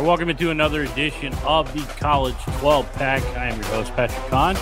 right, 0.00 0.06
welcome 0.06 0.30
into 0.30 0.50
another 0.50 0.84
edition 0.84 1.32
of 1.44 1.72
the 1.74 1.80
College 1.98 2.36
12 2.58 2.90
Pack. 2.94 3.22
I 3.36 3.48
am 3.48 3.60
your 3.60 3.70
host, 3.70 3.94
Patrick 3.94 4.26
Kahn, 4.28 4.56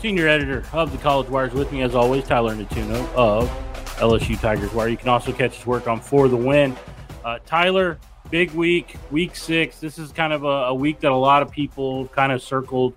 senior 0.00 0.28
editor 0.28 0.64
of 0.72 0.92
the 0.92 0.98
College 0.98 1.28
Wires. 1.28 1.52
With 1.52 1.72
me, 1.72 1.82
as 1.82 1.96
always, 1.96 2.24
Tyler 2.24 2.54
Nettuno 2.54 3.12
of 3.14 3.48
LSU 3.96 4.40
Tigers 4.40 4.72
Wire. 4.72 4.88
You 4.88 4.96
can 4.96 5.08
also 5.08 5.32
catch 5.32 5.56
his 5.56 5.66
work 5.66 5.88
on 5.88 6.00
For 6.00 6.28
the 6.28 6.36
Win. 6.36 6.76
Uh, 7.24 7.40
Tyler, 7.46 7.98
big 8.30 8.52
week, 8.52 8.94
week 9.10 9.34
six. 9.34 9.80
This 9.80 9.98
is 9.98 10.12
kind 10.12 10.32
of 10.32 10.44
a, 10.44 10.46
a 10.46 10.74
week 10.74 11.00
that 11.00 11.10
a 11.10 11.16
lot 11.16 11.42
of 11.42 11.50
people 11.50 12.06
kind 12.08 12.30
of 12.30 12.40
circled 12.40 12.96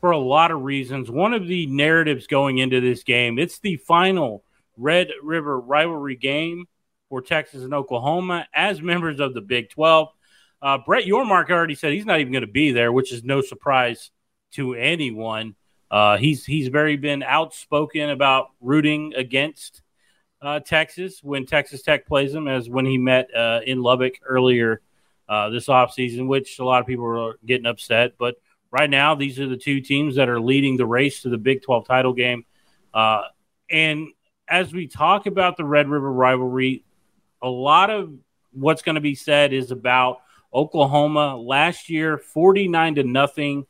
for 0.00 0.12
a 0.12 0.18
lot 0.18 0.50
of 0.50 0.62
reasons. 0.62 1.10
One 1.10 1.34
of 1.34 1.46
the 1.46 1.66
narratives 1.66 2.26
going 2.26 2.56
into 2.58 2.80
this 2.80 3.02
game, 3.02 3.38
it's 3.38 3.58
the 3.58 3.76
final 3.76 4.44
Red 4.78 5.08
River 5.22 5.60
rivalry 5.60 6.16
game 6.16 6.66
for 7.10 7.20
Texas 7.20 7.64
and 7.64 7.74
Oklahoma 7.74 8.46
as 8.54 8.80
members 8.80 9.20
of 9.20 9.34
the 9.34 9.42
Big 9.42 9.68
12. 9.68 10.08
Uh, 10.62 10.78
Brett 10.78 11.04
Yormark 11.04 11.50
already 11.50 11.74
said 11.74 11.92
he's 11.92 12.06
not 12.06 12.20
even 12.20 12.32
going 12.32 12.46
to 12.46 12.50
be 12.50 12.70
there, 12.70 12.92
which 12.92 13.12
is 13.12 13.24
no 13.24 13.40
surprise 13.40 14.10
to 14.52 14.74
anyone. 14.74 15.56
Uh, 15.90 16.16
he's 16.16 16.46
he's 16.46 16.68
very 16.68 16.96
been 16.96 17.22
outspoken 17.22 18.10
about 18.10 18.50
rooting 18.60 19.12
against 19.16 19.82
uh, 20.40 20.60
Texas 20.60 21.22
when 21.22 21.44
Texas 21.46 21.82
Tech 21.82 22.06
plays 22.06 22.32
them, 22.32 22.48
as 22.48 22.70
when 22.70 22.86
he 22.86 22.96
met 22.96 23.34
uh, 23.34 23.60
in 23.66 23.82
Lubbock 23.82 24.14
earlier 24.24 24.80
uh, 25.28 25.50
this 25.50 25.66
offseason, 25.66 26.28
which 26.28 26.58
a 26.60 26.64
lot 26.64 26.80
of 26.80 26.86
people 26.86 27.04
are 27.04 27.38
getting 27.44 27.66
upset. 27.66 28.12
But 28.16 28.36
right 28.70 28.88
now, 28.88 29.14
these 29.14 29.38
are 29.40 29.48
the 29.48 29.56
two 29.56 29.80
teams 29.80 30.16
that 30.16 30.28
are 30.28 30.40
leading 30.40 30.76
the 30.76 30.86
race 30.86 31.22
to 31.22 31.28
the 31.28 31.38
Big 31.38 31.62
12 31.62 31.86
title 31.86 32.12
game. 32.12 32.44
Uh, 32.94 33.22
and 33.70 34.08
as 34.48 34.72
we 34.72 34.86
talk 34.86 35.26
about 35.26 35.56
the 35.56 35.64
Red 35.64 35.88
River 35.88 36.12
rivalry, 36.12 36.84
a 37.42 37.48
lot 37.48 37.90
of 37.90 38.12
what's 38.52 38.82
going 38.82 38.94
to 38.94 39.00
be 39.00 39.14
said 39.14 39.52
is 39.52 39.70
about 39.70 40.21
Oklahoma 40.54 41.36
last 41.36 41.88
year, 41.88 42.18
49 42.18 42.96
to 42.96 43.04
nothing. 43.04 43.66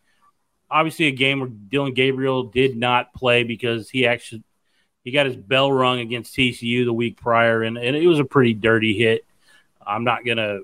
Obviously, 0.71 1.07
a 1.07 1.13
game 1.13 1.41
where 1.41 1.49
Dillon 1.49 1.95
Gabriel 1.95 2.45
did 2.45 2.77
not 2.77 3.13
play 3.15 3.45
because 3.45 3.91
he 3.91 4.07
actually 4.07 4.43
he 5.05 5.11
got 5.11 5.27
his 5.27 5.37
bell 5.37 5.71
rung 5.71 6.01
against 6.01 6.35
TCU 6.35 6.85
the 6.85 6.93
week 6.93 7.21
prior, 7.21 7.63
and, 7.63 7.77
and 7.77 7.97
it 7.97 8.07
was 8.07 8.21
a 8.21 8.25
pretty 8.25 8.55
dirty 8.55 8.97
hit. 8.97 9.25
I'm 9.85 10.05
not 10.05 10.25
gonna 10.25 10.61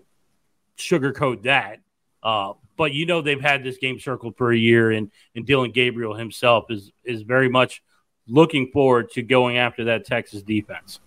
sugarcoat 0.77 1.43
that, 1.43 1.81
uh, 2.23 2.55
but 2.77 2.93
you 2.93 3.05
know 3.05 3.21
they've 3.21 3.41
had 3.41 3.65
this 3.65 3.79
game 3.79 3.99
circled 3.99 4.37
for 4.37 4.53
a 4.53 4.57
year, 4.57 4.91
and 4.93 5.11
and 5.35 5.45
Dillon 5.45 5.73
Gabriel 5.73 6.15
himself 6.15 6.71
is 6.71 6.93
is 7.05 7.23
very 7.23 7.49
much 7.49 7.83
looking 8.27 8.71
forward 8.73 9.11
to 9.11 9.23
going 9.23 9.59
after 9.59 9.85
that 9.85 10.05
Texas 10.05 10.43
defense. 10.43 11.01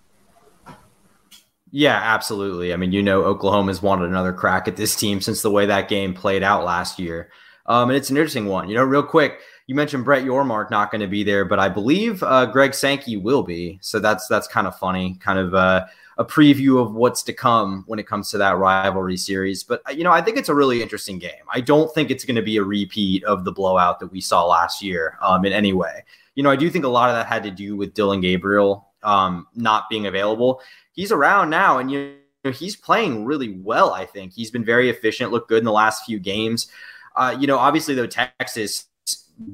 Yeah, 1.71 1.95
absolutely. 1.95 2.73
I 2.73 2.75
mean, 2.75 2.91
you 2.91 3.01
know, 3.01 3.23
Oklahoma's 3.23 3.81
wanted 3.81 4.09
another 4.09 4.33
crack 4.33 4.67
at 4.67 4.75
this 4.75 4.95
team 4.95 5.21
since 5.21 5.41
the 5.41 5.51
way 5.51 5.65
that 5.65 5.87
game 5.87 6.13
played 6.13 6.43
out 6.43 6.65
last 6.65 6.99
year. 6.99 7.31
Um, 7.65 7.89
and 7.89 7.97
it's 7.97 8.09
an 8.09 8.17
interesting 8.17 8.47
one. 8.47 8.67
You 8.67 8.75
know, 8.75 8.83
real 8.83 9.03
quick, 9.03 9.39
you 9.67 9.75
mentioned 9.75 10.03
Brett 10.03 10.25
Yormark 10.25 10.69
not 10.69 10.91
going 10.91 10.99
to 11.01 11.07
be 11.07 11.23
there, 11.23 11.45
but 11.45 11.59
I 11.59 11.69
believe 11.69 12.21
uh, 12.23 12.47
Greg 12.47 12.73
Sankey 12.73 13.15
will 13.15 13.43
be. 13.43 13.79
So 13.81 13.99
that's 13.99 14.27
that's 14.27 14.47
kind 14.47 14.67
of 14.67 14.77
funny, 14.77 15.15
kind 15.21 15.39
of 15.39 15.53
uh, 15.53 15.85
a 16.17 16.25
preview 16.25 16.81
of 16.81 16.93
what's 16.93 17.23
to 17.23 17.33
come 17.33 17.85
when 17.87 17.99
it 17.99 18.07
comes 18.07 18.29
to 18.31 18.37
that 18.39 18.57
rivalry 18.57 19.15
series. 19.15 19.63
But 19.63 19.81
you 19.95 20.03
know, 20.03 20.11
I 20.11 20.21
think 20.21 20.37
it's 20.37 20.49
a 20.49 20.55
really 20.55 20.81
interesting 20.81 21.19
game. 21.19 21.43
I 21.53 21.61
don't 21.61 21.93
think 21.93 22.11
it's 22.11 22.25
going 22.25 22.35
to 22.35 22.41
be 22.41 22.57
a 22.57 22.63
repeat 22.63 23.23
of 23.23 23.45
the 23.45 23.53
blowout 23.53 24.01
that 24.01 24.11
we 24.11 24.19
saw 24.19 24.45
last 24.45 24.81
year 24.81 25.17
um, 25.21 25.45
in 25.45 25.53
any 25.53 25.71
way. 25.71 26.03
You 26.35 26.43
know, 26.43 26.49
I 26.49 26.57
do 26.57 26.69
think 26.69 26.83
a 26.83 26.89
lot 26.89 27.09
of 27.09 27.15
that 27.15 27.27
had 27.27 27.43
to 27.43 27.51
do 27.51 27.77
with 27.77 27.93
Dillon 27.93 28.19
Gabriel 28.19 28.89
um, 29.03 29.47
not 29.55 29.89
being 29.89 30.05
available 30.05 30.61
he's 31.01 31.11
around 31.11 31.49
now 31.49 31.79
and 31.79 31.89
you 31.89 32.13
know 32.43 32.51
he's 32.51 32.75
playing 32.75 33.25
really 33.25 33.49
well 33.49 33.91
i 33.91 34.05
think 34.05 34.31
he's 34.31 34.51
been 34.51 34.63
very 34.63 34.87
efficient 34.87 35.31
looked 35.31 35.49
good 35.49 35.57
in 35.57 35.65
the 35.65 35.71
last 35.71 36.05
few 36.05 36.19
games 36.19 36.67
uh, 37.15 37.35
you 37.39 37.47
know 37.47 37.57
obviously 37.57 37.95
though 37.95 38.05
texas 38.05 38.85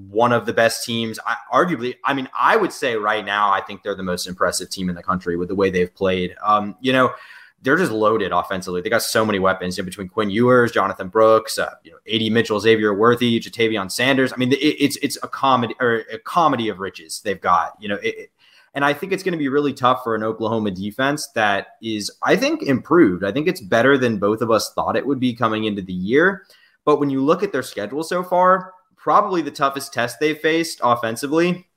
one 0.10 0.34
of 0.34 0.46
the 0.46 0.52
best 0.52 0.84
teams 0.84 1.18
I, 1.26 1.38
arguably 1.54 1.96
i 2.04 2.14
mean 2.14 2.28
i 2.38 2.58
would 2.58 2.74
say 2.74 2.98
right 2.98 3.24
now 3.24 3.50
i 3.50 3.62
think 3.62 3.82
they're 3.82 3.96
the 3.96 4.04
most 4.04 4.28
impressive 4.28 4.70
team 4.70 4.90
in 4.90 4.96
the 4.96 5.04
country 5.04 5.38
with 5.38 5.48
the 5.48 5.56
way 5.56 5.70
they've 5.70 5.94
played 5.94 6.36
um, 6.44 6.76
you 6.82 6.92
know 6.92 7.14
they're 7.64 7.76
just 7.76 7.92
loaded 7.92 8.32
offensively. 8.32 8.82
They 8.82 8.90
got 8.92 9.02
so 9.02 9.26
many 9.26 9.40
weapons 9.40 9.78
you 9.78 9.84
know, 9.84 9.86
between 9.86 10.10
Quinn 10.10 10.30
Ewers, 10.30 10.72
Jonathan 10.72 11.08
Brooks, 11.08 11.58
uh, 11.58 11.74
you 11.84 11.92
know, 11.92 11.98
AD 12.08 12.32
Mitchell, 12.32 12.60
Xavier 12.60 12.94
Worthy, 12.94 13.40
Ja'Tavion 13.40 13.92
Sanders. 13.92 14.32
I 14.32 14.36
mean, 14.36 14.52
it, 14.54 14.58
it's 14.58 14.96
it's 14.98 15.18
a 15.24 15.28
comedy 15.28 15.74
or 15.80 16.04
a 16.12 16.20
comedy 16.20 16.70
of 16.70 16.78
riches 16.80 17.20
they've 17.26 17.42
got. 17.42 17.74
You 17.80 17.90
know, 17.90 17.96
it, 18.04 18.30
and 18.74 18.86
I 18.86 18.94
think 18.94 19.12
it's 19.12 19.24
going 19.24 19.34
to 19.34 19.38
be 19.38 19.50
really 19.50 19.74
tough 19.74 20.04
for 20.04 20.16
an 20.16 20.24
Oklahoma 20.24 20.72
defense 20.72 21.28
that 21.36 21.68
is, 21.82 22.12
I 22.24 22.36
think, 22.36 22.64
improved. 22.64 23.24
I 23.24 23.32
think 23.32 23.48
it's 23.48 23.62
better 23.62 23.98
than 23.98 24.18
both 24.18 24.42
of 24.42 24.52
us 24.52 24.72
thought 24.74 24.96
it 24.96 25.08
would 25.08 25.20
be 25.20 25.34
coming 25.34 25.64
into 25.64 25.82
the 25.82 25.94
year. 25.94 26.46
But 26.86 27.00
when 27.00 27.10
you 27.10 27.24
look 27.24 27.44
at 27.44 27.52
their 27.52 27.64
schedule 27.64 28.04
so 28.04 28.24
far, 28.24 28.74
probably 28.96 29.42
the 29.42 29.52
toughest 29.52 29.94
test 29.94 30.20
they've 30.20 30.38
faced 30.38 30.80
offensively 30.84 31.68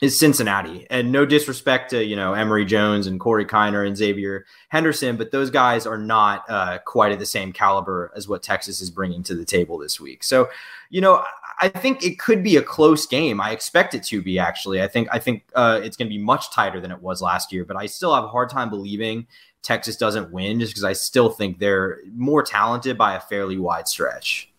is 0.00 0.18
Cincinnati. 0.18 0.86
And 0.90 1.10
no 1.10 1.26
disrespect 1.26 1.90
to, 1.90 2.04
you 2.04 2.14
know, 2.14 2.32
Emory 2.32 2.64
Jones 2.64 3.06
and 3.06 3.18
Corey 3.18 3.44
Kiner 3.44 3.86
and 3.86 3.96
Xavier 3.96 4.46
Henderson, 4.68 5.16
but 5.16 5.32
those 5.32 5.50
guys 5.50 5.86
are 5.86 5.98
not 5.98 6.44
uh, 6.48 6.78
quite 6.84 7.12
at 7.12 7.18
the 7.18 7.26
same 7.26 7.52
caliber 7.52 8.12
as 8.14 8.28
what 8.28 8.42
Texas 8.42 8.80
is 8.80 8.90
bringing 8.90 9.22
to 9.24 9.34
the 9.34 9.44
table 9.44 9.76
this 9.78 9.98
week. 9.98 10.22
So, 10.22 10.48
you 10.88 11.00
know, 11.00 11.24
I 11.60 11.68
think 11.68 12.04
it 12.04 12.18
could 12.18 12.42
be 12.42 12.56
a 12.56 12.62
close 12.62 13.06
game. 13.06 13.40
I 13.40 13.50
expect 13.50 13.94
it 13.94 14.04
to 14.04 14.22
be 14.22 14.38
actually. 14.38 14.80
I 14.80 14.88
think 14.88 15.08
I 15.10 15.18
think 15.18 15.44
uh, 15.54 15.80
it's 15.82 15.96
going 15.96 16.08
to 16.08 16.14
be 16.14 16.22
much 16.22 16.52
tighter 16.52 16.80
than 16.80 16.90
it 16.92 17.02
was 17.02 17.20
last 17.20 17.52
year. 17.52 17.64
But 17.64 17.76
I 17.76 17.86
still 17.86 18.14
have 18.14 18.24
a 18.24 18.28
hard 18.28 18.48
time 18.48 18.70
believing 18.70 19.26
Texas 19.62 19.96
doesn't 19.96 20.30
win, 20.30 20.60
just 20.60 20.72
because 20.72 20.84
I 20.84 20.92
still 20.92 21.30
think 21.30 21.58
they're 21.58 21.98
more 22.14 22.42
talented 22.42 22.96
by 22.96 23.16
a 23.16 23.20
fairly 23.20 23.58
wide 23.58 23.88
stretch. 23.88 24.52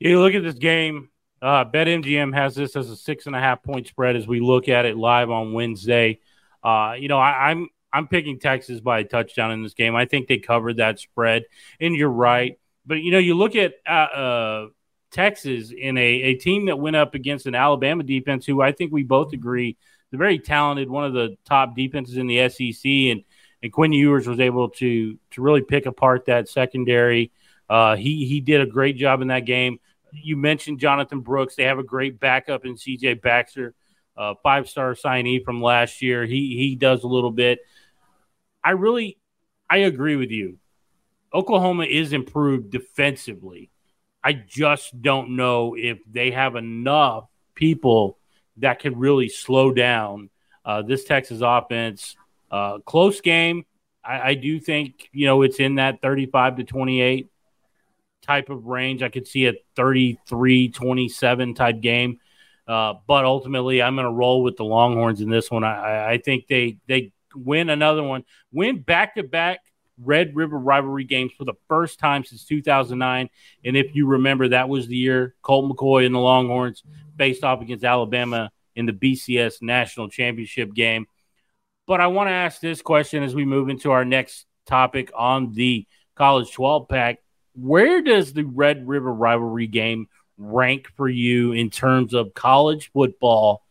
You 0.00 0.20
look 0.20 0.34
at 0.34 0.42
this 0.42 0.54
game. 0.54 1.10
Uh, 1.40 1.64
BetMGM 1.64 2.34
has 2.34 2.56
this 2.56 2.74
as 2.74 2.90
a 2.90 2.96
six 2.96 3.26
and 3.26 3.36
a 3.36 3.38
half 3.38 3.62
point 3.62 3.86
spread 3.86 4.16
as 4.16 4.26
we 4.26 4.40
look 4.40 4.68
at 4.68 4.84
it 4.84 4.96
live 4.96 5.30
on 5.30 5.52
Wednesday. 5.52 6.18
Uh, 6.64 6.96
you 6.98 7.06
know, 7.06 7.18
I, 7.18 7.50
I'm 7.50 7.68
I'm 7.92 8.08
picking 8.08 8.40
Texas 8.40 8.80
by 8.80 9.00
a 9.00 9.04
touchdown 9.04 9.52
in 9.52 9.62
this 9.62 9.74
game. 9.74 9.94
I 9.94 10.06
think 10.06 10.26
they 10.26 10.38
covered 10.38 10.78
that 10.78 10.98
spread, 10.98 11.44
and 11.80 11.94
you're 11.94 12.10
right. 12.10 12.58
But 12.84 12.96
you 12.96 13.12
know, 13.12 13.18
you 13.18 13.34
look 13.34 13.54
at 13.54 13.74
uh, 13.86 13.90
uh 13.90 14.66
Texas 15.10 15.72
in 15.76 15.96
a, 15.96 16.00
a 16.00 16.34
team 16.34 16.66
that 16.66 16.78
went 16.78 16.96
up 16.96 17.14
against 17.14 17.46
an 17.46 17.54
Alabama 17.54 18.02
defense 18.02 18.44
who 18.46 18.60
I 18.60 18.72
think 18.72 18.92
we 18.92 19.02
both 19.02 19.32
agree 19.32 19.76
the 20.10 20.16
very 20.16 20.38
talented, 20.38 20.88
one 20.88 21.04
of 21.04 21.12
the 21.12 21.36
top 21.44 21.76
defenses 21.76 22.16
in 22.16 22.26
the 22.26 22.48
SEC, 22.48 22.84
and 22.84 23.22
and 23.62 23.72
Quinn 23.72 23.92
Ewers 23.92 24.26
was 24.26 24.40
able 24.40 24.70
to 24.70 25.18
to 25.32 25.42
really 25.42 25.62
pick 25.62 25.86
apart 25.86 26.26
that 26.26 26.48
secondary. 26.48 27.32
Uh, 27.68 27.96
he 27.96 28.26
he 28.26 28.40
did 28.40 28.60
a 28.60 28.66
great 28.66 28.96
job 28.96 29.20
in 29.20 29.28
that 29.28 29.44
game. 29.44 29.78
You 30.12 30.36
mentioned 30.36 30.80
Jonathan 30.80 31.20
Brooks; 31.20 31.56
they 31.56 31.64
have 31.64 31.78
a 31.78 31.84
great 31.84 32.18
backup 32.18 32.64
in 32.64 32.76
C.J. 32.76 33.14
Baxter, 33.14 33.74
uh, 34.16 34.34
five 34.42 34.68
star 34.68 34.94
signee 34.94 35.44
from 35.44 35.62
last 35.62 36.00
year. 36.00 36.24
He 36.24 36.56
he 36.56 36.76
does 36.76 37.02
a 37.02 37.08
little 37.08 37.32
bit. 37.32 37.60
I 38.64 38.70
really 38.70 39.18
I 39.68 39.78
agree 39.78 40.16
with 40.16 40.30
you. 40.30 40.58
Oklahoma 41.34 41.84
is 41.84 42.14
improved 42.14 42.70
defensively. 42.70 43.70
I 44.22 44.32
just 44.32 45.00
don't 45.00 45.36
know 45.36 45.74
if 45.76 45.98
they 46.10 46.30
have 46.32 46.56
enough 46.56 47.28
people 47.54 48.18
that 48.58 48.80
can 48.80 48.98
really 48.98 49.28
slow 49.28 49.72
down 49.72 50.30
uh, 50.64 50.82
this 50.82 51.04
Texas 51.04 51.40
offense. 51.42 52.16
Uh, 52.50 52.78
close 52.78 53.20
game. 53.20 53.64
I, 54.04 54.30
I, 54.30 54.34
do 54.34 54.58
think, 54.58 55.08
you 55.12 55.26
know, 55.26 55.42
it's 55.42 55.60
in 55.60 55.76
that 55.76 56.00
35 56.02 56.56
to 56.56 56.64
28 56.64 57.28
type 58.22 58.50
of 58.50 58.66
range. 58.66 59.02
I 59.02 59.08
could 59.08 59.26
see 59.26 59.46
a 59.46 59.54
33 59.76 60.68
27 60.68 61.54
type 61.54 61.80
game. 61.80 62.20
Uh, 62.66 62.94
but 63.06 63.24
ultimately, 63.24 63.82
I'm 63.82 63.96
going 63.96 64.04
to 64.04 64.12
roll 64.12 64.42
with 64.42 64.56
the 64.56 64.64
Longhorns 64.64 65.20
in 65.20 65.30
this 65.30 65.50
one. 65.50 65.64
I, 65.64 66.12
I 66.12 66.18
think 66.18 66.46
they 66.48 66.78
they 66.86 67.12
win 67.34 67.70
another 67.70 68.02
one, 68.02 68.24
win 68.52 68.80
back 68.80 69.14
to 69.14 69.22
back 69.22 69.60
Red 70.02 70.34
River 70.34 70.58
rivalry 70.58 71.04
games 71.04 71.32
for 71.36 71.44
the 71.44 71.54
first 71.68 71.98
time 71.98 72.24
since 72.24 72.44
2009. 72.44 73.28
And 73.64 73.76
if 73.76 73.94
you 73.94 74.06
remember, 74.06 74.48
that 74.48 74.68
was 74.68 74.86
the 74.86 74.96
year 74.96 75.34
Colt 75.42 75.70
McCoy 75.70 76.06
and 76.06 76.14
the 76.14 76.20
Longhorns 76.20 76.82
faced 77.16 77.44
off 77.44 77.60
against 77.60 77.84
Alabama 77.84 78.50
in 78.76 78.86
the 78.86 78.92
BCS 78.92 79.62
national 79.62 80.08
championship 80.08 80.72
game. 80.72 81.06
But 81.86 82.00
I 82.00 82.06
want 82.08 82.28
to 82.28 82.32
ask 82.32 82.60
this 82.60 82.82
question 82.82 83.22
as 83.22 83.34
we 83.34 83.44
move 83.44 83.68
into 83.68 83.90
our 83.90 84.04
next 84.04 84.46
topic 84.66 85.10
on 85.16 85.52
the 85.54 85.86
college 86.14 86.52
12 86.52 86.88
pack. 86.88 87.18
Where 87.54 88.02
does 88.02 88.32
the 88.32 88.44
Red 88.44 88.86
River 88.86 89.12
rivalry 89.12 89.66
game 89.66 90.06
rank 90.36 90.88
for 90.96 91.08
you 91.08 91.52
in 91.52 91.70
terms 91.70 92.14
of 92.14 92.34
college 92.34 92.90
football 92.92 93.64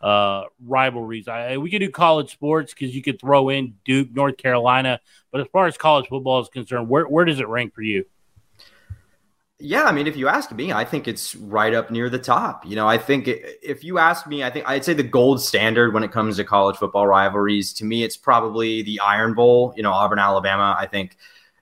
uh, 0.00 0.44
rivalries. 0.64 1.28
I, 1.28 1.56
we 1.58 1.70
could 1.70 1.80
do 1.80 1.90
college 1.90 2.32
sports 2.32 2.72
because 2.72 2.94
you 2.94 3.02
could 3.02 3.20
throw 3.20 3.48
in 3.48 3.74
Duke, 3.84 4.12
North 4.12 4.36
Carolina. 4.36 5.00
But 5.30 5.42
as 5.42 5.46
far 5.52 5.66
as 5.66 5.76
college 5.76 6.08
football 6.08 6.40
is 6.40 6.48
concerned, 6.48 6.88
where, 6.88 7.04
where 7.04 7.24
does 7.24 7.40
it 7.40 7.48
rank 7.48 7.74
for 7.74 7.82
you? 7.82 8.04
Yeah, 9.62 9.84
I 9.84 9.92
mean, 9.92 10.06
if 10.06 10.16
you 10.16 10.26
ask 10.26 10.50
me, 10.52 10.72
I 10.72 10.86
think 10.86 11.06
it's 11.06 11.36
right 11.36 11.74
up 11.74 11.90
near 11.90 12.08
the 12.08 12.18
top. 12.18 12.64
You 12.64 12.76
know, 12.76 12.88
I 12.88 12.96
think 12.96 13.28
if 13.28 13.84
you 13.84 13.98
ask 13.98 14.26
me, 14.26 14.42
I 14.42 14.48
think 14.48 14.66
I'd 14.66 14.86
say 14.86 14.94
the 14.94 15.02
gold 15.02 15.42
standard 15.42 15.92
when 15.92 16.02
it 16.02 16.10
comes 16.10 16.36
to 16.36 16.44
college 16.44 16.76
football 16.76 17.06
rivalries. 17.06 17.74
To 17.74 17.84
me, 17.84 18.02
it's 18.02 18.16
probably 18.16 18.82
the 18.82 19.00
Iron 19.00 19.34
Bowl. 19.34 19.74
You 19.76 19.82
know, 19.82 19.92
Auburn, 19.92 20.18
Alabama. 20.18 20.74
I 20.78 20.86
think 20.86 21.18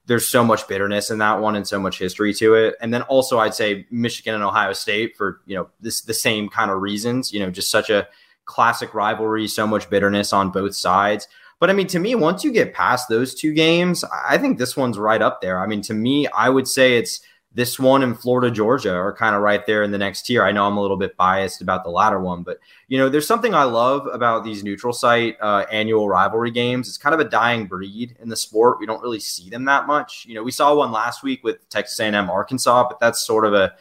there's 0.07 0.29
so 0.29 0.45
much 0.45 0.67
bitterness 0.69 1.11
in 1.11 1.19
that 1.19 1.41
one 1.41 1.57
and 1.57 1.67
so 1.67 1.81
much 1.81 1.99
history 1.99 2.33
to 2.35 2.55
it. 2.55 2.77
And 2.81 2.95
then 2.95 3.03
also 3.03 3.41
I'd 3.41 3.55
say 3.55 3.85
Michigan 3.91 4.35
and 4.35 4.45
Ohio 4.45 4.73
State 4.73 5.17
for, 5.17 5.41
you 5.45 5.57
know, 5.57 5.69
this 5.81 6.01
the 6.01 6.15
same 6.15 6.49
kind 6.49 6.71
of 6.71 6.81
reasons, 6.81 7.33
you 7.33 7.41
know, 7.41 7.51
just 7.51 7.71
such 7.71 7.91
a 7.91 8.07
classic 8.49 8.95
rivalry, 8.95 9.47
so 9.47 9.67
much 9.67 9.89
bitterness 9.89 10.33
on 10.33 10.51
both 10.51 10.75
sides. 10.75 11.29
But 11.61 11.71
I 11.71 11.73
mean, 11.73 11.87
to 11.89 11.99
me, 11.99 12.15
once 12.15 12.43
you 12.43 12.51
get 12.51 12.75
past 12.75 13.09
those 13.09 13.35
two 13.35 13.53
games, 13.53 14.05
I 14.29 14.39
think 14.39 14.59
this 14.59 14.77
one's 14.77 14.99
right 14.99 15.23
up 15.23 15.41
there. 15.41 15.61
I 15.61 15.67
mean, 15.67 15.83
to 15.83 15.95
me, 15.95 16.27
I 16.29 16.49
would 16.49 16.67
say 16.67 16.97
it's 16.97 17.21
this 17.55 17.79
one 17.79 18.03
in 18.03 18.15
Florida, 18.15 18.51
Georgia 18.51 18.95
are 18.95 19.13
kind 19.13 19.35
of 19.35 19.43
right 19.43 19.67
there 19.67 19.83
in 19.83 19.91
the 19.91 19.99
next 19.99 20.23
tier. 20.23 20.45
I 20.45 20.53
know 20.53 20.67
I'm 20.67 20.77
a 20.77 20.81
little 20.81 20.97
bit 20.97 21.17
biased 21.17 21.61
about 21.61 21.83
the 21.83 21.91
latter 21.91 22.21
one, 22.21 22.43
but 22.43 22.59
you 22.89 22.99
know, 22.99 23.09
there's 23.09 23.27
something 23.27 23.55
I 23.55 23.65
love 23.65 24.07
about 24.07 24.45
these 24.45 24.63
neutral 24.63 24.93
site 24.93 25.37
uh, 25.41 25.65
annual 25.73 26.09
rivalry 26.09 26.51
games. 26.51 26.89
It's 26.89 26.99
kind 26.99 27.15
of 27.15 27.21
a 27.21 27.29
dying 27.29 27.67
breed 27.67 28.17
in 28.21 28.29
the 28.29 28.37
sport. 28.37 28.79
We 28.79 28.87
don't 28.87 29.03
really 29.03 29.19
see 29.19 29.51
them 29.51 29.65
that 29.65 29.87
much. 29.87 30.25
You 30.27 30.35
know, 30.35 30.43
we 30.43 30.53
saw 30.53 30.75
one 30.75 30.93
last 30.93 31.23
week 31.23 31.43
with 31.43 31.69
Texas 31.69 31.99
A&M 31.99 32.31
Arkansas, 32.31 32.87
but 32.89 33.01
that's 33.01 33.27
sort 33.27 33.45
of 33.45 33.55
a 33.55 33.75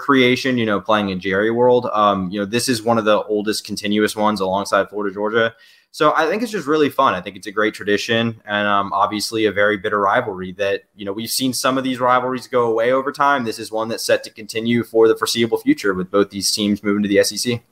creation. 0.00 0.58
You 0.58 0.66
know, 0.66 0.80
playing 0.80 1.10
in 1.10 1.20
Jerry 1.20 1.50
World. 1.50 1.86
Um, 1.92 2.30
you 2.30 2.40
know, 2.40 2.46
this 2.46 2.68
is 2.68 2.82
one 2.82 2.98
of 2.98 3.04
the 3.04 3.22
oldest 3.24 3.64
continuous 3.64 4.16
ones 4.16 4.40
alongside 4.40 4.88
Florida, 4.88 5.14
Georgia. 5.14 5.54
So 5.92 6.14
I 6.14 6.28
think 6.28 6.42
it's 6.42 6.52
just 6.52 6.68
really 6.68 6.88
fun. 6.88 7.14
I 7.14 7.20
think 7.20 7.36
it's 7.36 7.48
a 7.48 7.52
great 7.52 7.74
tradition 7.74 8.40
and 8.44 8.68
um, 8.68 8.92
obviously 8.92 9.46
a 9.46 9.52
very 9.52 9.76
bitter 9.76 9.98
rivalry 9.98 10.52
that, 10.52 10.84
you 10.94 11.04
know, 11.04 11.12
we've 11.12 11.30
seen 11.30 11.52
some 11.52 11.76
of 11.76 11.82
these 11.82 11.98
rivalries 11.98 12.46
go 12.46 12.70
away 12.70 12.92
over 12.92 13.10
time. 13.10 13.44
This 13.44 13.58
is 13.58 13.72
one 13.72 13.88
that's 13.88 14.04
set 14.04 14.22
to 14.24 14.30
continue 14.30 14.84
for 14.84 15.08
the 15.08 15.16
foreseeable 15.16 15.58
future 15.58 15.92
with 15.92 16.08
both 16.08 16.30
these 16.30 16.52
teams 16.52 16.84
moving 16.84 17.02
to 17.02 17.08
the 17.08 17.24
SEC. 17.24 17.62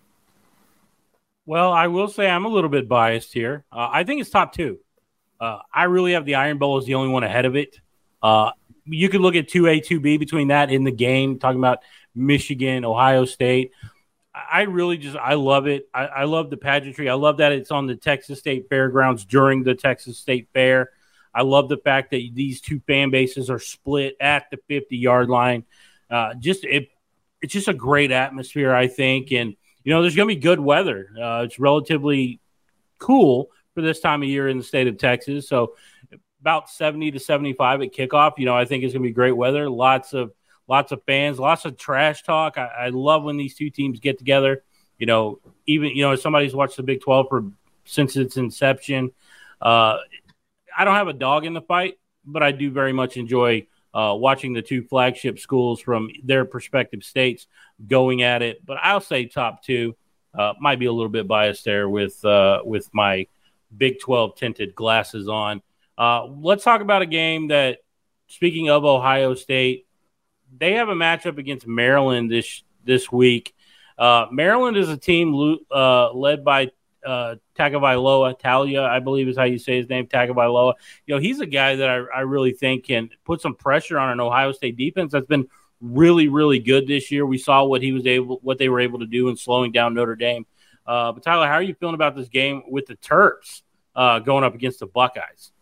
Well, 1.47 1.73
I 1.73 1.87
will 1.87 2.09
say 2.09 2.29
I'm 2.29 2.45
a 2.45 2.49
little 2.49 2.69
bit 2.69 2.89
biased 2.89 3.33
here. 3.33 3.65
Uh, 3.71 3.89
I 3.91 4.03
think 4.03 4.21
it's 4.21 4.31
top 4.31 4.53
two. 4.53 4.81
Uh, 5.41 5.59
I 5.73 5.85
really 5.85 6.13
have 6.13 6.25
the 6.25 6.35
Iron 6.35 6.59
Bowl 6.59 6.77
as 6.77 6.87
the 6.87 6.95
only 6.95 7.11
one 7.11 7.23
ahead 7.23 7.45
of 7.45 7.55
it. 7.55 7.79
Uh, 8.21 8.51
you 8.91 9.09
could 9.09 9.21
look 9.21 9.35
at 9.35 9.49
2A, 9.49 9.85
2B 9.87 10.19
between 10.19 10.49
that 10.49 10.71
in 10.71 10.85
the 10.85 10.93
game, 10.93 11.39
talking 11.39 11.59
about 11.59 11.81
Michigan, 12.15 12.85
Ohio 12.85 13.25
State. 13.25 13.73
I 14.35 14.63
really 14.63 14.99
just 14.99 15.17
I 15.17 15.35
love 15.35 15.67
it. 15.67 15.89
I, 15.93 16.07
I, 16.07 16.25
love 16.25 16.51
the 16.51 16.57
pageantry. 16.57 17.09
I 17.09 17.15
love 17.15 17.39
that 17.39 17.53
it's 17.53 17.71
on 17.71 17.87
the 17.87 17.97
Texas 17.97 18.39
State 18.39 18.69
Fairgrounds 18.69 19.25
during 19.25 19.65
the 19.65 19.75
Texas 19.75 20.19
State 20.19 20.49
Fair. 20.53 20.91
I 21.35 21.43
love 21.43 21.69
the 21.69 21.77
fact 21.77 22.11
that 22.13 22.31
these 22.35 22.61
two 22.61 22.81
fan 22.87 23.11
bases 23.11 23.51
are 23.51 23.59
split 23.59 24.17
at 24.21 24.51
the 24.51 24.59
50 24.69 24.97
yard 24.97 25.29
line. 25.29 25.65
Uh, 26.11 26.35
just 26.35 26.65
it, 26.65 26.89
it's 27.43 27.53
just 27.53 27.69
a 27.69 27.75
great 27.75 28.11
atmosphere, 28.11 28.73
I 28.73 28.87
think. 28.87 29.33
And 29.33 29.57
you 29.83 29.93
know, 29.93 30.03
there's 30.03 30.17
going 30.17 30.29
to 30.29 30.35
be 30.35 30.41
good 30.41 30.61
weather. 30.61 31.09
Uh, 31.21 31.43
it's 31.45 31.59
relatively 31.59 32.41
cool 32.99 33.51
for 33.75 33.83
this 33.83 34.01
time 34.01 34.23
of 34.23 34.29
year 34.29 34.49
in 34.49 34.59
the 34.59 34.65
state 34.65 34.89
of 34.89 34.99
Texas. 34.99 35.49
So 35.49 35.75
about 36.41 36.71
70 36.71 37.13
to 37.13 37.21
75 37.21 37.83
at 37.83 37.93
kickoff. 37.93 38.35
You 38.39 38.47
know, 38.47 38.57
I 38.57 38.65
think 38.65 38.85
it's 38.85 38.93
going 38.93 39.03
to 39.03 39.09
be 39.09 39.13
great 39.13 39.33
weather. 39.33 39.69
Lots 39.69 40.13
of 40.13 40.33
lots 40.67 40.93
of 40.93 41.03
fans, 41.05 41.39
lots 41.39 41.65
of 41.65 41.77
trash 41.77 42.23
talk. 42.23 42.59
I, 42.59 42.67
I, 42.67 42.89
love 42.91 43.25
when 43.25 43.37
these 43.37 43.55
two 43.55 43.71
teams 43.71 44.01
get 44.01 44.19
together. 44.19 44.63
You 44.99 45.07
know, 45.07 45.41
even 45.67 45.91
you 45.91 46.03
know, 46.03 46.13
if 46.13 46.21
somebody's 46.21 46.55
watched 46.55 46.77
the 46.77 46.83
Big 46.83 47.01
Twelve 47.01 47.27
for 47.29 47.45
since 47.85 48.17
its 48.17 48.37
inception. 48.37 49.11
Uh, 49.61 49.97
I 50.77 50.85
don't 50.85 50.95
have 50.95 51.09
a 51.09 51.13
dog 51.13 51.45
in 51.45 51.55
the 51.55 51.63
fight, 51.63 51.99
but 52.25 52.43
I 52.43 52.53
do 52.53 52.71
very 52.71 52.93
much 52.93 53.17
enjoy 53.17 53.67
uh, 53.95 54.15
watching 54.17 54.53
the 54.53 54.63
two 54.63 54.83
flagship 54.83 55.39
schools 55.39 55.81
from 55.81 56.11
their 56.23 56.45
respective 56.45 57.03
states 57.03 57.47
going 57.87 58.23
at 58.23 58.43
it. 58.43 58.65
But 58.65 58.79
I'll 58.83 59.01
say 59.01 59.27
top 59.27 59.63
two. 59.63 59.97
Uh, 60.39 60.53
might 60.61 60.79
be 60.79 60.87
a 60.87 60.93
little 60.93 61.09
bit 61.09 61.27
biased 61.27 61.65
there 61.65 61.89
with 61.89 62.23
uh, 62.25 62.61
with 62.65 62.89
my 62.93 63.27
Big 63.77 63.99
Twelve 63.99 64.37
tinted 64.37 64.75
glasses 64.75 65.29
on. 65.29 65.63
Uh, 65.99 66.27
let's 66.27 66.63
talk 66.63 66.81
about 66.81 67.03
a 67.03 67.07
game 67.07 67.49
that, 67.49 67.79
speaking 68.29 68.71
of 68.71 68.85
Ohio 68.85 69.35
State, 69.35 69.87
they 70.57 70.75
have 70.75 70.89
a 70.89 70.95
matchup 70.95 71.39
against 71.39 71.67
Maryland 71.67 72.31
this 72.31 72.63
this 72.85 73.11
week. 73.11 73.55
Uh, 73.99 74.27
Maryland 74.31 74.77
is 74.77 74.89
a 74.89 74.97
team 74.97 75.59
uh, 75.73 76.13
led 76.13 76.45
by 76.45 76.71
uh, 77.05 77.35
Tagovailoa, 77.57 78.39
Taulia, 78.41 78.89
I 78.89 79.01
believe 79.01 79.27
is 79.27 79.37
how 79.37 79.45
you 79.45 79.59
say 79.59 79.77
his 79.77 79.89
name, 79.89 80.07
Tagovailoa. 80.07 80.75
You 81.05 81.17
know, 81.17 81.21
he's 81.21 81.41
a 81.41 81.47
guy 81.47 81.77
that 81.77 81.89
I, 81.89 81.97
I 82.19 82.21
really 82.21 82.53
think 82.53 82.87
can 82.87 83.11
put 83.25 83.41
some 83.41 83.57
pressure 83.57 83.99
on 83.99 84.11
an 84.11 84.21
Ohio 84.21 84.53
State 84.53 84.77
defense 84.77 85.13
that's 85.13 85.27
been 85.27 85.49
really, 85.81 86.29
really 86.29 86.61
good 86.61 86.87
this 86.87 87.11
year. 87.11 87.27
We 87.27 87.39
saw 87.39 87.65
what 87.65 87.83
he 87.83 87.93
was 87.93 88.07
able, 88.07 88.39
what 88.43 88.59
they 88.59 88.69
were 88.69 88.81
able 88.81 89.01
to 89.01 89.07
do 89.07 89.29
in 89.29 89.37
slowing 89.37 89.73
down 89.73 89.95
Notre 89.95 90.17
Dame. 90.17 90.47
Uh, 90.87 91.13
but 91.13 91.25
Tyler, 91.25 91.47
how 91.47 91.55
are 91.55 91.63
you 91.63 91.75
feeling 91.75 91.97
about 91.97 92.15
this 92.15 92.29
game 92.29 92.63
with 92.69 92.87
the 92.87 92.97
Terps 92.97 93.63
uh, 93.97 94.21
going 94.21 94.45
up 94.45 94.55
against 94.55 94.79
the 94.79 94.87
Buckeyes? 94.87 95.53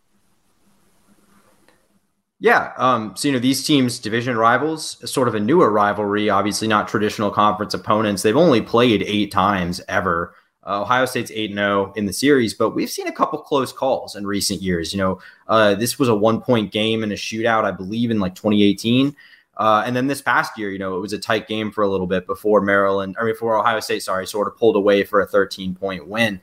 Yeah. 2.39 2.71
Um, 2.77 3.15
so, 3.15 3.27
you 3.27 3.33
know, 3.33 3.39
these 3.39 3.65
teams, 3.65 3.97
division 3.97 4.37
rivals, 4.37 5.09
sort 5.11 5.27
of 5.27 5.33
a 5.33 5.39
newer 5.39 5.71
rivalry, 5.71 6.29
obviously 6.29 6.67
not 6.67 6.87
traditional 6.87 7.31
conference 7.31 7.73
opponents. 7.73 8.21
They've 8.21 8.37
only 8.37 8.61
played 8.61 9.01
eight 9.03 9.31
times 9.31 9.81
ever. 9.87 10.35
Uh, 10.65 10.81
Ohio 10.81 11.05
State's 11.05 11.31
8 11.31 11.53
0 11.53 11.93
in 11.95 12.05
the 12.05 12.13
series, 12.13 12.53
but 12.53 12.71
we've 12.71 12.89
seen 12.89 13.07
a 13.07 13.11
couple 13.11 13.39
close 13.39 13.71
calls 13.71 14.15
in 14.15 14.27
recent 14.27 14.61
years. 14.61 14.93
You 14.93 14.99
know, 14.99 15.19
uh, 15.47 15.75
this 15.75 15.97
was 15.97 16.09
a 16.09 16.15
one 16.15 16.41
point 16.41 16.71
game 16.71 17.03
in 17.03 17.11
a 17.11 17.15
shootout, 17.15 17.63
I 17.63 17.71
believe, 17.71 18.11
in 18.11 18.19
like 18.19 18.35
2018. 18.35 19.15
Uh, 19.55 19.83
and 19.85 19.95
then 19.95 20.05
this 20.05 20.21
past 20.21 20.57
year, 20.57 20.69
you 20.69 20.77
know, 20.77 20.95
it 20.95 20.99
was 20.99 21.13
a 21.13 21.17
tight 21.17 21.47
game 21.47 21.71
for 21.71 21.83
a 21.83 21.89
little 21.89 22.05
bit 22.05 22.27
before 22.27 22.61
Maryland, 22.61 23.15
or 23.17 23.25
before 23.25 23.57
Ohio 23.57 23.79
State, 23.79 24.03
sorry, 24.03 24.27
sort 24.27 24.47
of 24.47 24.57
pulled 24.57 24.75
away 24.75 25.03
for 25.03 25.21
a 25.21 25.25
13 25.25 25.73
point 25.73 26.07
win. 26.07 26.39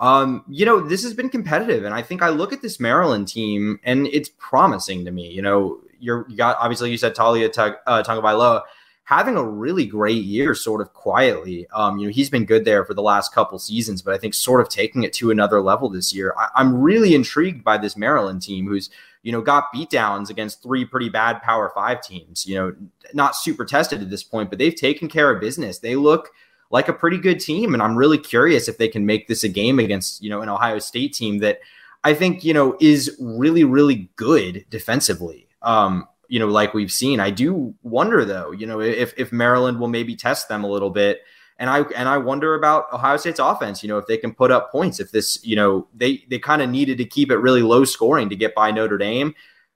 Um, 0.00 0.44
you 0.48 0.66
know, 0.66 0.80
this 0.80 1.02
has 1.04 1.14
been 1.14 1.28
competitive, 1.28 1.84
and 1.84 1.94
I 1.94 2.02
think 2.02 2.22
I 2.22 2.28
look 2.28 2.52
at 2.52 2.62
this 2.62 2.80
Maryland 2.80 3.28
team, 3.28 3.80
and 3.84 4.06
it's 4.08 4.30
promising 4.38 5.04
to 5.04 5.10
me. 5.10 5.30
You 5.30 5.42
know, 5.42 5.80
you're 6.00 6.26
you 6.28 6.36
got 6.36 6.56
obviously 6.58 6.90
you 6.90 6.98
said 6.98 7.14
Taulia 7.14 7.52
Tug, 7.52 7.74
uh, 7.86 8.60
having 9.04 9.36
a 9.36 9.44
really 9.44 9.86
great 9.86 10.24
year, 10.24 10.54
sort 10.54 10.80
of 10.80 10.92
quietly. 10.94 11.66
Um, 11.74 11.98
you 11.98 12.06
know, 12.06 12.12
he's 12.12 12.30
been 12.30 12.46
good 12.46 12.64
there 12.64 12.84
for 12.84 12.94
the 12.94 13.02
last 13.02 13.34
couple 13.34 13.58
seasons, 13.58 14.02
but 14.02 14.14
I 14.14 14.18
think 14.18 14.34
sort 14.34 14.60
of 14.60 14.68
taking 14.68 15.02
it 15.02 15.12
to 15.14 15.30
another 15.30 15.60
level 15.60 15.88
this 15.90 16.14
year. 16.14 16.34
I, 16.38 16.48
I'm 16.56 16.80
really 16.80 17.14
intrigued 17.14 17.62
by 17.62 17.78
this 17.78 17.96
Maryland 17.96 18.42
team, 18.42 18.66
who's 18.66 18.90
you 19.22 19.32
know 19.32 19.40
got 19.40 19.72
beatdowns 19.74 20.30
against 20.30 20.62
three 20.62 20.84
pretty 20.84 21.08
bad 21.08 21.40
Power 21.42 21.70
Five 21.74 22.02
teams. 22.02 22.46
You 22.46 22.56
know, 22.56 22.74
not 23.12 23.36
super 23.36 23.64
tested 23.64 24.02
at 24.02 24.10
this 24.10 24.24
point, 24.24 24.50
but 24.50 24.58
they've 24.58 24.74
taken 24.74 25.08
care 25.08 25.30
of 25.30 25.40
business. 25.40 25.78
They 25.78 25.96
look 25.96 26.30
like 26.74 26.88
a 26.88 26.92
pretty 26.92 27.18
good 27.18 27.38
team. 27.38 27.72
And 27.72 27.80
I'm 27.80 27.94
really 27.94 28.18
curious 28.18 28.66
if 28.66 28.78
they 28.78 28.88
can 28.88 29.06
make 29.06 29.28
this 29.28 29.44
a 29.44 29.48
game 29.48 29.78
against, 29.78 30.20
you 30.20 30.28
know, 30.28 30.42
an 30.42 30.48
Ohio 30.48 30.80
State 30.80 31.14
team 31.14 31.38
that 31.38 31.60
I 32.02 32.14
think, 32.14 32.42
you 32.42 32.52
know, 32.52 32.76
is 32.80 33.16
really, 33.20 33.62
really 33.62 34.10
good 34.16 34.66
defensively. 34.70 35.46
Um, 35.62 36.08
you 36.26 36.40
know, 36.40 36.48
like 36.48 36.74
we've 36.74 36.90
seen. 36.90 37.20
I 37.20 37.30
do 37.30 37.72
wonder 37.84 38.24
though, 38.24 38.50
you 38.50 38.66
know, 38.66 38.80
if 38.80 39.14
if 39.16 39.30
Maryland 39.30 39.78
will 39.78 39.86
maybe 39.86 40.16
test 40.16 40.48
them 40.48 40.64
a 40.64 40.68
little 40.68 40.90
bit. 40.90 41.20
And 41.60 41.70
I 41.70 41.82
and 41.94 42.08
I 42.08 42.18
wonder 42.18 42.56
about 42.56 42.92
Ohio 42.92 43.18
State's 43.18 43.38
offense, 43.38 43.84
you 43.84 43.88
know, 43.88 43.98
if 43.98 44.08
they 44.08 44.16
can 44.16 44.34
put 44.34 44.50
up 44.50 44.72
points, 44.72 44.98
if 44.98 45.12
this, 45.12 45.38
you 45.46 45.54
know, 45.54 45.86
they 45.94 46.24
they 46.28 46.40
kind 46.40 46.60
of 46.60 46.70
needed 46.70 46.98
to 46.98 47.04
keep 47.04 47.30
it 47.30 47.36
really 47.36 47.62
low 47.62 47.84
scoring 47.84 48.28
to 48.30 48.36
get 48.36 48.52
by 48.52 48.72
Notre 48.72 48.98
Dame. 48.98 49.32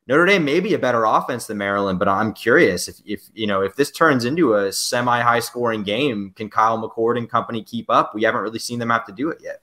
Notre 0.09 0.25
Dame 0.25 0.43
may 0.43 0.61
be 0.61 0.73
a 0.73 0.79
better 0.79 1.05
offense 1.05 1.47
than 1.47 1.59
Maryland, 1.59 1.99
but 1.99 2.09
I'm 2.09 2.33
curious 2.33 2.89
if, 2.89 2.97
if 3.05 3.21
you 3.35 3.47
know 3.47 3.61
if 3.61 3.77
this 3.77 3.91
turns 3.91 4.25
into 4.25 4.55
a 4.55 4.73
semi 4.73 5.21
high 5.21 5.41
scoring 5.41 5.83
game, 5.83 6.33
can 6.35 6.49
Kyle 6.49 6.79
McCord 6.79 7.19
and 7.19 7.29
company 7.29 7.63
keep 7.63 7.91
up? 7.91 8.15
We 8.15 8.23
haven't 8.23 8.41
really 8.41 8.59
seen 8.59 8.79
them 8.79 8.89
have 8.89 9.05
to 9.07 9.13
do 9.13 9.29
it 9.29 9.39
yet. 9.43 9.61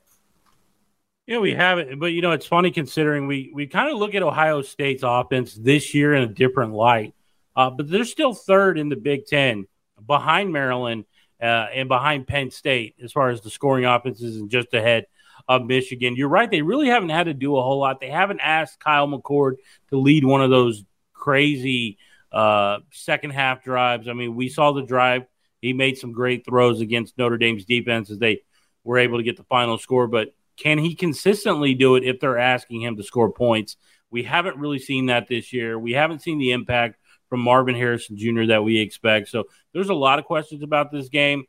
Yeah, 1.25 1.39
we 1.39 1.55
haven't, 1.55 1.99
but 1.99 2.07
you 2.07 2.21
know 2.21 2.31
it's 2.31 2.45
funny 2.45 2.69
considering 2.69 3.25
we 3.25 3.51
we 3.55 3.65
kind 3.65 3.91
of 3.91 3.97
look 3.97 4.13
at 4.13 4.21
Ohio 4.21 4.61
State's 4.61 5.01
offense 5.03 5.55
this 5.55 5.95
year 5.95 6.13
in 6.13 6.21
a 6.21 6.27
different 6.27 6.73
light, 6.73 7.15
uh, 7.55 7.71
but 7.71 7.89
they're 7.89 8.05
still 8.05 8.35
third 8.35 8.77
in 8.77 8.89
the 8.89 8.95
Big 8.95 9.25
Ten, 9.25 9.65
behind 10.05 10.53
Maryland 10.53 11.05
uh, 11.41 11.65
and 11.73 11.89
behind 11.89 12.27
Penn 12.27 12.51
State 12.51 12.93
as 13.03 13.11
far 13.11 13.29
as 13.29 13.41
the 13.41 13.49
scoring 13.49 13.85
offenses, 13.85 14.37
and 14.37 14.51
just 14.51 14.75
ahead 14.75 15.07
of 15.47 15.65
Michigan. 15.65 16.15
You're 16.15 16.29
right; 16.29 16.49
they 16.49 16.61
really 16.61 16.87
haven't 16.87 17.09
had 17.09 17.25
to 17.25 17.33
do 17.33 17.57
a 17.57 17.61
whole 17.61 17.79
lot. 17.79 17.99
They 17.99 18.09
haven't 18.09 18.39
asked 18.39 18.79
Kyle 18.79 19.07
McCord 19.07 19.55
to 19.89 19.97
lead 19.97 20.25
one 20.25 20.41
of 20.41 20.49
those 20.49 20.83
crazy 21.13 21.97
uh, 22.31 22.79
second 22.91 23.31
half 23.31 23.63
drives. 23.63 24.07
I 24.07 24.13
mean, 24.13 24.35
we 24.35 24.49
saw 24.49 24.71
the 24.71 24.83
drive; 24.83 25.25
he 25.61 25.73
made 25.73 25.97
some 25.97 26.11
great 26.11 26.45
throws 26.45 26.81
against 26.81 27.17
Notre 27.17 27.37
Dame's 27.37 27.65
defense 27.65 28.09
as 28.09 28.19
they 28.19 28.41
were 28.83 28.97
able 28.97 29.17
to 29.17 29.23
get 29.23 29.37
the 29.37 29.43
final 29.43 29.77
score. 29.77 30.07
But 30.07 30.29
can 30.57 30.77
he 30.77 30.95
consistently 30.95 31.73
do 31.73 31.95
it 31.95 32.03
if 32.03 32.19
they're 32.19 32.37
asking 32.37 32.81
him 32.81 32.97
to 32.97 33.03
score 33.03 33.31
points? 33.31 33.77
We 34.09 34.23
haven't 34.23 34.57
really 34.57 34.79
seen 34.79 35.07
that 35.07 35.27
this 35.27 35.51
year. 35.51 35.77
We 35.77 35.93
haven't 35.93 36.21
seen 36.21 36.37
the 36.37 36.51
impact 36.51 36.97
from 37.29 37.41
Marvin 37.41 37.75
Harrison 37.75 38.17
Jr. 38.17 38.45
that 38.45 38.63
we 38.63 38.79
expect. 38.79 39.29
So 39.29 39.45
there's 39.73 39.89
a 39.89 39.95
lot 39.95 40.19
of 40.19 40.25
questions 40.25 40.63
about 40.63 40.91
this 40.91 41.09
game, 41.09 41.45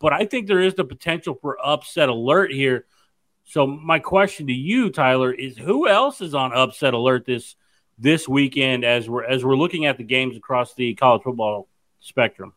but 0.00 0.12
I 0.12 0.24
think 0.24 0.46
there 0.46 0.60
is 0.60 0.74
the 0.74 0.84
potential 0.84 1.36
for 1.40 1.58
upset 1.62 2.08
alert 2.08 2.52
here 2.52 2.86
so 3.48 3.66
my 3.66 3.98
question 3.98 4.46
to 4.48 4.52
you, 4.52 4.90
Tyler, 4.90 5.32
is 5.32 5.56
who 5.56 5.88
else 5.88 6.20
is 6.20 6.34
on 6.34 6.52
upset 6.52 6.92
alert 6.92 7.24
this 7.24 7.56
this 7.96 8.28
weekend 8.28 8.84
as 8.84 9.08
we're 9.08 9.24
as 9.24 9.42
we're 9.42 9.56
looking 9.56 9.86
at 9.86 9.96
the 9.96 10.04
games 10.04 10.36
across 10.36 10.74
the 10.74 10.94
college 10.94 11.22
football 11.22 11.66
spectrum? 11.98 12.52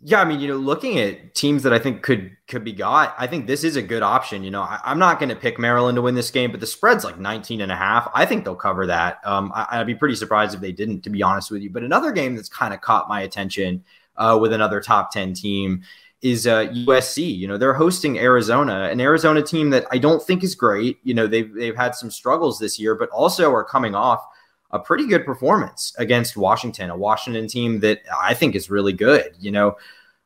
Yeah, 0.00 0.20
I 0.20 0.26
mean, 0.26 0.38
you 0.38 0.46
know, 0.46 0.56
looking 0.56 1.00
at 1.00 1.34
teams 1.34 1.64
that 1.64 1.72
I 1.72 1.80
think 1.80 2.02
could 2.02 2.36
could 2.46 2.62
be 2.62 2.72
got, 2.72 3.16
I 3.18 3.26
think 3.26 3.48
this 3.48 3.64
is 3.64 3.74
a 3.74 3.82
good 3.82 4.04
option. 4.04 4.44
You 4.44 4.52
know, 4.52 4.62
I, 4.62 4.78
am 4.84 5.00
not 5.00 5.18
going 5.18 5.30
to 5.30 5.34
pick 5.34 5.58
Maryland 5.58 5.96
to 5.96 6.02
win 6.02 6.14
this 6.14 6.30
game, 6.30 6.52
but 6.52 6.60
the 6.60 6.68
spread's 6.68 7.02
like 7.02 7.18
19 7.18 7.60
and 7.60 7.72
a 7.72 7.76
half. 7.76 8.08
I 8.14 8.26
think 8.26 8.44
they'll 8.44 8.54
cover 8.54 8.86
that. 8.86 9.18
Um, 9.24 9.50
I, 9.52 9.78
would 9.78 9.88
be 9.88 9.96
pretty 9.96 10.14
surprised 10.14 10.54
if 10.54 10.60
they 10.60 10.72
didn't, 10.72 11.00
to 11.02 11.10
be 11.10 11.24
honest 11.24 11.50
with 11.50 11.62
you. 11.62 11.70
But 11.70 11.82
another 11.82 12.12
game 12.12 12.36
that's 12.36 12.48
kind 12.48 12.72
of 12.72 12.80
caught 12.80 13.08
my 13.08 13.22
attention 13.22 13.82
uh, 14.16 14.38
with 14.40 14.52
another 14.52 14.80
top 14.80 15.10
10 15.10 15.34
team 15.34 15.82
is 16.24 16.46
uh, 16.46 16.64
USC. 16.68 17.36
You 17.36 17.46
know, 17.46 17.58
they're 17.58 17.74
hosting 17.74 18.18
Arizona, 18.18 18.88
an 18.90 18.98
Arizona 18.98 19.42
team 19.42 19.68
that 19.70 19.86
I 19.92 19.98
don't 19.98 20.22
think 20.22 20.42
is 20.42 20.54
great. 20.54 20.98
You 21.04 21.12
know, 21.12 21.26
they've 21.26 21.52
they've 21.52 21.76
had 21.76 21.94
some 21.94 22.10
struggles 22.10 22.58
this 22.58 22.78
year, 22.78 22.94
but 22.94 23.10
also 23.10 23.52
are 23.52 23.62
coming 23.62 23.94
off 23.94 24.26
a 24.70 24.78
pretty 24.78 25.06
good 25.06 25.26
performance 25.26 25.94
against 25.98 26.36
Washington, 26.36 26.88
a 26.88 26.96
Washington 26.96 27.46
team 27.46 27.80
that 27.80 28.00
I 28.20 28.32
think 28.32 28.56
is 28.56 28.70
really 28.70 28.94
good. 28.94 29.36
You 29.38 29.50
know, 29.50 29.76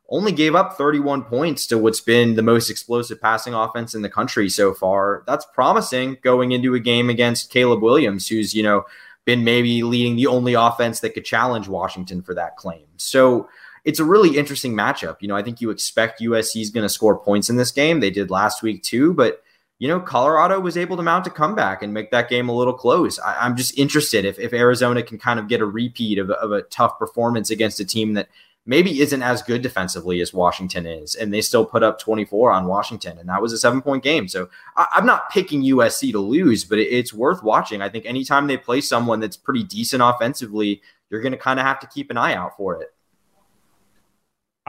only 0.07 0.31
gave 0.31 0.55
up 0.55 0.77
31 0.77 1.23
points 1.23 1.67
to 1.67 1.77
what's 1.77 1.99
been 1.99 2.35
the 2.35 2.41
most 2.43 2.69
explosive 2.69 3.19
passing 3.19 3.53
offense 3.53 3.93
in 3.93 4.01
the 4.01 4.09
country 4.09 4.49
so 4.49 4.73
far. 4.73 5.23
That's 5.27 5.45
promising 5.53 6.17
going 6.23 6.53
into 6.53 6.75
a 6.75 6.79
game 6.79 7.09
against 7.09 7.51
Caleb 7.51 7.81
Williams, 7.81 8.29
who's, 8.29 8.55
you 8.55 8.63
know, 8.63 8.85
been 9.25 9.43
maybe 9.43 9.83
leading 9.83 10.15
the 10.15 10.27
only 10.27 10.53
offense 10.53 11.01
that 11.01 11.13
could 11.13 11.25
challenge 11.25 11.67
Washington 11.67 12.21
for 12.21 12.33
that 12.35 12.55
claim. 12.55 12.85
So 12.95 13.49
it's 13.85 13.99
a 13.99 14.05
really 14.05 14.37
interesting 14.37 14.73
matchup. 14.73 15.17
You 15.21 15.27
know, 15.27 15.35
I 15.35 15.43
think 15.43 15.61
you 15.61 15.69
expect 15.69 16.21
USC 16.21 16.61
is 16.61 16.69
going 16.69 16.85
to 16.85 16.89
score 16.89 17.17
points 17.17 17.49
in 17.49 17.57
this 17.57 17.71
game. 17.71 17.99
They 17.99 18.09
did 18.09 18.29
last 18.29 18.61
week 18.61 18.83
too, 18.83 19.13
but 19.13 19.41
you 19.79 19.87
know, 19.87 19.99
Colorado 20.01 20.59
was 20.59 20.75
able 20.75 20.97
to 20.97 21.03
mount 21.03 21.25
a 21.27 21.29
comeback 21.29 21.81
and 21.81 21.93
make 21.93 22.11
that 22.11 22.29
game 22.29 22.49
a 22.49 22.55
little 22.55 22.73
close. 22.73 23.17
I, 23.17 23.45
am 23.45 23.55
just 23.55 23.77
interested 23.77 24.25
if, 24.25 24.37
if 24.37 24.51
Arizona 24.51 25.01
can 25.01 25.17
kind 25.17 25.39
of 25.39 25.47
get 25.47 25.61
a 25.61 25.65
repeat 25.65 26.19
of, 26.19 26.29
of 26.31 26.51
a 26.51 26.63
tough 26.63 26.99
performance 26.99 27.49
against 27.49 27.79
a 27.79 27.85
team 27.85 28.13
that 28.15 28.27
maybe 28.65 28.99
isn't 28.99 29.23
as 29.23 29.41
good 29.41 29.61
defensively 29.61 30.19
as 30.19 30.33
Washington 30.33 30.85
is, 30.85 31.15
and 31.15 31.33
they 31.33 31.39
still 31.39 31.65
put 31.65 31.81
up 31.81 31.97
24 31.97 32.51
on 32.51 32.67
Washington, 32.67 33.17
and 33.17 33.29
that 33.29 33.41
was 33.41 33.53
a 33.53 33.57
seven 33.57 33.81
point 33.81 34.03
game. 34.03 34.27
So 34.27 34.49
I, 34.75 34.87
am 34.97 35.05
not 35.05 35.31
picking 35.31 35.63
USC 35.63 36.11
to 36.11 36.19
lose, 36.19 36.65
but 36.65 36.77
it, 36.77 36.87
it's 36.87 37.13
worth 37.13 37.41
watching. 37.41 37.81
I 37.81 37.87
think 37.87 38.05
anytime 38.05 38.47
they 38.47 38.57
play 38.57 38.81
someone 38.81 39.21
that's 39.21 39.37
pretty 39.37 39.63
decent 39.63 40.03
offensively, 40.03 40.81
you're 41.09 41.21
going 41.21 41.31
to 41.31 41.37
kind 41.37 41.59
of 41.59 41.65
have 41.65 41.79
to 41.79 41.87
keep 41.87 42.11
an 42.11 42.17
eye 42.17 42.33
out 42.33 42.57
for 42.57 42.81
it. 42.81 42.93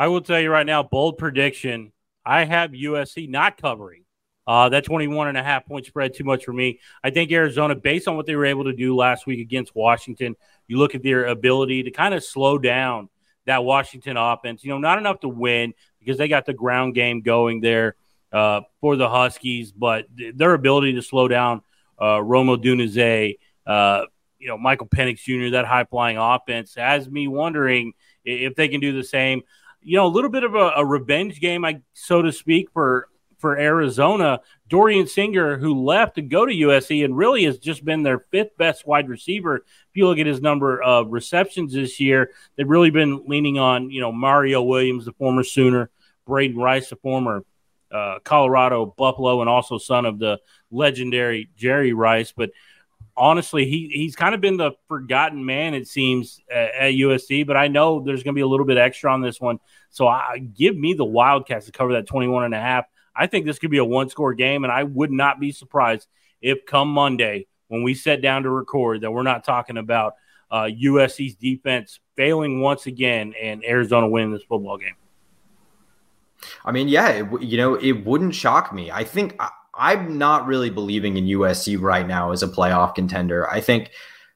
I 0.00 0.08
will 0.08 0.22
tell 0.22 0.40
you 0.40 0.50
right 0.50 0.64
now, 0.64 0.82
bold 0.82 1.18
prediction. 1.18 1.92
I 2.24 2.46
have 2.46 2.70
USC 2.70 3.28
not 3.28 3.60
covering. 3.60 4.06
Uh, 4.46 4.70
that 4.70 4.82
21 4.86 5.28
and 5.28 5.36
a 5.36 5.42
half 5.42 5.66
point 5.66 5.84
spread 5.84 6.14
too 6.14 6.24
much 6.24 6.46
for 6.46 6.54
me. 6.54 6.80
I 7.04 7.10
think 7.10 7.30
Arizona, 7.30 7.74
based 7.74 8.08
on 8.08 8.16
what 8.16 8.24
they 8.24 8.34
were 8.34 8.46
able 8.46 8.64
to 8.64 8.72
do 8.72 8.96
last 8.96 9.26
week 9.26 9.40
against 9.40 9.74
Washington, 9.74 10.36
you 10.66 10.78
look 10.78 10.94
at 10.94 11.02
their 11.02 11.26
ability 11.26 11.82
to 11.82 11.90
kind 11.90 12.14
of 12.14 12.24
slow 12.24 12.56
down 12.56 13.10
that 13.44 13.62
Washington 13.62 14.16
offense. 14.16 14.64
You 14.64 14.70
know, 14.70 14.78
not 14.78 14.96
enough 14.96 15.20
to 15.20 15.28
win 15.28 15.74
because 15.98 16.16
they 16.16 16.28
got 16.28 16.46
the 16.46 16.54
ground 16.54 16.94
game 16.94 17.20
going 17.20 17.60
there 17.60 17.96
uh, 18.32 18.62
for 18.80 18.96
the 18.96 19.06
Huskies, 19.06 19.70
but 19.70 20.06
th- 20.16 20.34
their 20.34 20.54
ability 20.54 20.94
to 20.94 21.02
slow 21.02 21.28
down 21.28 21.60
uh, 22.00 22.22
Rome 22.22 22.46
Odunze, 22.46 23.36
uh, 23.66 24.04
you 24.38 24.48
know, 24.48 24.56
Michael 24.56 24.88
Penix 24.88 25.18
Jr., 25.18 25.50
that 25.56 25.66
high 25.66 25.84
flying 25.84 26.16
offense 26.16 26.74
has 26.74 27.06
me 27.06 27.28
wondering 27.28 27.92
if 28.24 28.54
they 28.54 28.68
can 28.68 28.80
do 28.80 28.92
the 28.92 29.04
same. 29.04 29.42
You 29.82 29.96
know, 29.96 30.06
a 30.06 30.08
little 30.08 30.30
bit 30.30 30.44
of 30.44 30.54
a, 30.54 30.72
a 30.76 30.84
revenge 30.84 31.40
game, 31.40 31.64
I 31.64 31.80
so 31.94 32.22
to 32.22 32.32
speak, 32.32 32.70
for 32.72 33.08
for 33.40 33.58
Arizona. 33.58 34.40
Dorian 34.68 35.06
Singer, 35.06 35.56
who 35.56 35.82
left 35.82 36.16
to 36.16 36.22
go 36.22 36.46
to 36.46 36.52
USC 36.52 37.04
and 37.04 37.16
really 37.16 37.44
has 37.44 37.58
just 37.58 37.84
been 37.84 38.02
their 38.02 38.20
fifth 38.30 38.56
best 38.56 38.86
wide 38.86 39.08
receiver. 39.08 39.56
If 39.56 39.64
you 39.94 40.06
look 40.06 40.18
at 40.18 40.26
his 40.26 40.40
number 40.40 40.80
of 40.80 41.10
receptions 41.10 41.72
this 41.72 41.98
year, 41.98 42.30
they've 42.56 42.68
really 42.68 42.90
been 42.90 43.24
leaning 43.26 43.58
on, 43.58 43.90
you 43.90 44.00
know, 44.00 44.12
Mario 44.12 44.62
Williams, 44.62 45.06
the 45.06 45.12
former 45.12 45.42
Sooner, 45.42 45.90
Brenden 46.28 46.56
Rice, 46.56 46.90
the 46.90 46.96
former 46.96 47.44
uh, 47.90 48.18
Colorado 48.22 48.86
Buffalo, 48.86 49.40
and 49.40 49.48
also 49.48 49.78
son 49.78 50.06
of 50.06 50.18
the 50.18 50.38
legendary 50.70 51.50
Jerry 51.56 51.92
Rice. 51.92 52.32
But 52.36 52.50
honestly, 53.20 53.66
he 53.66 53.90
he's 53.92 54.16
kind 54.16 54.34
of 54.34 54.40
been 54.40 54.56
the 54.56 54.72
forgotten 54.88 55.44
man, 55.44 55.74
it 55.74 55.86
seems, 55.86 56.40
at, 56.50 56.74
at 56.74 56.92
USC. 56.94 57.46
But 57.46 57.56
I 57.56 57.68
know 57.68 58.00
there's 58.00 58.22
going 58.22 58.34
to 58.34 58.38
be 58.38 58.42
a 58.42 58.48
little 58.48 58.66
bit 58.66 58.78
extra 58.78 59.12
on 59.12 59.20
this 59.20 59.40
one. 59.40 59.60
So 59.90 60.08
I 60.08 60.38
give 60.38 60.76
me 60.76 60.94
the 60.94 61.04
Wildcats 61.04 61.66
to 61.66 61.72
cover 61.72 61.92
that 61.92 62.06
21 62.06 62.44
and 62.44 62.54
a 62.54 62.60
half. 62.60 62.86
I 63.14 63.26
think 63.26 63.44
this 63.44 63.58
could 63.58 63.70
be 63.70 63.78
a 63.78 63.84
one 63.84 64.08
score 64.08 64.34
game, 64.34 64.64
and 64.64 64.72
I 64.72 64.84
would 64.84 65.12
not 65.12 65.38
be 65.38 65.52
surprised 65.52 66.08
if 66.40 66.64
come 66.64 66.88
Monday 66.88 67.46
when 67.68 67.82
we 67.82 67.94
sit 67.94 68.22
down 68.22 68.44
to 68.44 68.50
record 68.50 69.02
that 69.02 69.10
we're 69.12 69.22
not 69.22 69.44
talking 69.44 69.76
about 69.76 70.14
uh, 70.50 70.64
USC's 70.64 71.34
defense 71.36 72.00
failing 72.16 72.60
once 72.60 72.86
again 72.86 73.34
and 73.40 73.64
Arizona 73.64 74.08
winning 74.08 74.32
this 74.32 74.42
football 74.42 74.78
game. 74.78 74.94
I 76.64 76.72
mean, 76.72 76.88
yeah, 76.88 77.08
it, 77.10 77.42
you 77.42 77.58
know, 77.58 77.74
it 77.74 78.04
wouldn't 78.06 78.34
shock 78.34 78.72
me. 78.72 78.90
I 78.90 79.04
think 79.04 79.36
I, 79.80 79.94
am 79.94 80.18
not 80.18 80.46
really 80.46 80.70
believing 80.70 81.16
in 81.16 81.24
USC 81.24 81.80
right 81.80 82.06
now 82.06 82.32
as 82.32 82.42
a 82.42 82.48
playoff 82.48 82.94
contender. 82.94 83.48
I 83.48 83.60
think 83.60 83.90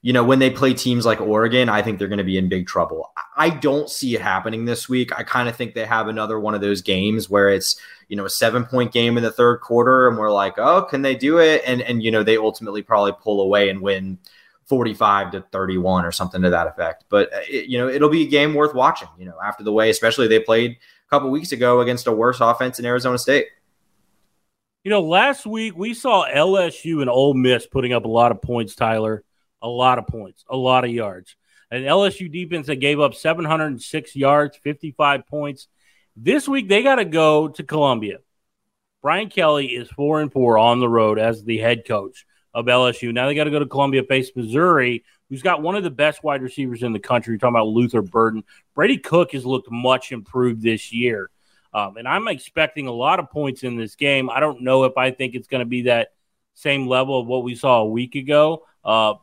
you 0.05 0.13
know, 0.13 0.23
when 0.23 0.39
they 0.39 0.51
play 0.51 0.75
teams 0.75 1.07
like 1.07 1.19
Oregon, 1.23 1.71
I 1.71 1.81
think 1.81 1.99
they're 1.99 2.09
going 2.09 2.19
to 2.19 2.25
be 2.25 2.37
in 2.37 2.51
big 2.51 2.67
trouble. 2.67 3.11
I 3.39 3.49
don't 3.49 3.89
see 3.89 4.15
it 4.15 4.21
happening 4.21 4.67
this 4.67 4.87
week. 4.87 5.19
I 5.19 5.23
kind 5.23 5.49
of 5.49 5.57
think 5.57 5.73
they 5.73 5.87
have 5.87 6.09
another 6.09 6.39
one 6.39 6.55
of 6.55 6.61
those 6.61 6.83
games 6.83 7.31
where 7.31 7.49
it's, 7.49 7.81
you 8.09 8.15
know, 8.15 8.27
a 8.27 8.31
seven 8.31 8.67
point 8.67 8.93
game 8.93 9.17
in 9.17 9.23
the 9.23 9.31
third 9.31 9.63
quarter 9.63 10.07
and 10.07 10.19
we're 10.19 10.31
like, 10.31 10.59
oh, 10.59 10.83
can 10.83 11.01
they 11.01 11.15
do 11.15 11.39
it? 11.39 11.63
And, 11.67 11.81
and, 11.81 12.03
you 12.03 12.11
know, 12.11 12.23
they 12.23 12.37
ultimately 12.37 12.83
probably 12.83 13.15
pull 13.19 13.41
away 13.41 13.71
and 13.71 13.81
win 13.81 14.19
45 14.67 15.31
to 15.31 15.41
31 15.51 16.05
or 16.05 16.13
something 16.13 16.43
to 16.43 16.51
that 16.51 16.67
effect. 16.67 17.05
But, 17.09 17.33
uh, 17.33 17.39
it, 17.49 17.71
you 17.71 17.79
know, 17.79 17.89
it'll 17.89 18.11
be 18.11 18.25
a 18.25 18.29
game 18.29 18.53
worth 18.53 18.75
watching, 18.75 19.09
you 19.19 19.25
know, 19.25 19.39
after 19.43 19.65
the 19.65 19.73
way, 19.73 19.89
especially 19.89 20.29
they 20.29 20.39
played 20.39 20.73
a 20.73 21.09
couple 21.09 21.31
weeks 21.31 21.53
ago 21.53 21.81
against 21.81 22.07
a 22.07 22.13
worse 22.13 22.43
offense 22.43 22.79
in 22.79 22.85
Arizona 22.85 23.17
State. 23.17 23.47
You 24.85 24.91
know, 24.91 25.01
last 25.01 25.47
week 25.47 25.77
we 25.77 25.95
saw 25.95 26.27
LSU 26.29 27.01
and 27.01 27.11
Ole 27.11 27.35
Miss 27.35 27.67
putting 27.67 27.93
up 27.93 28.05
a 28.05 28.09
lot 28.09 28.31
of 28.31 28.43
points, 28.43 28.75
Tyler 28.75 29.25
a 29.65 29.69
lot 29.69 29.99
of 29.99 30.07
points, 30.07 30.45
a 30.49 30.57
lot 30.57 30.85
of 30.85 30.91
yards. 30.91 31.37
An 31.71 31.83
LSU 31.83 32.31
defense 32.31 32.67
that 32.67 32.77
gave 32.77 33.01
up 33.01 33.15
706 33.15 34.15
yards, 34.15 34.59
55 34.63 35.27
points. 35.27 35.69
This 36.15 36.47
week 36.47 36.69
they 36.69 36.83
got 36.83 36.97
to 36.97 37.07
go 37.07 37.49
to 37.49 37.63
Columbia. 37.65 38.19
Brian 39.03 39.31
Kelly 39.31 39.69
is 39.69 39.89
four 39.89 40.21
and 40.21 40.31
four 40.31 40.59
on 40.59 40.81
the 40.81 40.89
road 40.89 41.19
as 41.19 41.43
the 41.43 41.59
head 41.59 41.87
coach 41.87 42.27
of 42.53 42.67
LSU. 42.67 43.13
Now 43.13 43.27
they 43.27 43.35
got 43.35 43.45
to 43.45 43.51
go 43.51 43.59
to 43.59 43.67
Columbia, 43.67 44.05
face 44.05 44.31
Missouri, 44.37 45.03
who's 45.31 45.43
got 45.43 45.63
one 45.63 45.75
of 45.77 45.83
the 45.83 45.91
best 45.91 46.23
wide 46.23 46.43
receivers 46.43 46.83
in 46.83 46.93
the 46.93 46.99
country. 46.99 47.33
You're 47.33 47.39
talking 47.39 47.57
about 47.57 47.69
Luther 47.69 48.03
Burden. 48.03 48.45
Brady 48.75 48.99
Cook 48.99 49.33
has 49.33 49.47
looked 49.47 49.71
much 49.71 50.13
improved 50.13 50.63
this 50.63 50.93
year. 50.93 51.31
Um, 51.75 51.97
and 51.97 52.07
I'm 52.07 52.29
expecting 52.29 52.87
a 52.87 52.93
lot 52.93 53.19
of 53.19 53.31
points 53.31 53.65
in 53.65 53.77
this 53.77 53.97
game. 53.97 54.31
I 54.31 54.39
don't 54.39 54.63
know 54.63 54.85
if 54.85 54.97
I 54.97 55.11
think 55.11 55.35
it's 55.35 55.49
going 55.49 55.61
to 55.61 55.69
be 55.69 55.83
that 55.83 56.13
same 56.55 56.87
level 56.87 57.21
of 57.21 57.27
what 57.27 57.43
we 57.43 57.57
saw 57.57 57.81
a 57.81 57.89
week 57.89 58.15
ago. 58.15 58.65
Uh, 58.85 59.15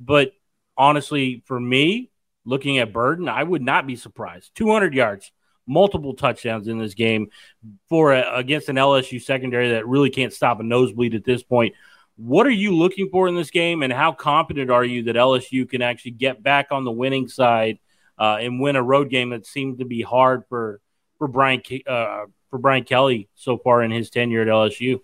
but 0.00 0.32
honestly, 0.76 1.42
for 1.46 1.58
me, 1.58 2.10
looking 2.44 2.78
at 2.78 2.92
Burden, 2.92 3.28
I 3.28 3.42
would 3.42 3.62
not 3.62 3.86
be 3.86 3.94
surprised. 3.94 4.50
200 4.56 4.92
yards, 4.92 5.30
multiple 5.68 6.14
touchdowns 6.14 6.66
in 6.66 6.78
this 6.78 6.94
game 6.94 7.28
for 7.88 8.12
a, 8.12 8.34
against 8.34 8.68
an 8.68 8.76
LSU 8.76 9.22
secondary 9.22 9.70
that 9.70 9.86
really 9.86 10.10
can't 10.10 10.32
stop 10.32 10.58
a 10.58 10.64
nosebleed 10.64 11.14
at 11.14 11.24
this 11.24 11.44
point. 11.44 11.74
What 12.16 12.46
are 12.46 12.50
you 12.50 12.74
looking 12.74 13.08
for 13.08 13.28
in 13.28 13.34
this 13.34 13.50
game, 13.50 13.82
and 13.82 13.92
how 13.92 14.12
confident 14.12 14.70
are 14.70 14.84
you 14.84 15.04
that 15.04 15.16
LSU 15.16 15.68
can 15.68 15.80
actually 15.80 16.10
get 16.10 16.42
back 16.42 16.66
on 16.70 16.84
the 16.84 16.90
winning 16.90 17.28
side 17.28 17.78
uh, 18.18 18.38
and 18.40 18.60
win 18.60 18.76
a 18.76 18.82
road 18.82 19.10
game 19.10 19.30
that 19.30 19.46
seemed 19.46 19.78
to 19.78 19.86
be 19.86 20.02
hard 20.02 20.42
for 20.48 20.80
for 21.20 21.28
Brian 21.28 21.62
uh, 21.86 22.24
for 22.48 22.58
Brian 22.58 22.82
Kelly 22.82 23.28
so 23.36 23.58
far 23.58 23.82
in 23.84 23.92
his 23.92 24.10
tenure 24.10 24.40
at 24.40 24.48
LSU? 24.48 25.00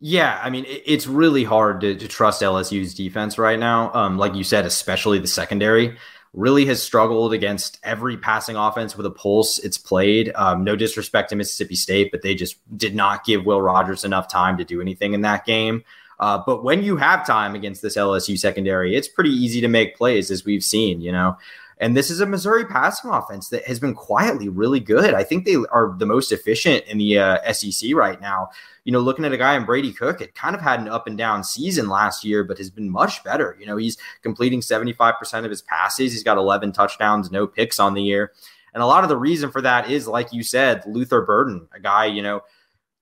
Yeah, 0.00 0.38
I 0.42 0.50
mean, 0.50 0.64
it's 0.66 1.06
really 1.06 1.44
hard 1.44 1.80
to, 1.82 1.94
to 1.94 2.08
trust 2.08 2.42
LSU's 2.42 2.92
defense 2.92 3.38
right 3.38 3.58
now. 3.58 3.94
Um, 3.94 4.18
like 4.18 4.34
you 4.34 4.42
said, 4.42 4.66
especially 4.66 5.20
the 5.20 5.28
secondary 5.28 5.96
really 6.34 6.66
has 6.66 6.82
struggled 6.82 7.32
against 7.32 7.78
every 7.84 8.16
passing 8.16 8.56
offense 8.56 8.96
with 8.96 9.06
a 9.06 9.10
pulse 9.10 9.60
it's 9.60 9.78
played. 9.78 10.32
Um, 10.34 10.64
no 10.64 10.74
disrespect 10.74 11.28
to 11.30 11.36
Mississippi 11.36 11.76
State, 11.76 12.10
but 12.10 12.22
they 12.22 12.34
just 12.34 12.56
did 12.76 12.96
not 12.96 13.24
give 13.24 13.46
Will 13.46 13.62
Rogers 13.62 14.04
enough 14.04 14.26
time 14.26 14.58
to 14.58 14.64
do 14.64 14.80
anything 14.80 15.14
in 15.14 15.20
that 15.20 15.46
game. 15.46 15.84
Uh, 16.18 16.42
but 16.44 16.64
when 16.64 16.82
you 16.82 16.96
have 16.96 17.24
time 17.24 17.54
against 17.54 17.80
this 17.80 17.96
LSU 17.96 18.36
secondary, 18.36 18.96
it's 18.96 19.08
pretty 19.08 19.30
easy 19.30 19.60
to 19.60 19.68
make 19.68 19.96
plays, 19.96 20.32
as 20.32 20.44
we've 20.44 20.64
seen. 20.64 21.00
You 21.00 21.12
know, 21.12 21.38
and 21.82 21.96
this 21.96 22.10
is 22.10 22.20
a 22.20 22.26
Missouri 22.26 22.64
passing 22.64 23.10
offense 23.10 23.48
that 23.48 23.66
has 23.66 23.80
been 23.80 23.92
quietly 23.92 24.48
really 24.48 24.78
good. 24.78 25.14
I 25.14 25.24
think 25.24 25.44
they 25.44 25.56
are 25.56 25.96
the 25.98 26.06
most 26.06 26.30
efficient 26.30 26.84
in 26.84 26.96
the 26.96 27.18
uh, 27.18 27.52
SEC 27.52 27.92
right 27.92 28.20
now. 28.20 28.50
You 28.84 28.92
know, 28.92 29.00
looking 29.00 29.24
at 29.24 29.32
a 29.32 29.36
guy 29.36 29.56
in 29.56 29.64
Brady 29.64 29.92
Cook, 29.92 30.20
it 30.20 30.36
kind 30.36 30.54
of 30.54 30.62
had 30.62 30.78
an 30.78 30.86
up 30.86 31.08
and 31.08 31.18
down 31.18 31.42
season 31.42 31.88
last 31.88 32.24
year, 32.24 32.44
but 32.44 32.58
has 32.58 32.70
been 32.70 32.88
much 32.88 33.24
better. 33.24 33.56
You 33.58 33.66
know, 33.66 33.76
he's 33.76 33.98
completing 34.22 34.60
75% 34.60 35.44
of 35.44 35.50
his 35.50 35.62
passes. 35.62 36.12
He's 36.12 36.22
got 36.22 36.38
11 36.38 36.70
touchdowns, 36.70 37.32
no 37.32 37.48
picks 37.48 37.80
on 37.80 37.94
the 37.94 38.02
year. 38.02 38.30
And 38.74 38.80
a 38.80 38.86
lot 38.86 39.02
of 39.02 39.08
the 39.08 39.18
reason 39.18 39.50
for 39.50 39.60
that 39.62 39.90
is, 39.90 40.06
like 40.06 40.32
you 40.32 40.44
said, 40.44 40.84
Luther 40.86 41.22
Burden, 41.22 41.66
a 41.74 41.80
guy, 41.80 42.06
you 42.06 42.22
know, 42.22 42.42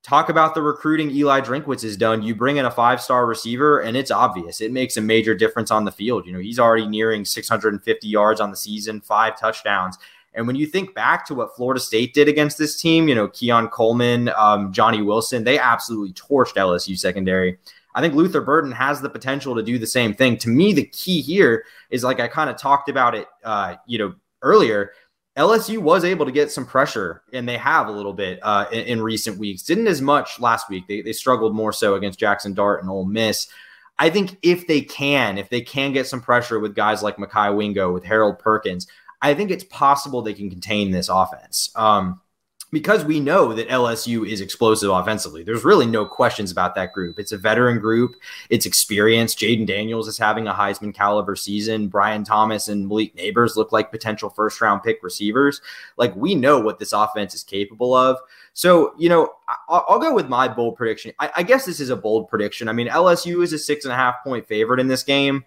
talk 0.03 0.29
about 0.29 0.55
the 0.55 0.61
recruiting 0.61 1.11
Eli 1.11 1.41
Drinkwitz 1.41 1.83
has 1.83 1.95
done. 1.95 2.23
You 2.23 2.35
bring 2.35 2.57
in 2.57 2.65
a 2.65 2.71
five 2.71 3.01
star 3.01 3.25
receiver, 3.25 3.81
and 3.81 3.95
it's 3.95 4.11
obvious. 4.11 4.61
It 4.61 4.71
makes 4.71 4.97
a 4.97 5.01
major 5.01 5.35
difference 5.35 5.71
on 5.71 5.85
the 5.85 5.91
field. 5.91 6.25
You 6.25 6.33
know, 6.33 6.39
he's 6.39 6.59
already 6.59 6.87
nearing 6.87 7.25
650 7.25 8.07
yards 8.07 8.41
on 8.41 8.51
the 8.51 8.57
season, 8.57 9.01
five 9.01 9.39
touchdowns. 9.39 9.97
And 10.33 10.47
when 10.47 10.55
you 10.55 10.65
think 10.65 10.95
back 10.95 11.25
to 11.27 11.35
what 11.35 11.55
Florida 11.55 11.79
State 11.79 12.13
did 12.13 12.29
against 12.29 12.57
this 12.57 12.81
team, 12.81 13.09
you 13.09 13.15
know, 13.15 13.27
Keon 13.27 13.67
Coleman, 13.67 14.29
um, 14.37 14.71
Johnny 14.71 15.01
Wilson, 15.01 15.43
they 15.43 15.59
absolutely 15.59 16.13
torched 16.13 16.55
LSU 16.55 16.97
secondary. 16.97 17.57
I 17.93 17.99
think 17.99 18.13
Luther 18.13 18.39
Burden 18.39 18.71
has 18.71 19.01
the 19.01 19.09
potential 19.09 19.55
to 19.55 19.63
do 19.63 19.77
the 19.77 19.87
same 19.87 20.13
thing. 20.13 20.37
To 20.37 20.49
me, 20.49 20.71
the 20.71 20.85
key 20.85 21.21
here 21.21 21.65
is 21.89 22.03
like 22.03 22.21
I 22.21 22.29
kind 22.29 22.49
of 22.49 22.55
talked 22.55 22.87
about 22.87 23.15
it, 23.15 23.27
uh, 23.43 23.75
you 23.85 23.97
know, 23.97 24.15
earlier. 24.41 24.93
LSU 25.41 25.79
was 25.79 26.05
able 26.05 26.27
to 26.27 26.31
get 26.31 26.51
some 26.51 26.67
pressure, 26.67 27.23
and 27.33 27.49
they 27.49 27.57
have 27.57 27.87
a 27.87 27.91
little 27.91 28.13
bit 28.13 28.39
uh, 28.43 28.67
in, 28.71 28.81
in, 28.81 29.01
recent 29.01 29.39
weeks. 29.39 29.63
Didn't 29.63 29.87
as 29.87 29.99
much 29.99 30.39
last 30.39 30.69
week. 30.69 30.85
They, 30.87 31.01
they 31.01 31.13
struggled 31.13 31.55
more 31.55 31.73
so 31.73 31.95
against 31.95 32.19
Jackson 32.19 32.53
Dart 32.53 32.81
and 32.81 32.91
Ole 32.91 33.05
Miss. 33.05 33.47
I 33.97 34.11
think 34.11 34.37
if 34.43 34.67
they 34.67 34.81
can, 34.81 35.39
if 35.39 35.49
they 35.49 35.61
can 35.61 35.93
get 35.93 36.05
some 36.05 36.21
pressure 36.21 36.59
with 36.59 36.75
guys 36.75 37.01
like 37.01 37.17
Mekhi 37.17 37.55
Wingo, 37.55 37.91
with 37.91 38.03
Harold 38.03 38.37
Perkins, 38.37 38.85
I 39.19 39.33
think 39.33 39.49
it's 39.49 39.63
possible 39.63 40.21
they 40.21 40.35
can 40.35 40.49
contain 40.49 40.91
this 40.91 41.09
offense. 41.09 41.71
Um, 41.75 42.21
because 42.71 43.03
we 43.03 43.19
know 43.19 43.53
that 43.53 43.67
LSU 43.67 44.27
is 44.27 44.39
explosive 44.39 44.89
offensively. 44.89 45.43
There's 45.43 45.65
really 45.65 45.85
no 45.85 46.05
questions 46.05 46.51
about 46.51 46.75
that 46.75 46.93
group. 46.93 47.19
It's 47.19 47.31
a 47.31 47.37
veteran 47.37 47.79
group, 47.79 48.15
it's 48.49 48.65
experienced. 48.65 49.39
Jayden 49.39 49.67
Daniels 49.67 50.07
is 50.07 50.17
having 50.17 50.47
a 50.47 50.53
Heisman 50.53 50.93
caliber 50.93 51.35
season. 51.35 51.89
Brian 51.89 52.23
Thomas 52.23 52.67
and 52.67 52.87
Malik 52.87 53.15
Nabers 53.15 53.55
look 53.55 53.71
like 53.71 53.91
potential 53.91 54.29
first 54.29 54.61
round 54.61 54.83
pick 54.83 55.03
receivers. 55.03 55.61
Like 55.97 56.15
we 56.15 56.35
know 56.35 56.59
what 56.59 56.79
this 56.79 56.93
offense 56.93 57.33
is 57.33 57.43
capable 57.43 57.93
of. 57.93 58.17
So, 58.53 58.93
you 58.97 59.09
know, 59.09 59.33
I'll, 59.69 59.99
go 59.99 60.13
with 60.13 60.27
my 60.27 60.47
bold 60.47 60.75
prediction. 60.75 61.13
I 61.19 61.43
guess 61.43 61.65
this 61.65 61.79
is 61.79 61.89
a 61.89 61.95
bold 61.95 62.27
prediction. 62.27 62.67
I 62.67 62.73
mean, 62.73 62.87
LSU 62.87 63.43
is 63.43 63.53
a 63.53 63.59
six 63.59 63.85
and 63.85 63.93
a 63.93 63.95
half 63.95 64.23
point 64.23 64.45
favorite 64.45 64.79
in 64.79 64.87
this 64.87 65.03
game. 65.03 65.45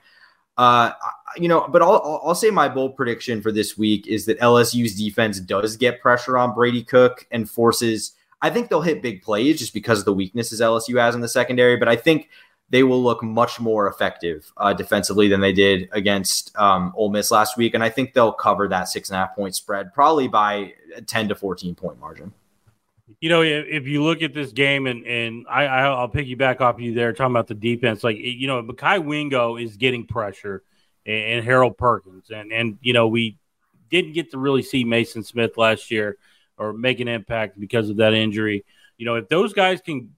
Uh, 0.56 0.92
you 1.36 1.48
know, 1.48 1.66
but 1.68 1.82
I'll, 1.82 2.20
I'll 2.24 2.34
say 2.34 2.50
my 2.50 2.68
bold 2.68 2.96
prediction 2.96 3.42
for 3.42 3.50
this 3.50 3.76
week 3.76 4.06
is 4.06 4.26
that 4.26 4.38
LSU's 4.38 4.94
defense 4.94 5.40
does 5.40 5.76
get 5.76 6.00
pressure 6.00 6.38
on 6.38 6.54
Brady 6.54 6.82
Cook 6.82 7.26
and 7.30 7.50
forces. 7.50 8.12
I 8.40 8.50
think 8.50 8.68
they'll 8.68 8.82
hit 8.82 9.02
big 9.02 9.22
plays 9.22 9.58
just 9.58 9.74
because 9.74 9.98
of 10.00 10.04
the 10.04 10.12
weaknesses 10.12 10.60
LSU 10.60 11.00
has 11.00 11.14
in 11.14 11.20
the 11.20 11.28
secondary, 11.28 11.76
but 11.76 11.88
I 11.88 11.96
think 11.96 12.28
they 12.70 12.82
will 12.82 13.02
look 13.02 13.22
much 13.22 13.60
more 13.60 13.88
effective 13.88 14.52
uh, 14.56 14.72
defensively 14.72 15.28
than 15.28 15.40
they 15.40 15.52
did 15.52 15.88
against 15.92 16.56
um, 16.56 16.92
Ole 16.96 17.10
Miss 17.10 17.30
last 17.30 17.56
week, 17.56 17.74
and 17.74 17.82
I 17.84 17.90
think 17.90 18.12
they'll 18.12 18.32
cover 18.32 18.68
that 18.68 18.88
six 18.88 19.10
and 19.10 19.16
a 19.16 19.20
half 19.20 19.34
point 19.34 19.54
spread 19.54 19.92
probably 19.92 20.28
by 20.28 20.72
a 20.96 21.02
ten 21.02 21.28
to 21.28 21.34
fourteen 21.34 21.74
point 21.74 22.00
margin. 22.00 22.32
You 23.20 23.28
know, 23.28 23.42
if, 23.42 23.66
if 23.68 23.86
you 23.86 24.02
look 24.02 24.22
at 24.22 24.32
this 24.32 24.52
game, 24.52 24.86
and 24.86 25.06
and 25.06 25.46
I, 25.48 25.64
I'll 25.66 26.08
piggyback 26.08 26.60
off 26.60 26.80
you 26.80 26.94
there 26.94 27.12
talking 27.12 27.32
about 27.32 27.46
the 27.46 27.54
defense. 27.54 28.02
Like 28.02 28.16
you 28.18 28.46
know, 28.46 28.62
Mekhi 28.62 29.04
Wingo 29.04 29.56
is 29.56 29.76
getting 29.76 30.06
pressure, 30.06 30.62
and, 31.04 31.16
and 31.16 31.44
Harold 31.44 31.76
Perkins, 31.76 32.30
and 32.30 32.52
and 32.52 32.78
you 32.80 32.92
know 32.92 33.08
we 33.08 33.38
didn't 33.90 34.12
get 34.12 34.30
to 34.30 34.38
really 34.38 34.62
see 34.62 34.84
Maason 34.84 35.24
Smith 35.24 35.56
last 35.56 35.90
year 35.90 36.16
or 36.56 36.72
make 36.72 37.00
an 37.00 37.08
impact 37.08 37.58
because 37.58 37.90
of 37.90 37.98
that 37.98 38.14
injury. 38.14 38.64
You 38.96 39.06
know, 39.06 39.16
if 39.16 39.28
those 39.28 39.52
guys 39.52 39.80
can 39.80 40.14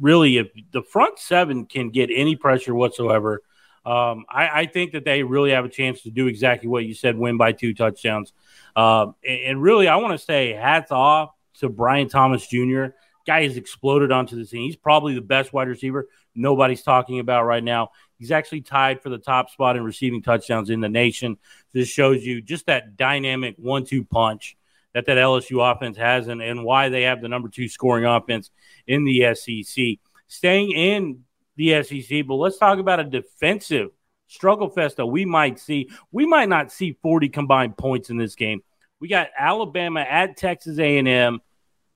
really, 0.00 0.38
if 0.38 0.48
the 0.72 0.82
front 0.82 1.18
seven 1.18 1.66
can 1.66 1.90
get 1.90 2.10
any 2.12 2.36
pressure 2.36 2.74
whatsoever, 2.74 3.42
um, 3.84 4.26
I, 4.28 4.60
I, 4.60 4.66
think 4.66 4.92
that 4.92 5.04
they 5.04 5.22
really 5.22 5.52
have 5.52 5.64
a 5.64 5.68
chance 5.68 6.02
to 6.02 6.10
do 6.10 6.26
exactly 6.26 6.68
what 6.68 6.84
you 6.84 6.92
said, 6.92 7.16
win 7.16 7.38
by 7.38 7.52
two 7.52 7.72
touchdowns. 7.72 8.34
Uh, 8.76 9.12
and, 9.26 9.40
and, 9.40 9.62
really, 9.62 9.88
I 9.88 9.96
want 9.96 10.18
to 10.18 10.22
say 10.22 10.52
hats 10.52 10.92
off 10.92 11.30
to 11.58 11.68
Brian 11.68 12.08
Thomas 12.08 12.46
Jr. 12.46 12.86
Guy 13.26 13.42
has 13.42 13.56
exploded 13.56 14.10
onto 14.10 14.36
the 14.36 14.46
scene. 14.46 14.62
He's 14.62 14.76
probably 14.76 15.14
the 15.14 15.20
best 15.20 15.52
wide 15.52 15.68
receiver 15.68 16.08
nobody's 16.34 16.82
talking 16.82 17.18
about 17.18 17.44
right 17.44 17.62
now. 17.62 17.90
He's 18.18 18.30
actually 18.30 18.62
tied 18.62 19.02
for 19.02 19.10
the 19.10 19.18
top 19.18 19.50
spot 19.50 19.76
in 19.76 19.84
receiving 19.84 20.22
touchdowns 20.22 20.70
in 20.70 20.80
the 20.80 20.88
nation. 20.88 21.36
This 21.72 21.88
shows 21.88 22.24
you 22.24 22.40
just 22.40 22.66
that 22.66 22.96
dynamic 22.96 23.56
one-two 23.58 24.04
punch 24.04 24.56
that 24.94 25.06
that 25.06 25.18
LSU 25.18 25.70
offense 25.70 25.96
has, 25.98 26.28
and, 26.28 26.40
and 26.40 26.64
why 26.64 26.88
they 26.88 27.02
have 27.02 27.20
the 27.20 27.28
number 27.28 27.48
two 27.48 27.68
scoring 27.68 28.04
offense 28.04 28.50
in 28.86 29.04
the 29.04 29.34
SEC. 29.34 29.84
Staying 30.26 30.72
in 30.72 31.24
the 31.56 31.82
SEC, 31.82 32.26
but 32.26 32.34
let's 32.34 32.58
talk 32.58 32.78
about 32.78 33.00
a 33.00 33.04
defensive 33.04 33.90
struggle 34.26 34.68
fest 34.68 34.96
that 34.96 35.06
we 35.06 35.24
might 35.24 35.58
see. 35.58 35.90
We 36.10 36.26
might 36.26 36.48
not 36.48 36.72
see 36.72 36.96
40 37.02 37.28
combined 37.28 37.76
points 37.76 38.10
in 38.10 38.16
this 38.16 38.34
game. 38.34 38.62
We 39.00 39.08
got 39.08 39.28
Alabama 39.38 40.00
at 40.00 40.36
Texas 40.36 40.78
A&M. 40.78 41.40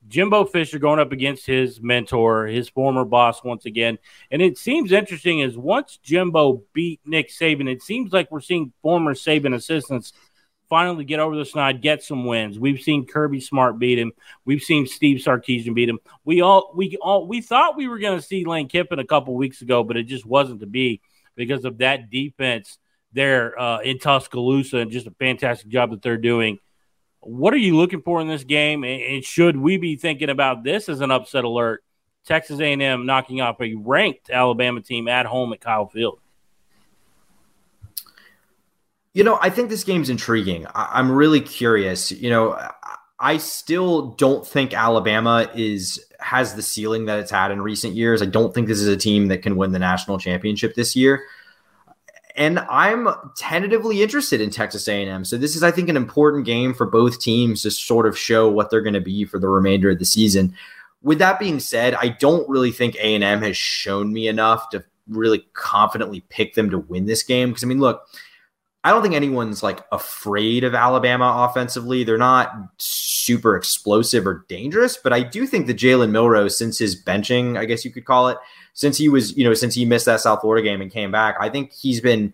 Jimbo 0.09 0.45
Fisher 0.45 0.79
going 0.79 0.99
up 0.99 1.13
against 1.13 1.47
his 1.47 1.81
mentor, 1.81 2.47
his 2.47 2.69
former 2.69 3.05
boss 3.05 3.43
once 3.45 3.67
again. 3.67 3.99
And 4.31 4.43
it 4.43 4.59
seems 4.59 4.93
interesting 4.93 5.41
is 5.41 5.57
once 5.57 5.99
Jimbo 6.03 6.65
beat 6.73 7.01
Nick 7.05 7.31
Saban, 7.31 7.69
it 7.69 7.83
seems 7.83 8.13
like 8.13 8.31
we're 8.31 8.41
seeing 8.41 8.73
former 8.83 9.15
Saban 9.15 9.55
assistants 9.55 10.13
finally 10.69 11.05
get 11.05 11.21
over 11.21 11.37
the 11.37 11.45
snide, 11.45 11.83
get 11.83 12.03
some 12.03 12.25
wins. 12.25 12.59
We've 12.59 12.81
seen 12.81 13.07
Kirby 13.07 13.41
Smart 13.41 13.79
beat 13.79 13.99
him. 13.99 14.13
We've 14.47 14.63
seen 14.63 14.87
Steve 14.87 15.19
Sarkisian 15.19 15.75
beat 15.75 15.89
him. 15.89 15.99
We 16.25 16.41
all 16.41 16.73
we 16.75 16.97
all 17.01 17.27
we 17.27 17.43
thought 17.43 17.77
we 17.77 17.89
were 17.89 17.99
going 17.99 18.19
to 18.19 18.25
see 18.25 18.45
Lane 18.45 18.69
Kiffin 18.69 18.99
a 18.99 19.05
couple 19.05 19.35
weeks 19.35 19.61
ago, 19.61 19.85
but 19.85 19.99
it 19.99 20.05
just 20.05 20.25
wasn't 20.25 20.61
to 20.61 20.67
be 20.67 21.03
because 21.37 21.65
of 21.65 21.79
that 21.79 22.11
defense 22.11 22.79
there 23.13 23.59
uh, 23.61 23.81
in 23.81 23.99
Tuscaloosa 23.99 24.79
and 24.79 24.91
just 24.91 25.07
a 25.07 25.15
fantastic 25.19 25.69
job 25.69 25.91
that 25.91 26.01
they're 26.03 26.17
doing 26.17 26.59
what 27.23 27.55
are 27.55 27.59
you 27.59 27.77
looking 27.77 28.03
for 28.03 28.21
in 28.21 28.29
this 28.29 28.45
game? 28.45 28.85
And 28.85 29.25
should 29.25 29.57
we 29.57 29.77
be 29.77 29.97
thinking 29.97 30.29
about 30.29 30.65
this 30.65 30.89
as 30.89 31.01
an 31.01 31.11
upset 31.11 31.45
alert? 31.45 31.83
Texas 32.25 32.61
A&M 32.61 33.07
knocking 33.07 33.41
off 33.41 33.61
a 33.61 33.75
ranked 33.75 34.31
Alabama 34.31 34.81
team 34.81 35.09
at 35.09 35.27
home 35.27 35.53
at 35.53 35.61
Kyle 35.61 35.87
Field. 35.87 36.21
You 39.13 39.25
know, 39.25 39.39
I 39.43 39.51
think 39.51 39.69
this 39.69 39.85
game's 39.85 40.09
intriguing. 40.09 40.67
I- 40.75 40.99
am 41.01 41.11
really 41.11 41.41
curious. 41.41 42.13
You 42.13 42.31
know, 42.31 42.59
I 43.19 43.37
still 43.39 44.13
don't 44.13 44.47
think 44.47 44.73
Alabama 44.73 45.51
is 45.55 46.05
has 46.21 46.55
the 46.55 46.63
ceiling 46.63 47.07
that 47.07 47.19
it's 47.19 47.31
had 47.31 47.51
in 47.51 47.61
recent 47.61 47.95
years. 47.95 48.23
I 48.23 48.27
don't 48.27 48.55
think 48.55 48.69
this 48.69 48.81
is 48.81 48.87
a 48.87 48.97
team 48.97 49.27
that 49.29 49.43
can 49.43 49.57
win 49.57 49.73
the 49.73 49.79
national 49.79 50.19
championship 50.19 50.75
this 50.77 50.95
year 50.95 51.25
and 52.37 52.59
I'm 52.61 53.09
tentatively 53.37 54.03
interested 54.03 54.41
in 54.41 54.51
Texas 54.51 54.89
A&M. 54.89 55.25
So 55.25 55.37
this 55.37 55.55
is, 55.57 55.63
I 55.63 55.71
think, 55.71 55.89
an 55.89 55.97
important 55.97 56.47
game 56.47 56.75
for 56.75 56.87
both 56.87 57.21
teams 57.21 57.63
to 57.63 57.71
sort 57.71 58.07
of 58.07 58.19
show 58.19 58.49
what 58.49 58.71
they're 58.71 58.81
going 58.81 58.95
to 58.95 59.01
be 59.01 59.25
for 59.25 59.39
the 59.39 59.49
remainder 59.49 59.91
of 59.91 59.99
the 59.99 60.05
season. 60.05 60.55
With 61.03 61.19
that 61.19 61.39
being 61.39 61.61
said, 61.61 61.95
I 61.95 62.09
don't 62.09 62.49
really 62.49 62.71
think 62.71 62.95
A&M 62.97 63.43
has 63.43 63.57
shown 63.57 64.13
me 64.13 64.29
enough 64.29 64.71
to 64.71 64.85
really 65.09 65.47
confidently 65.53 66.25
pick 66.29 66.55
them 66.55 66.71
to 66.71 66.79
win 66.79 67.07
this 67.07 67.23
game. 67.23 67.51
Because 67.51 67.65
I 67.65 67.67
mean, 67.67 67.81
look, 67.81 68.07
I 68.85 68.91
don't 68.91 69.03
think 69.03 69.15
anyone's 69.15 69.63
like 69.63 69.81
afraid 69.93 70.65
of 70.65 70.75
Alabama 70.75 71.49
offensively. 71.49 72.03
They're 72.03 72.19
not 72.19 72.53
super 72.79 73.57
explosive 73.57 74.27
or 74.27 74.45
dangerous, 74.49 74.97
but 74.97 75.13
I 75.13 75.23
do 75.23 75.47
think 75.47 75.67
that 75.67 75.77
Jalen 75.77 76.11
Milroe, 76.11 76.49
since 76.49 76.79
his 76.79 77.01
benching, 77.01 77.59
I 77.59 77.65
guess 77.65 77.85
you 77.85 77.93
could 77.93 78.05
call 78.05 78.29
it, 78.29 78.39
since 78.75 78.97
he 78.97 79.09
was, 79.09 79.37
you 79.37 79.45
know, 79.45 79.55
since 79.55 79.75
he 79.75 79.85
missed 79.85 80.07
that 80.07 80.21
South 80.21 80.41
Florida 80.41 80.67
game 80.67 80.81
and 80.81 80.91
came 80.91 81.11
back, 81.11 81.37
I 81.41 81.49
think 81.49 81.73
he's 81.73 82.01
been 82.01 82.33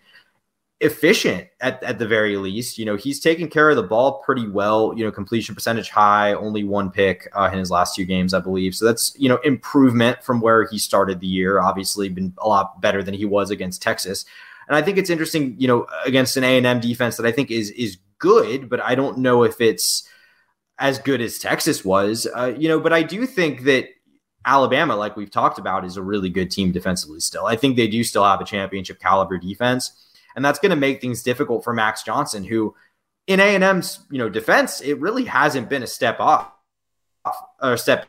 efficient 0.80 1.48
at, 1.60 1.82
at 1.82 1.98
the 1.98 2.06
very 2.06 2.36
least. 2.36 2.78
You 2.78 2.84
know, 2.84 2.96
he's 2.96 3.20
taken 3.20 3.48
care 3.48 3.70
of 3.70 3.76
the 3.76 3.82
ball 3.82 4.22
pretty 4.24 4.48
well, 4.48 4.92
you 4.96 5.04
know, 5.04 5.10
completion 5.10 5.54
percentage 5.54 5.90
high, 5.90 6.34
only 6.34 6.64
one 6.64 6.90
pick 6.90 7.28
uh, 7.34 7.50
in 7.52 7.58
his 7.58 7.70
last 7.70 7.96
two 7.96 8.04
games, 8.04 8.32
I 8.32 8.40
believe. 8.40 8.74
So 8.74 8.84
that's, 8.84 9.14
you 9.18 9.28
know, 9.28 9.38
improvement 9.38 10.22
from 10.22 10.40
where 10.40 10.66
he 10.68 10.78
started 10.78 11.20
the 11.20 11.26
year. 11.26 11.60
Obviously 11.60 12.08
been 12.08 12.32
a 12.38 12.48
lot 12.48 12.80
better 12.80 13.02
than 13.02 13.14
he 13.14 13.24
was 13.24 13.50
against 13.50 13.82
Texas. 13.82 14.24
And 14.68 14.76
I 14.76 14.82
think 14.82 14.98
it's 14.98 15.10
interesting, 15.10 15.56
you 15.58 15.66
know, 15.66 15.86
against 16.04 16.36
an 16.36 16.44
A&M 16.44 16.80
defense 16.80 17.16
that 17.16 17.26
I 17.26 17.32
think 17.32 17.50
is 17.50 17.70
is 17.70 17.98
good, 18.18 18.68
but 18.68 18.80
I 18.80 18.94
don't 18.94 19.18
know 19.18 19.42
if 19.42 19.60
it's 19.60 20.08
as 20.78 20.98
good 20.98 21.20
as 21.20 21.38
Texas 21.38 21.84
was. 21.84 22.26
Uh, 22.36 22.54
you 22.56 22.68
know, 22.68 22.78
but 22.78 22.92
I 22.92 23.02
do 23.02 23.26
think 23.26 23.64
that 23.64 23.86
Alabama, 24.48 24.96
like 24.96 25.14
we've 25.14 25.30
talked 25.30 25.58
about, 25.58 25.84
is 25.84 25.98
a 25.98 26.02
really 26.02 26.30
good 26.30 26.50
team 26.50 26.72
defensively 26.72 27.20
still. 27.20 27.44
I 27.44 27.54
think 27.54 27.76
they 27.76 27.86
do 27.86 28.02
still 28.02 28.24
have 28.24 28.40
a 28.40 28.44
championship 28.44 28.98
caliber 28.98 29.36
defense, 29.36 29.92
and 30.34 30.42
that's 30.42 30.58
going 30.58 30.70
to 30.70 30.76
make 30.76 31.02
things 31.02 31.22
difficult 31.22 31.62
for 31.62 31.74
Max 31.74 32.02
Johnson, 32.02 32.44
who 32.44 32.74
in 33.26 33.40
A&M's, 33.40 34.00
you 34.10 34.16
know, 34.16 34.30
defense, 34.30 34.80
it 34.80 34.98
really 35.00 35.26
hasn't 35.26 35.68
been 35.68 35.82
a 35.82 35.86
step 35.86 36.18
off 36.18 36.50
or 37.62 37.76
step 37.76 38.06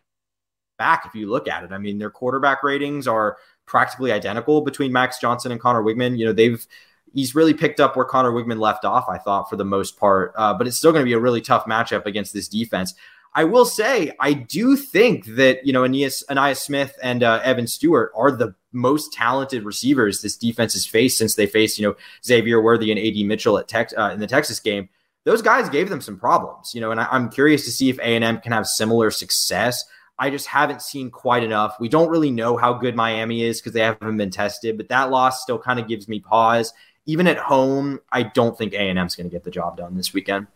back 0.78 1.04
if 1.06 1.14
you 1.14 1.30
look 1.30 1.50
at 1.50 1.66
it. 1.66 1.74
I 1.74 1.78
mean, 1.78 1.98
their 2.00 2.10
quarterback 2.10 2.64
ratings 2.64 3.06
are 3.06 3.36
practically 3.66 4.14
identical 4.14 4.62
between 4.62 4.94
Max 4.94 5.20
Johnson 5.20 5.52
and 5.52 5.60
Conner 5.60 5.84
Weigman. 5.84 6.18
You 6.18 6.28
know, 6.28 6.34
they've 6.34 6.66
he's 7.14 7.36
really 7.36 7.54
picked 7.54 7.82
up 7.82 7.98
where 7.98 8.06
Conner 8.06 8.32
Weigman 8.32 8.60
left 8.60 8.86
off, 8.86 9.10
I 9.10 9.18
thought, 9.18 9.50
for 9.50 9.58
the 9.58 9.66
most 9.66 10.00
part. 10.00 10.32
Uh, 10.38 10.54
but 10.54 10.68
it's 10.68 10.78
still 10.78 10.94
going 10.94 11.04
to 11.04 11.10
be 11.10 11.14
a 11.14 11.20
really 11.20 11.42
tough 11.42 11.66
matchup 11.66 12.06
against 12.06 12.34
this 12.34 12.48
defense. 12.48 12.94
I 13.34 13.44
will 13.44 13.66
say, 13.66 14.12
I 14.20 14.34
do 14.34 14.76
think 14.76 15.26
that, 15.36 15.66
you 15.66 15.72
know, 15.72 15.84
Ainias, 15.84 16.24
Ainias 16.30 16.58
Smith 16.58 16.98
and 17.02 17.24
uh, 17.24 17.40
Evan 17.44 17.68
Stewart 17.68 18.12
are 18.16 18.32
the 18.32 18.56
most 18.72 19.14
talented 19.14 19.64
receivers 19.64 20.22
this 20.22 20.36
defense 20.36 20.74
has 20.74 20.86
faced 20.86 21.18
since 21.18 21.36
they 21.36 21.46
faced, 21.46 21.78
you 21.78 21.88
know, 21.88 21.96
Xavier 22.26 22.62
Worthy 22.62 22.92
and 22.92 23.00
AD 23.00 23.26
Mitchell 23.28 23.58
at 23.58 23.68
Tex, 23.68 23.94
uh, 23.98 24.10
in 24.14 24.20
the 24.20 24.28
Texas 24.28 24.60
game. 24.60 24.90
Those 25.26 25.42
guys 25.42 25.70
gave 25.70 25.90
them 25.90 26.02
some 26.02 26.18
problems, 26.18 26.74
you 26.74 26.82
know, 26.82 26.92
and 26.92 27.00
I, 27.00 27.08
I'm 27.12 27.30
curious 27.30 27.66
to 27.66 27.72
see 27.72 27.90
if 27.90 28.00
A&M 28.00 28.40
can 28.42 28.52
have 28.52 28.66
similar 28.66 29.12
success. 29.12 29.86
I 30.18 30.30
just 30.30 30.48
haven't 30.48 30.82
seen 30.82 31.12
quite 31.12 31.44
enough. 31.44 31.76
We 31.80 31.88
don't 31.88 32.10
really 32.10 32.32
know 32.32 32.58
how 32.58 32.74
good 32.74 32.96
Miami 32.96 33.44
is 33.44 33.62
because 33.62 33.74
they 33.74 33.82
haven't 33.82 34.18
been 34.18 34.32
tested, 34.32 34.76
but 34.78 34.90
that 34.90 35.12
loss 35.12 35.44
still 35.44 35.60
kind 35.60 35.80
of 35.80 35.88
gives 35.88 36.08
me 36.08 36.20
pause. 36.20 36.74
Even 37.06 37.28
at 37.28 37.38
home, 37.38 38.00
I 38.12 38.24
don't 38.24 38.58
think 38.58 38.74
A&M 38.74 38.98
is 38.98 39.16
going 39.16 39.30
to 39.30 39.34
get 39.34 39.44
the 39.44 39.52
job 39.52 39.78
done 39.78 39.96
this 39.96 40.14
weekend. 40.14 40.48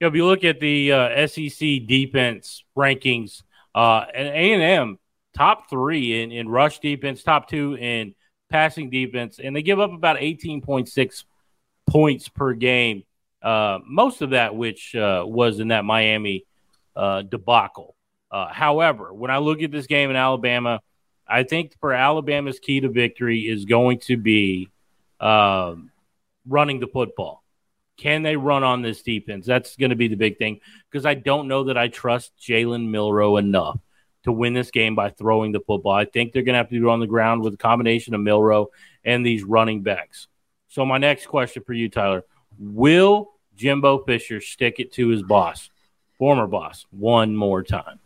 You 0.00 0.06
know, 0.06 0.08
if 0.08 0.14
you 0.14 0.26
look 0.26 0.44
at 0.44 0.60
the 0.60 0.92
uh, 0.92 1.26
SEC 1.26 1.86
defense 1.86 2.64
rankings, 2.76 3.42
uh, 3.74 4.04
and 4.14 4.28
A 4.28 4.52
and 4.52 4.62
M 4.62 4.98
top 5.34 5.68
three 5.68 6.22
in, 6.22 6.32
in 6.32 6.48
rush 6.48 6.78
defense, 6.80 7.22
top 7.22 7.48
two 7.48 7.76
in 7.76 8.14
passing 8.50 8.90
defense, 8.90 9.38
and 9.42 9.54
they 9.54 9.62
give 9.62 9.80
up 9.80 9.92
about 9.92 10.16
18.6 10.16 11.24
points 11.88 12.28
per 12.28 12.54
game. 12.54 13.04
Uh, 13.42 13.78
most 13.86 14.22
of 14.22 14.30
that, 14.30 14.54
which 14.56 14.94
uh, 14.94 15.22
was 15.26 15.60
in 15.60 15.68
that 15.68 15.84
Miami 15.84 16.44
uh, 16.96 17.22
debacle. 17.22 17.94
Uh, 18.30 18.48
however, 18.48 19.12
when 19.12 19.30
I 19.30 19.38
look 19.38 19.62
at 19.62 19.70
this 19.70 19.86
game 19.86 20.10
in 20.10 20.16
Alabama, 20.16 20.80
I 21.26 21.44
think 21.44 21.78
for 21.78 21.92
Alabama's 21.92 22.58
key 22.58 22.80
to 22.80 22.88
victory 22.88 23.42
is 23.42 23.64
going 23.64 24.00
to 24.00 24.16
be 24.16 24.70
um, 25.20 25.90
running 26.46 26.80
the 26.80 26.86
football. 26.86 27.43
Can 27.96 28.22
they 28.22 28.36
run 28.36 28.64
on 28.64 28.82
this 28.82 29.02
defense? 29.02 29.46
That's 29.46 29.76
going 29.76 29.90
to 29.90 29.96
be 29.96 30.08
the 30.08 30.16
big 30.16 30.38
thing 30.38 30.60
because 30.90 31.06
I 31.06 31.14
don't 31.14 31.48
know 31.48 31.64
that 31.64 31.78
I 31.78 31.88
trust 31.88 32.32
Jalen 32.40 32.88
Milroe 32.88 33.36
enough 33.36 33.78
to 34.24 34.32
win 34.32 34.54
this 34.54 34.70
game 34.70 34.94
by 34.94 35.10
throwing 35.10 35.52
the 35.52 35.60
football. 35.60 35.92
I 35.92 36.04
think 36.04 36.32
they're 36.32 36.42
going 36.42 36.54
to 36.54 36.58
have 36.58 36.70
to 36.70 36.78
do 36.78 36.88
it 36.88 36.92
on 36.92 37.00
the 37.00 37.06
ground 37.06 37.42
with 37.42 37.54
a 37.54 37.58
combination 37.58 38.14
of 38.14 38.20
Milroe 38.20 38.68
and 39.04 39.24
these 39.24 39.44
running 39.44 39.82
backs. 39.82 40.28
So, 40.68 40.84
my 40.84 40.98
next 40.98 41.26
question 41.26 41.62
for 41.62 41.72
you, 41.72 41.88
Tyler 41.88 42.24
Will 42.58 43.32
Jimbo 43.54 44.04
Fisher 44.04 44.40
stick 44.40 44.80
it 44.80 44.92
to 44.94 45.08
his 45.08 45.22
boss, 45.22 45.70
former 46.18 46.46
boss, 46.46 46.86
one 46.90 47.36
more 47.36 47.62
time? 47.62 48.00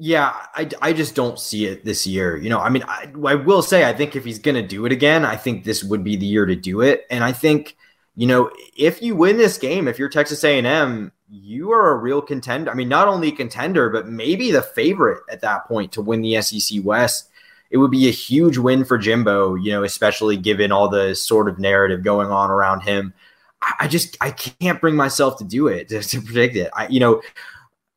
Yeah, 0.00 0.32
I, 0.54 0.68
I 0.80 0.92
just 0.92 1.16
don't 1.16 1.40
see 1.40 1.66
it 1.66 1.84
this 1.84 2.06
year. 2.06 2.36
You 2.36 2.50
know, 2.50 2.60
I 2.60 2.68
mean, 2.68 2.84
I, 2.86 3.12
I 3.26 3.34
will 3.34 3.62
say, 3.62 3.84
I 3.84 3.92
think 3.92 4.14
if 4.14 4.24
he's 4.24 4.38
going 4.38 4.54
to 4.54 4.66
do 4.66 4.86
it 4.86 4.92
again, 4.92 5.24
I 5.24 5.34
think 5.36 5.64
this 5.64 5.82
would 5.82 6.04
be 6.04 6.14
the 6.14 6.24
year 6.24 6.46
to 6.46 6.54
do 6.54 6.82
it. 6.82 7.04
And 7.10 7.24
I 7.24 7.32
think, 7.32 7.76
you 8.14 8.28
know, 8.28 8.48
if 8.76 9.02
you 9.02 9.16
win 9.16 9.38
this 9.38 9.58
game, 9.58 9.88
if 9.88 9.98
you're 9.98 10.08
Texas 10.08 10.44
A&M, 10.44 11.10
you 11.28 11.72
are 11.72 11.90
a 11.90 11.96
real 11.96 12.22
contender. 12.22 12.70
I 12.70 12.74
mean, 12.74 12.88
not 12.88 13.08
only 13.08 13.32
contender, 13.32 13.90
but 13.90 14.06
maybe 14.06 14.52
the 14.52 14.62
favorite 14.62 15.24
at 15.32 15.40
that 15.40 15.66
point 15.66 15.90
to 15.92 16.02
win 16.02 16.22
the 16.22 16.40
SEC 16.42 16.78
West. 16.84 17.28
It 17.70 17.78
would 17.78 17.90
be 17.90 18.08
a 18.08 18.12
huge 18.12 18.56
win 18.56 18.84
for 18.84 18.98
Jimbo, 18.98 19.56
you 19.56 19.72
know, 19.72 19.82
especially 19.82 20.36
given 20.36 20.70
all 20.70 20.88
the 20.88 21.14
sort 21.14 21.48
of 21.48 21.58
narrative 21.58 22.04
going 22.04 22.30
on 22.30 22.50
around 22.50 22.82
him. 22.82 23.12
I 23.80 23.88
just 23.88 24.16
I 24.20 24.30
can't 24.30 24.80
bring 24.80 24.94
myself 24.94 25.38
to 25.38 25.44
do 25.44 25.66
it 25.66 25.88
to, 25.88 26.00
to 26.02 26.22
predict 26.22 26.56
it. 26.56 26.70
I 26.72 26.86
you 26.86 27.00
know 27.00 27.20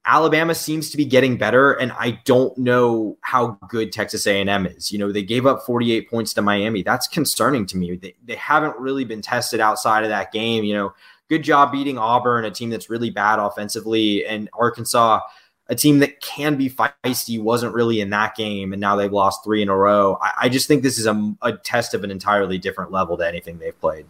Alabama 0.06 0.56
seems 0.56 0.90
to 0.90 0.98
be 0.98 1.06
getting 1.06 1.38
better, 1.38 1.74
and 1.74 1.92
I 1.92 2.20
don't 2.26 2.58
know 2.58 3.18
how 3.22 3.60
good 3.70 3.92
Texas 3.92 4.26
A&M 4.26 4.66
is. 4.66 4.92
You 4.92 4.98
know, 4.98 5.12
they 5.12 5.22
gave 5.22 5.46
up 5.46 5.64
48 5.64 6.10
points 6.10 6.34
to 6.34 6.42
Miami. 6.42 6.82
That's 6.82 7.08
concerning 7.08 7.68
to 7.68 7.78
me. 7.78 7.96
They, 7.98 8.16
they 8.26 8.36
haven't 8.36 8.76
really 8.78 9.06
been 9.06 9.22
tested 9.22 9.60
outside 9.60 10.04
of 10.04 10.10
that 10.10 10.32
game. 10.32 10.64
You 10.64 10.74
know, 10.74 10.94
good 11.30 11.44
job 11.44 11.72
beating 11.72 12.00
Auburn, 12.00 12.46
a 12.46 12.52
team 12.52 12.72
that's 12.72 12.90
really 12.90 13.12
bad 13.12 13.38
offensively, 13.38 14.26
and 14.26 14.50
Arkansas, 14.54 15.20
a 15.68 15.76
team 15.76 16.00
that 16.00 16.20
can 16.20 16.56
be 16.56 16.68
feisty, 16.68 17.40
wasn't 17.40 17.74
really 17.76 18.02
in 18.02 18.10
that 18.10 18.36
game, 18.36 18.74
and 18.74 18.82
now 18.82 18.96
they've 18.96 19.14
lost 19.14 19.44
three 19.44 19.62
in 19.62 19.70
a 19.70 19.78
row. 19.78 20.18
I, 20.20 20.32
I 20.42 20.50
just 20.50 20.68
think 20.68 20.82
this 20.82 20.98
is 20.98 21.06
a, 21.06 21.36
a 21.44 21.54
test 21.54 21.94
of 21.94 22.04
an 22.04 22.10
entirely 22.10 22.58
different 22.58 22.92
level 22.92 23.18
to 23.18 23.28
anything 23.28 23.60
they've 23.60 23.80
played. 23.80 24.08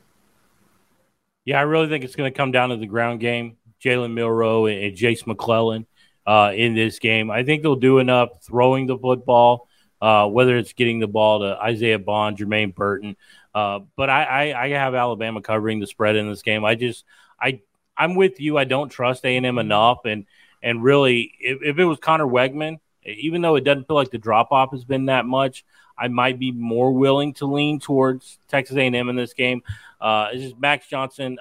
Yeah, 1.44 1.60
I 1.60 1.64
really 1.64 1.90
think 1.90 2.04
it's 2.04 2.16
going 2.16 2.32
to 2.32 2.38
come 2.38 2.52
down 2.52 2.70
to 2.70 2.78
the 2.78 2.86
ground 2.86 3.20
game. 3.20 3.58
Jalen 3.84 4.14
Milroe 4.14 4.66
and 4.68 4.96
Jase 4.96 5.26
McClellan 5.26 5.86
uh, 6.26 6.52
in 6.56 6.76
this 6.76 7.00
game. 7.00 7.32
I 7.32 7.44
think 7.44 7.64
they'll 7.64 7.76
do 7.76 8.00
enough 8.00 8.44
throwing 8.44 8.88
the 8.88 8.98
football, 8.98 9.68
uh, 10.02 10.28
whether 10.28 10.58
it's 10.58 10.74
getting 10.74 11.00
the 11.00 11.08
ball 11.08 11.40
to 11.40 11.58
Isaiah 11.62 12.00
Bond, 12.00 12.38
Jermaine 12.38 12.76
Burton. 12.76 13.16
Uh, 13.54 13.80
but 13.96 14.10
I, 14.10 14.24
I, 14.24 14.64
I, 14.64 14.70
have 14.70 14.96
Alabama 14.96 15.42
covering 15.42 15.82
the 15.82 15.88
spread 15.88 16.16
in 16.16 16.30
this 16.30 16.42
game. 16.42 16.64
I 16.64 16.76
just 16.76 17.04
I 17.40 17.60
I'm 17.98 18.16
with 18.16 18.40
you. 18.40 18.58
I 18.58 18.64
don't 18.64 18.88
trust 18.88 19.26
A 19.26 19.36
and 19.36 19.46
M 19.46 19.58
enough, 19.58 20.06
and 20.06 20.26
and 20.64 20.82
really, 20.82 21.34
if, 21.40 21.62
if 21.62 21.78
it 21.78 21.84
was 21.84 22.00
Conner 22.00 22.26
Weigman, 22.26 22.80
even 23.04 23.42
though 23.42 23.56
it 23.56 23.66
doesn't 23.66 23.88
feel 23.88 23.98
like 23.98 24.12
the 24.12 24.18
drop 24.18 24.54
off 24.54 24.72
has 24.72 24.86
been 24.86 25.08
that 25.08 25.26
much, 25.26 25.66
I 25.98 26.08
might 26.08 26.40
be 26.40 26.52
more 26.52 26.94
willing 26.94 27.34
to 27.36 27.46
lean 27.46 27.80
towards 27.80 28.38
Texas 28.48 28.78
A 28.78 28.82
and 28.82 28.96
M 28.96 29.10
in 29.10 29.18
this 29.18 29.34
game. 29.34 29.64
Uh, 30.00 30.30
it's 30.32 30.44
just 30.44 30.60
Max 30.60 30.88
Johnson. 30.88 31.38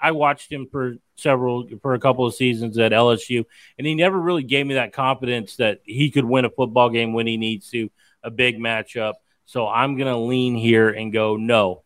I 0.00 0.12
watched 0.12 0.52
him 0.52 0.68
for 0.70 0.98
several 1.18 1.68
for 1.82 1.94
a 1.94 2.00
couple 2.00 2.26
of 2.26 2.34
seasons 2.34 2.78
at 2.78 2.92
LSU, 2.92 3.44
and 3.76 3.86
he 3.86 3.94
never 3.94 4.18
really 4.18 4.42
gave 4.42 4.66
me 4.66 4.74
that 4.74 4.92
confidence 4.92 5.56
that 5.56 5.80
he 5.84 6.10
could 6.10 6.24
win 6.24 6.44
a 6.44 6.50
football 6.50 6.90
game 6.90 7.12
when 7.12 7.26
he 7.26 7.36
needs 7.36 7.70
to, 7.70 7.90
a 8.22 8.30
big 8.30 8.58
matchup. 8.58 9.14
So 9.44 9.66
I'm 9.68 9.96
going 9.96 10.08
to 10.08 10.18
lean 10.18 10.56
here 10.56 10.90
and 10.90 11.12
go 11.12 11.36
no. 11.36 11.82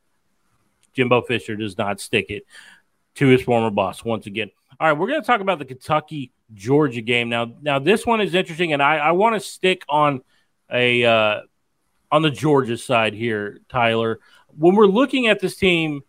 Jimbo 0.94 1.22
Fisher 1.22 1.56
does 1.56 1.78
not 1.78 2.00
stick 2.00 2.26
it 2.28 2.44
to 3.14 3.26
his 3.28 3.42
former 3.42 3.70
boss 3.70 4.04
once 4.04 4.26
again. 4.26 4.50
All 4.80 4.88
right, 4.88 4.98
we're 4.98 5.08
going 5.08 5.20
to 5.20 5.26
talk 5.26 5.40
about 5.40 5.58
the 5.58 5.64
Kentucky 5.64 6.32
Georgia 6.54 7.00
game 7.00 7.28
now. 7.28 7.52
Now 7.60 7.78
this 7.78 8.04
one 8.04 8.20
is 8.20 8.34
interesting, 8.34 8.72
and 8.72 8.82
I, 8.82 8.96
I 8.96 9.12
want 9.12 9.34
to 9.34 9.40
stick 9.40 9.84
on 9.88 10.22
a 10.70 11.04
uh, 11.04 11.40
on 12.10 12.22
the 12.22 12.30
Georgia 12.30 12.76
side 12.76 13.14
here, 13.14 13.60
Tyler. 13.68 14.20
When 14.56 14.74
we're 14.74 14.86
looking 14.86 15.28
at 15.28 15.40
this 15.40 15.56
team 15.56 16.02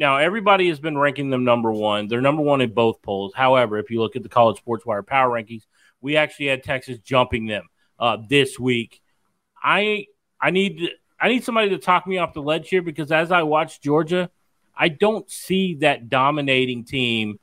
now 0.00 0.16
everybody 0.16 0.68
has 0.70 0.80
been 0.80 0.96
ranking 0.96 1.28
them 1.28 1.44
number 1.44 1.70
one. 1.70 2.08
They're 2.08 2.22
number 2.22 2.42
one 2.42 2.62
in 2.62 2.72
both 2.72 3.02
polls. 3.02 3.34
However, 3.36 3.78
if 3.78 3.90
you 3.90 4.00
look 4.00 4.16
at 4.16 4.22
the 4.22 4.30
College 4.30 4.56
Sports 4.56 4.86
Wire 4.86 5.02
power 5.02 5.28
rankings, 5.28 5.66
we 6.00 6.16
actually 6.16 6.46
had 6.46 6.64
Texas 6.64 6.98
jumping 7.00 7.46
them 7.46 7.68
uh, 7.98 8.16
this 8.26 8.58
week. 8.58 9.02
I 9.62 10.06
I 10.40 10.50
need 10.50 10.88
I 11.20 11.28
need 11.28 11.44
somebody 11.44 11.68
to 11.68 11.78
talk 11.78 12.06
me 12.06 12.16
off 12.16 12.32
the 12.32 12.40
ledge 12.40 12.70
here 12.70 12.80
because 12.80 13.12
as 13.12 13.30
I 13.30 13.42
watch 13.42 13.82
Georgia, 13.82 14.30
I 14.74 14.88
don't 14.88 15.30
see 15.30 15.74
that 15.76 16.08
dominating 16.08 16.84
team. 16.84 17.38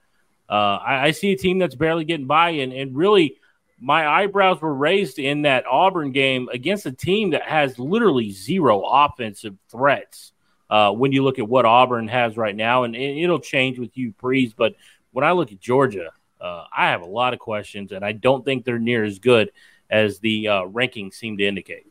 Uh, 0.50 0.80
I, 0.84 1.08
I, 1.08 1.12
see 1.12 1.34
a 1.34 1.38
team 1.38 1.60
that's 1.60 1.76
barely 1.76 2.06
getting 2.06 2.26
by, 2.26 2.52
and, 2.52 2.72
and 2.72 2.96
really, 2.96 3.36
my 3.82 4.08
eyebrows 4.08 4.62
were 4.62 4.74
raised 4.74 5.20
in 5.20 5.41
that 5.41 5.65
Auburn 5.67 6.13
game 6.13 6.48
against 6.54 6.86
a 6.86 6.91
team 6.93 7.32
that 7.32 7.43
has 7.43 7.78
literally 7.78 8.32
zero 8.32 8.82
offensive 8.82 9.58
threats 9.70 10.32
uh, 10.70 10.92
when 10.92 11.12
you 11.12 11.24
look 11.24 11.40
at 11.40 11.48
what 11.48 11.66
Auburn 11.66 12.08
has 12.08 12.38
right 12.38 12.56
now, 12.56 12.84
and 12.84 12.96
it'll 12.96 13.40
change 13.40 13.80
with 13.80 13.94
Hugh, 13.94 14.14
Freeze. 14.18 14.54
But 14.54 14.76
when 15.12 15.26
I 15.26 15.32
look 15.32 15.52
at 15.52 15.60
Georgia, 15.60 16.12
uh, 16.40 16.66
I 16.76 16.88
have 16.88 17.02
a 17.02 17.08
lot 17.08 17.34
of 17.34 17.40
questions, 17.40 17.92
and 17.92 18.04
I 18.04 18.12
don't 18.12 18.44
think 18.44 18.66
they're 18.66 18.80
near 18.80 19.04
as 19.04 19.20
good 19.20 19.52
as 19.90 20.20
the 20.20 20.48
uh, 20.48 20.62
rankings 20.64 21.14
seem 21.14 21.38
to 21.38 21.46
indicate. 21.46 21.86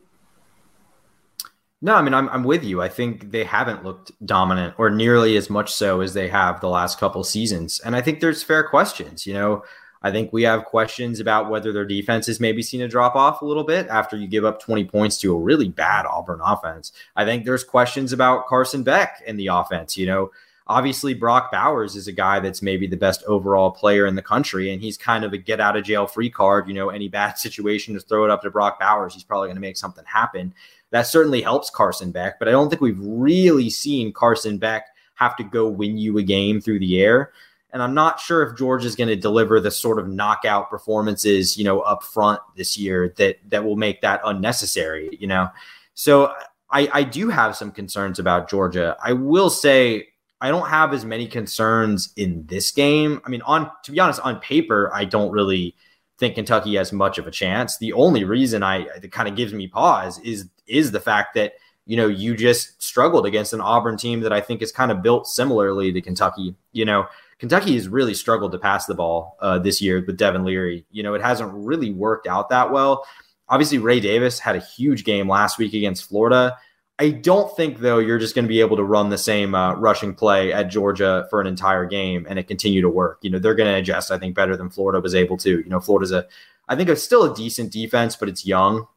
No, 1.79 1.93
I 1.93 2.01
mean 2.01 2.13
I'm 2.15 2.27
I'm 2.29 2.43
with 2.43 2.63
you. 2.63 2.81
I 2.81 2.89
think 2.89 3.31
they 3.31 3.43
haven't 3.43 3.83
looked 3.83 4.11
dominant 4.25 4.73
or 4.79 4.89
nearly 4.89 5.37
as 5.37 5.47
much 5.49 5.71
so 5.71 6.01
as 6.01 6.13
they 6.15 6.27
have 6.27 6.59
the 6.59 6.69
last 6.69 6.99
couple 6.99 7.23
seasons. 7.23 7.79
And 7.79 7.95
I 7.95 8.01
think 8.01 8.19
there's 8.19 8.41
fair 8.41 8.63
questions. 8.63 9.27
You 9.27 9.35
know, 9.35 9.63
I 10.01 10.11
think 10.11 10.31
we 10.31 10.43
have 10.43 10.65
questions 10.65 11.19
about 11.19 11.49
whether 11.49 11.73
their 11.73 11.85
defense 11.85 12.27
has 12.27 12.39
maybe 12.39 12.61
seen 12.61 12.81
a 12.81 12.87
drop 12.87 13.15
off 13.15 13.41
a 13.41 13.45
little 13.45 13.63
bit 13.63 13.87
after 13.87 14.15
you 14.15 14.27
give 14.27 14.45
up 14.45 14.61
20 14.61 14.85
points 14.85 15.17
to 15.19 15.33
a 15.33 15.39
really 15.39 15.69
bad 15.69 16.05
Auburn 16.05 16.41
offense. 16.43 16.91
I 17.15 17.25
think 17.25 17.45
there's 17.45 17.63
questions 17.63 18.13
about 18.13 18.47
Carson 18.47 18.83
Beck 18.83 19.21
in 19.25 19.37
the 19.37 19.47
offense. 19.47 19.97
You 19.97 20.05
know, 20.05 20.31
obviously 20.67 21.13
Brock 21.13 21.51
Bowers 21.51 21.95
is 21.95 22.07
a 22.07 22.11
guy 22.11 22.39
that's 22.39 22.61
maybe 22.61 22.87
the 22.87 22.97
best 22.97 23.23
overall 23.23 23.71
player 23.71 24.05
in 24.05 24.15
the 24.15 24.21
country, 24.21 24.71
and 24.71 24.81
he's 24.81 24.97
kind 24.97 25.23
of 25.23 25.33
a 25.33 25.37
get 25.37 25.59
out 25.59 25.77
of 25.77 25.83
jail 25.83 26.07
free 26.07 26.29
card. 26.29 26.67
You 26.67 26.73
know, 26.73 26.89
any 26.89 27.07
bad 27.07 27.33
situation, 27.37 27.93
just 27.93 28.07
throw 28.07 28.25
it 28.25 28.31
up 28.31 28.41
to 28.43 28.51
Brock 28.51 28.79
Bowers. 28.79 29.13
He's 29.13 29.23
probably 29.23 29.47
going 29.47 29.55
to 29.55 29.61
make 29.61 29.77
something 29.77 30.05
happen. 30.05 30.53
That 30.91 31.07
certainly 31.07 31.41
helps 31.41 31.69
Carson 31.69 32.11
Beck, 32.11 32.39
but 32.39 32.47
I 32.47 32.51
don't 32.51 32.69
think 32.69 32.81
we've 32.81 32.99
really 32.99 33.69
seen 33.69 34.13
Carson 34.13 34.57
Beck 34.57 34.85
have 35.15 35.35
to 35.37 35.43
go 35.43 35.67
win 35.67 35.97
you 35.97 36.17
a 36.17 36.23
game 36.23 36.61
through 36.61 36.79
the 36.79 37.01
air. 37.01 37.31
And 37.71 37.83
I'm 37.83 37.93
not 37.93 38.19
sure 38.19 38.43
if 38.43 38.57
George 38.57 38.85
is 38.85 38.95
going 38.95 39.09
to 39.09 39.15
deliver 39.15 39.59
the 39.59 39.71
sort 39.71 39.99
of 39.99 40.07
knockout 40.07 40.69
performances, 40.69 41.57
you 41.57 41.63
know, 41.63 41.81
up 41.81 42.03
front 42.03 42.39
this 42.55 42.77
year 42.77 43.13
that 43.17 43.37
that 43.49 43.63
will 43.63 43.75
make 43.75 44.01
that 44.01 44.21
unnecessary, 44.23 45.17
you 45.19 45.27
know. 45.27 45.49
So 45.93 46.33
I, 46.69 46.89
I 46.93 47.03
do 47.03 47.29
have 47.29 47.55
some 47.55 47.71
concerns 47.71 48.19
about 48.19 48.49
Georgia. 48.49 48.95
I 49.03 49.13
will 49.13 49.49
say 49.49 50.09
I 50.39 50.49
don't 50.49 50.69
have 50.69 50.93
as 50.93 51.03
many 51.03 51.27
concerns 51.27 52.13
in 52.15 52.45
this 52.47 52.71
game. 52.71 53.21
I 53.25 53.29
mean, 53.29 53.41
on 53.41 53.71
to 53.83 53.91
be 53.91 53.99
honest, 53.99 54.21
on 54.21 54.39
paper, 54.39 54.91
I 54.93 55.05
don't 55.05 55.31
really 55.31 55.75
think 56.17 56.35
Kentucky 56.35 56.75
has 56.75 56.91
much 56.91 57.17
of 57.17 57.27
a 57.27 57.31
chance. 57.31 57.77
The 57.77 57.93
only 57.93 58.23
reason 58.23 58.63
I 58.63 58.87
that 58.99 59.11
kind 59.11 59.27
of 59.27 59.35
gives 59.35 59.53
me 59.53 59.67
pause 59.67 60.19
is 60.19 60.49
is 60.67 60.91
the 60.91 60.99
fact 60.99 61.33
that 61.35 61.53
you 61.85 61.97
know 61.97 62.07
you 62.07 62.35
just 62.35 62.81
struggled 62.81 63.25
against 63.25 63.53
an 63.53 63.61
Auburn 63.61 63.97
team 63.97 64.19
that 64.21 64.33
I 64.33 64.41
think 64.41 64.61
is 64.61 64.71
kind 64.71 64.91
of 64.91 65.01
built 65.01 65.27
similarly 65.27 65.91
to 65.93 66.01
Kentucky. 66.01 66.55
You 66.71 66.85
know, 66.85 67.07
Kentucky 67.39 67.75
has 67.75 67.87
really 67.87 68.13
struggled 68.13 68.51
to 68.51 68.57
pass 68.57 68.85
the 68.85 68.95
ball 68.95 69.37
uh, 69.41 69.59
this 69.59 69.81
year 69.81 70.03
with 70.05 70.17
Devin 70.17 70.43
Leary. 70.43 70.85
You 70.91 71.03
know, 71.03 71.13
it 71.13 71.21
hasn't 71.21 71.53
really 71.53 71.91
worked 71.91 72.27
out 72.27 72.49
that 72.49 72.71
well. 72.71 73.05
Obviously, 73.49 73.77
Ray 73.77 73.99
Davis 73.99 74.39
had 74.39 74.55
a 74.55 74.59
huge 74.59 75.03
game 75.03 75.29
last 75.29 75.57
week 75.57 75.73
against 75.73 76.09
Florida. 76.09 76.57
I 76.99 77.11
don't 77.11 77.55
think, 77.55 77.77
though, 77.77 77.99
you're 77.99 78.17
just 78.17 78.33
going 78.33 78.45
to 78.45 78.49
be 78.49 78.59
able 78.59 78.75
to 78.75 78.83
run 78.83 79.09
the 79.09 79.19
same 79.19 79.53
uh, 79.53 79.75
rushing 79.75 80.15
play 80.15 80.51
at 80.51 80.71
Georgia 80.71 81.27
for 81.29 81.39
an 81.39 81.45
entire 81.45 81.85
game 81.85 82.25
and 82.27 82.39
it 82.39 82.47
continue 82.47 82.81
to 82.81 82.89
work. 82.89 83.19
You 83.21 83.29
know, 83.29 83.37
they're 83.37 83.53
going 83.53 83.71
to 83.71 83.79
adjust, 83.79 84.09
I 84.09 84.17
think, 84.17 84.35
better 84.35 84.57
than 84.57 84.71
Florida 84.71 84.99
was 84.99 85.13
able 85.13 85.37
to. 85.37 85.59
You 85.59 85.69
know, 85.69 85.79
Florida's 85.79 86.11
a, 86.11 86.25
I 86.67 86.75
think 86.75 86.89
it's 86.89 87.03
still 87.03 87.31
a 87.31 87.35
decent 87.35 87.71
defense, 87.71 88.15
but 88.15 88.29
it's 88.29 88.47
young. 88.47 88.87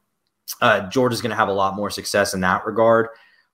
Uh, 0.63 0.89
Georgia's 0.89 1.21
going 1.21 1.31
to 1.31 1.37
have 1.37 1.49
a 1.49 1.53
lot 1.53 1.77
more 1.77 1.91
success 1.91 2.33
in 2.33 2.41
that 2.41 2.65
regard. 2.65 3.09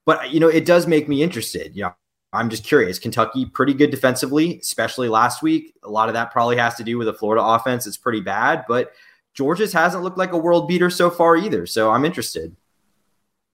But, 0.04 0.30
you 0.30 0.38
know, 0.38 0.48
it 0.48 0.64
does 0.64 0.86
make 0.86 1.08
me 1.08 1.24
interested. 1.24 1.74
You 1.74 1.82
know, 1.82 1.94
I'm 2.36 2.50
just 2.50 2.64
curious. 2.64 2.98
Kentucky 2.98 3.46
pretty 3.46 3.74
good 3.74 3.90
defensively, 3.90 4.58
especially 4.60 5.08
last 5.08 5.42
week. 5.42 5.74
A 5.82 5.90
lot 5.90 6.08
of 6.08 6.14
that 6.14 6.30
probably 6.30 6.56
has 6.56 6.74
to 6.76 6.84
do 6.84 6.98
with 6.98 7.06
the 7.06 7.14
Florida 7.14 7.42
offense. 7.42 7.86
It's 7.86 7.96
pretty 7.96 8.20
bad, 8.20 8.64
but 8.68 8.92
Georgia's 9.34 9.72
hasn't 9.72 10.02
looked 10.02 10.18
like 10.18 10.32
a 10.32 10.38
world 10.38 10.68
beater 10.68 10.90
so 10.90 11.10
far 11.10 11.36
either. 11.36 11.66
So 11.66 11.90
I'm 11.90 12.04
interested. 12.04 12.56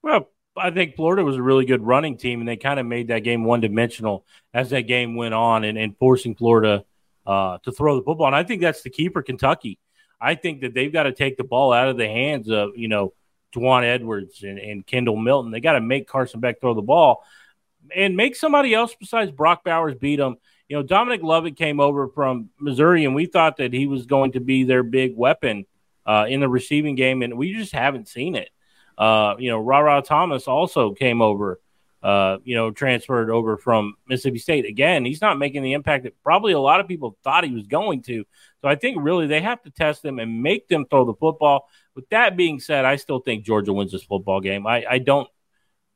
Well, 0.02 0.28
I 0.56 0.70
think 0.70 0.96
Florida 0.96 1.24
was 1.24 1.36
a 1.36 1.42
really 1.42 1.64
good 1.64 1.82
running 1.82 2.16
team, 2.16 2.40
and 2.40 2.48
they 2.48 2.56
kind 2.56 2.78
of 2.78 2.86
made 2.86 3.08
that 3.08 3.20
game 3.20 3.44
one 3.44 3.60
dimensional 3.60 4.26
as 4.52 4.70
that 4.70 4.82
game 4.82 5.16
went 5.16 5.34
on 5.34 5.64
and, 5.64 5.78
and 5.78 5.96
forcing 5.98 6.34
Florida 6.34 6.84
uh, 7.26 7.58
to 7.64 7.72
throw 7.72 7.96
the 7.96 8.02
football. 8.02 8.26
And 8.26 8.36
I 8.36 8.44
think 8.44 8.60
that's 8.60 8.82
the 8.82 8.90
key 8.90 9.08
for 9.08 9.22
Kentucky. 9.22 9.78
I 10.20 10.34
think 10.34 10.60
that 10.60 10.74
they've 10.74 10.92
got 10.92 11.04
to 11.04 11.12
take 11.12 11.36
the 11.36 11.44
ball 11.44 11.72
out 11.72 11.88
of 11.88 11.96
the 11.96 12.06
hands 12.06 12.50
of, 12.50 12.70
you 12.76 12.88
know, 12.88 13.12
Daijun 13.54 13.84
Edwards 13.84 14.42
and, 14.42 14.58
and 14.58 14.86
Kendall 14.86 15.16
Milton. 15.16 15.50
They 15.50 15.60
got 15.60 15.72
to 15.72 15.80
make 15.80 16.06
Carson 16.06 16.40
Beck 16.40 16.60
throw 16.60 16.74
the 16.74 16.82
ball 16.82 17.24
and 17.94 18.16
make 18.16 18.36
somebody 18.36 18.74
else 18.74 18.94
besides 18.98 19.30
Brock 19.30 19.64
Bowers 19.64 19.94
beat 19.94 20.16
them. 20.16 20.36
You 20.68 20.76
know, 20.76 20.82
Dominic 20.82 21.22
Lovett 21.22 21.56
came 21.56 21.80
over 21.80 22.08
from 22.08 22.50
Missouri, 22.58 23.04
and 23.04 23.14
we 23.14 23.26
thought 23.26 23.58
that 23.58 23.72
he 23.72 23.86
was 23.86 24.06
going 24.06 24.32
to 24.32 24.40
be 24.40 24.64
their 24.64 24.82
big 24.82 25.16
weapon 25.16 25.66
uh, 26.06 26.26
in 26.28 26.40
the 26.40 26.48
receiving 26.48 26.94
game, 26.94 27.22
and 27.22 27.36
we 27.36 27.52
just 27.52 27.72
haven't 27.72 28.08
seen 28.08 28.34
it. 28.34 28.50
Uh, 28.96 29.34
you 29.38 29.50
know, 29.50 29.58
Ra 29.58 30.00
Thomas 30.00 30.48
also 30.48 30.92
came 30.92 31.22
over, 31.22 31.60
uh, 32.02 32.38
you 32.44 32.54
know, 32.54 32.70
transferred 32.70 33.30
over 33.30 33.56
from 33.56 33.94
Mississippi 34.06 34.38
State. 34.38 34.66
Again, 34.66 35.04
he's 35.04 35.20
not 35.20 35.38
making 35.38 35.62
the 35.62 35.72
impact 35.72 36.04
that 36.04 36.20
probably 36.22 36.52
a 36.52 36.60
lot 36.60 36.80
of 36.80 36.88
people 36.88 37.16
thought 37.24 37.44
he 37.44 37.54
was 37.54 37.66
going 37.66 38.02
to. 38.02 38.24
So 38.60 38.68
I 38.68 38.76
think 38.76 38.98
really 39.00 39.26
they 39.26 39.40
have 39.40 39.62
to 39.62 39.70
test 39.70 40.02
them 40.02 40.18
and 40.18 40.42
make 40.42 40.68
them 40.68 40.86
throw 40.88 41.04
the 41.04 41.14
football. 41.14 41.68
With 41.94 42.08
that 42.10 42.36
being 42.36 42.60
said, 42.60 42.84
I 42.84 42.96
still 42.96 43.20
think 43.20 43.44
Georgia 43.44 43.72
wins 43.72 43.92
this 43.92 44.04
football 44.04 44.40
game. 44.40 44.66
I, 44.66 44.84
I 44.88 44.98
don't 44.98 45.28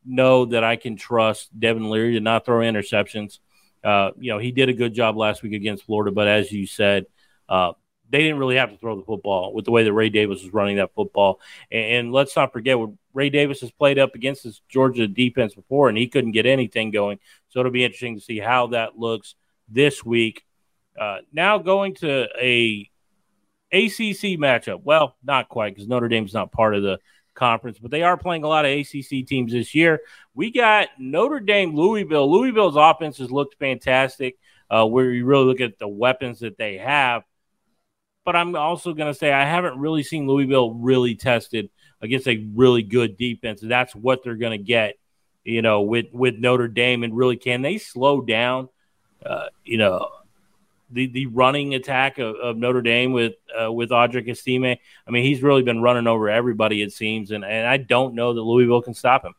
know 0.07 0.47
that 0.47 0.65
I 0.65 0.77
can 0.77 0.97
trust 0.97 1.59
Devin 1.59 1.91
Leary 1.91 2.15
to 2.15 2.21
not 2.21 2.45
throw 2.45 2.61
interceptions. 2.61 3.39
Uh, 3.83 4.11
you 4.19 4.33
know, 4.33 4.39
he 4.39 4.53
did 4.53 4.69
a 4.69 4.75
good 4.75 4.95
job 4.95 5.17
last 5.17 5.43
week 5.43 5.53
against 5.53 5.85
Florida, 5.85 6.11
but 6.11 6.27
as 6.29 6.51
you 6.51 6.67
said, 6.67 7.07
uh, 7.49 7.73
they 8.11 8.19
didn't 8.19 8.39
really 8.39 8.57
have 8.57 8.71
to 8.71 8.79
throw 8.79 8.97
the 8.97 9.05
football 9.05 9.53
with 9.53 9.65
the 9.65 9.71
way 9.71 9.85
that 9.85 9.93
Ray 9.93 10.09
Davis 10.09 10.43
was 10.43 10.53
running 10.53 10.77
that 10.77 10.95
football. 10.95 11.41
And, 11.71 11.85
and 11.85 12.13
let's 12.13 12.37
not 12.37 12.53
forget 12.53 12.79
what 12.79 12.91
Ray 13.13 13.31
Davis 13.31 13.61
has 13.61 13.71
played 13.71 13.99
up 13.99 14.15
against 14.15 14.45
this 14.45 14.61
Georgia 14.69 15.09
defense 15.09 15.55
before, 15.55 15.89
and 15.89 15.99
he 15.99 16.09
couldn't 16.09 16.33
get 16.33 16.47
anything 16.47 16.91
going. 16.91 17.19
So 17.49 17.61
it'll 17.61 17.73
be 17.73 17.85
interesting 17.85 18.17
to 18.17 18.21
see 18.21 18.39
how 18.39 18.69
that 18.69 18.99
looks 18.99 19.35
this 19.69 20.05
week. 20.05 20.45
Uh, 20.99 21.19
now 21.33 21.59
going 21.59 21.95
to 21.97 22.29
a 22.41 22.89
ACC 23.73 24.39
matchup. 24.39 24.83
Well, 24.85 25.17
not 25.23 25.49
quite 25.49 25.75
because 25.75 25.89
Notre 25.89 26.09
Dame's 26.09 26.35
not 26.35 26.53
part 26.53 26.75
of 26.75 26.83
the 26.83 26.99
conference, 27.37 27.79
but 27.79 27.91
they 27.91 28.03
are 28.03 28.17
playing 28.17 28.43
a 28.43 28.49
lot 28.49 28.65
of 28.65 28.73
ACC 28.73 29.27
teams 29.27 29.53
this 29.53 29.75
year. 29.75 30.01
We 30.35 30.51
got 30.51 30.89
Notre 30.99 31.41
Dame, 31.41 31.77
Louisville. 31.77 32.31
Louisville's 32.31 32.77
offense 32.77 33.19
has 33.19 33.31
looked 33.31 33.59
fantastic. 33.59 34.37
Uh, 34.69 34.85
where 34.85 35.13
you 35.13 35.25
really 35.25 35.45
look 35.45 35.61
at 35.61 35.79
the 35.79 35.87
weapons 35.87 36.41
that 36.41 36.59
they 36.59 36.77
have. 36.77 37.23
But 38.25 38.35
I'm 38.35 38.57
also 38.57 38.95
going 38.95 39.13
to 39.13 39.17
say 39.17 39.33
I 39.33 39.45
haven't 39.45 39.79
really 39.79 40.03
seen 40.03 40.27
Louisville 40.27 40.75
really 40.75 41.15
tested 41.15 41.71
against 42.01 42.27
a 42.27 42.45
really 42.53 42.83
good 42.83 43.17
defense. 43.17 43.61
That's 43.63 43.95
what 43.95 44.25
they're 44.25 44.35
going 44.35 44.59
to 44.59 44.65
get, 44.65 44.97
you 45.45 45.63
know, 45.63 45.83
with 45.83 46.07
with 46.13 46.35
Notre 46.39 46.67
Dame. 46.67 47.05
And 47.05 47.17
really, 47.17 47.37
can 47.37 47.63
they 47.63 47.79
slow 47.79 48.21
down, 48.21 48.69
uh, 49.25 49.47
you 49.65 49.79
know, 49.79 50.09
the 50.91 51.07
the 51.09 51.27
running 51.27 51.75
attack 51.75 52.19
of, 52.19 52.37
of 52.37 52.57
Notre 52.57 52.83
Dame 52.83 53.13
with 53.13 53.35
uh, 53.61 53.73
with 53.73 53.91
Audric 53.91 54.29
Estime. 54.29 54.77
I 55.07 55.11
mean, 55.11 55.25
he's 55.25 55.43
really 55.43 55.63
been 55.63 55.83
running 55.83 56.07
over 56.07 56.29
everybody 56.29 56.83
it 56.83 56.93
seems, 56.93 57.31
and 57.31 57.45
and 57.45 57.67
I 57.67 57.77
don't 57.77 58.15
know 58.15 58.35
that 58.35 58.43
Louisville 58.43 58.83
can 58.83 58.95
stop 58.95 59.25
him. 59.25 59.35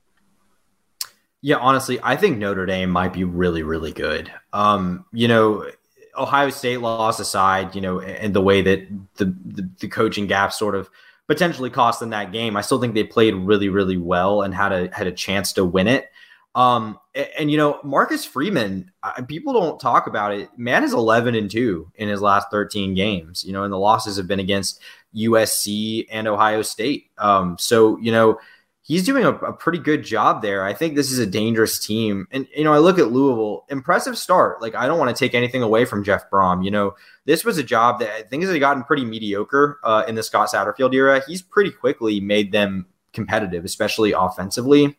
Yeah, 1.41 1.57
honestly, 1.57 1.99
I 2.01 2.15
think 2.15 2.37
Notre 2.37 2.65
Dame 2.65 2.89
might 2.89 3.13
be 3.13 3.23
really 3.23 3.63
really 3.63 3.91
good. 3.91 4.31
Um, 4.53 5.05
you 5.13 5.27
know, 5.27 5.69
Ohio 6.17 6.49
State 6.49 6.81
loss 6.81 7.19
aside, 7.19 7.75
you 7.75 7.81
know, 7.81 8.01
and 8.01 8.33
the 8.33 8.41
way 8.41 8.61
that 8.61 8.87
the, 9.15 9.25
the 9.45 9.69
the 9.79 9.87
coaching 9.87 10.27
gap 10.27 10.51
sort 10.51 10.75
of 10.75 10.89
potentially 11.27 11.69
cost 11.69 11.99
them 11.99 12.09
that 12.09 12.31
game, 12.31 12.57
I 12.57 12.61
still 12.61 12.79
think 12.79 12.93
they 12.93 13.03
played 13.03 13.35
really 13.35 13.69
really 13.69 13.97
well 13.97 14.41
and 14.41 14.53
had 14.53 14.71
a 14.71 14.89
had 14.93 15.07
a 15.07 15.11
chance 15.11 15.53
to 15.53 15.65
win 15.65 15.87
it. 15.87 16.09
Um, 16.55 16.99
and, 17.13 17.27
and, 17.39 17.51
you 17.51 17.57
know, 17.57 17.79
Marcus 17.83 18.25
Freeman, 18.25 18.91
uh, 19.03 19.21
people 19.23 19.53
don't 19.53 19.79
talk 19.79 20.07
about 20.07 20.33
it. 20.33 20.49
Man 20.57 20.83
is 20.83 20.93
11 20.93 21.35
and 21.35 21.51
2 21.51 21.91
in 21.95 22.09
his 22.09 22.21
last 22.21 22.47
13 22.49 22.95
games, 22.95 23.43
you 23.43 23.53
know, 23.53 23.63
and 23.63 23.71
the 23.71 23.77
losses 23.77 24.17
have 24.17 24.27
been 24.27 24.39
against 24.39 24.81
USC 25.15 26.07
and 26.11 26.27
Ohio 26.27 26.63
State. 26.63 27.11
Um, 27.17 27.57
so, 27.59 27.97
you 27.99 28.11
know, 28.11 28.39
he's 28.81 29.05
doing 29.05 29.25
a, 29.25 29.33
a, 29.33 29.53
pretty 29.53 29.77
good 29.77 30.03
job 30.03 30.41
there. 30.41 30.63
I 30.63 30.73
think 30.73 30.95
this 30.95 31.11
is 31.11 31.19
a 31.19 31.25
dangerous 31.25 31.85
team. 31.85 32.27
And, 32.31 32.47
you 32.55 32.63
know, 32.63 32.73
I 32.73 32.77
look 32.79 32.97
at 32.97 33.11
Louisville, 33.11 33.65
impressive 33.69 34.17
start. 34.17 34.61
Like, 34.61 34.75
I 34.75 34.87
don't 34.87 34.97
want 34.97 35.15
to 35.15 35.19
take 35.19 35.35
anything 35.35 35.61
away 35.61 35.85
from 35.85 36.03
Jeff 36.03 36.29
Brohm. 36.31 36.63
You 36.63 36.71
know, 36.71 36.95
this 37.25 37.43
was 37.43 37.57
a 37.57 37.63
job 37.63 37.99
that 37.99 38.29
things 38.29 38.49
had 38.49 38.59
gotten 38.59 38.83
pretty 38.83 39.05
mediocre 39.05 39.79
uh, 39.83 40.05
in 40.07 40.15
the 40.15 40.23
Scott 40.23 40.49
Satterfield 40.49 40.93
era. 40.93 41.21
He's 41.27 41.41
pretty 41.41 41.71
quickly 41.71 42.19
made 42.19 42.51
them 42.51 42.87
competitive, 43.13 43.65
especially 43.65 44.13
offensively 44.13 44.97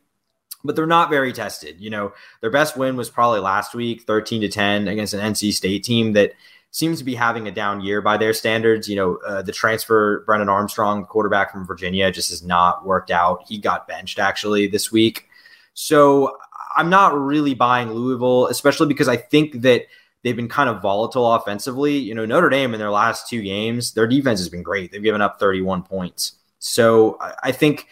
but 0.64 0.76
they're 0.76 0.86
not 0.86 1.10
very 1.10 1.32
tested. 1.32 1.76
You 1.78 1.90
know, 1.90 2.12
their 2.40 2.50
best 2.50 2.76
win 2.76 2.96
was 2.96 3.10
probably 3.10 3.40
last 3.40 3.74
week, 3.74 4.02
13 4.02 4.40
to 4.42 4.48
10 4.48 4.88
against 4.88 5.14
an 5.14 5.32
NC 5.32 5.52
State 5.52 5.84
team 5.84 6.12
that 6.14 6.32
seems 6.70 6.98
to 6.98 7.04
be 7.04 7.14
having 7.14 7.48
a 7.48 7.52
down 7.52 7.80
year 7.80 8.00
by 8.00 8.16
their 8.16 8.32
standards. 8.32 8.88
You 8.88 8.96
know, 8.96 9.16
uh, 9.26 9.42
the 9.42 9.52
transfer 9.52 10.24
Brennan 10.26 10.48
Armstrong, 10.48 11.04
quarterback 11.06 11.52
from 11.52 11.66
Virginia, 11.66 12.10
just 12.10 12.30
has 12.30 12.42
not 12.42 12.84
worked 12.84 13.10
out. 13.10 13.44
He 13.48 13.58
got 13.58 13.88
benched 13.88 14.18
actually 14.18 14.66
this 14.66 14.92
week. 14.92 15.26
So 15.74 16.36
I'm 16.76 16.90
not 16.90 17.18
really 17.18 17.54
buying 17.54 17.92
Louisville, 17.92 18.48
especially 18.48 18.88
because 18.88 19.08
I 19.08 19.16
think 19.16 19.62
that 19.62 19.86
they've 20.22 20.36
been 20.36 20.48
kind 20.48 20.68
of 20.68 20.82
volatile 20.82 21.32
offensively. 21.32 21.96
You 21.96 22.14
know, 22.14 22.26
Notre 22.26 22.50
Dame 22.50 22.74
in 22.74 22.80
their 22.80 22.90
last 22.90 23.28
two 23.28 23.42
games, 23.42 23.92
their 23.92 24.06
defense 24.06 24.40
has 24.40 24.48
been 24.48 24.62
great. 24.62 24.90
They've 24.90 25.02
given 25.02 25.22
up 25.22 25.38
31 25.38 25.84
points. 25.84 26.34
So 26.58 27.18
I 27.42 27.52
think 27.52 27.86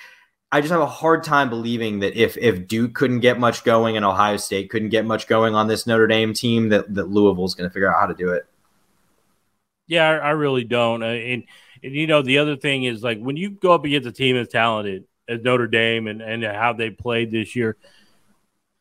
I 0.53 0.61
just 0.61 0.73
have 0.73 0.81
a 0.81 0.87
hard 0.87 1.25
time 1.25 1.51
believing 1.51 2.01
that 2.01 2.15
if 2.15 2.37
if 2.37 2.69
Duke 2.69 2.95
couldn't 2.95 3.21
get 3.21 3.39
much 3.39 3.65
going 3.65 3.97
and 3.97 4.05
Ohio 4.05 4.37
State 4.37 4.71
couldn't 4.71 4.91
get 4.91 5.05
much 5.05 5.27
going 5.27 5.55
on 5.55 5.67
this 5.67 5.87
Notre 5.87 6.07
Dame 6.07 6.33
team, 6.35 6.69
that 6.69 6.95
that 6.95 7.09
Louisville's 7.09 7.55
going 7.55 7.69
to 7.69 7.73
figure 7.73 7.93
out 7.93 8.01
how 8.01 8.07
to 8.07 8.15
do 8.15 8.31
it. 8.31 8.47
Yeah, 9.89 10.09
I, 10.09 10.17
I 10.17 10.31
really 10.31 10.65
don't. 10.65 11.03
Uh, 11.03 11.07
and, 11.07 11.45
and 11.83 11.95
you 11.95 12.07
know, 12.07 12.23
the 12.23 12.39
other 12.39 12.57
thing 12.57 12.85
is 12.85 13.03
like 13.03 13.21
when 13.21 13.37
you 13.37 13.51
go 13.51 13.73
up 13.73 13.85
against 13.85 14.09
a 14.09 14.13
team 14.13 14.37
as 14.37 14.49
talented 14.49 15.05
as 15.29 15.43
Notre 15.43 15.67
Dame 15.67 16.07
and 16.07 16.23
and 16.23 16.45
how 16.45 16.73
they 16.73 16.91
played 16.91 17.33
this 17.33 17.57
year, 17.57 17.77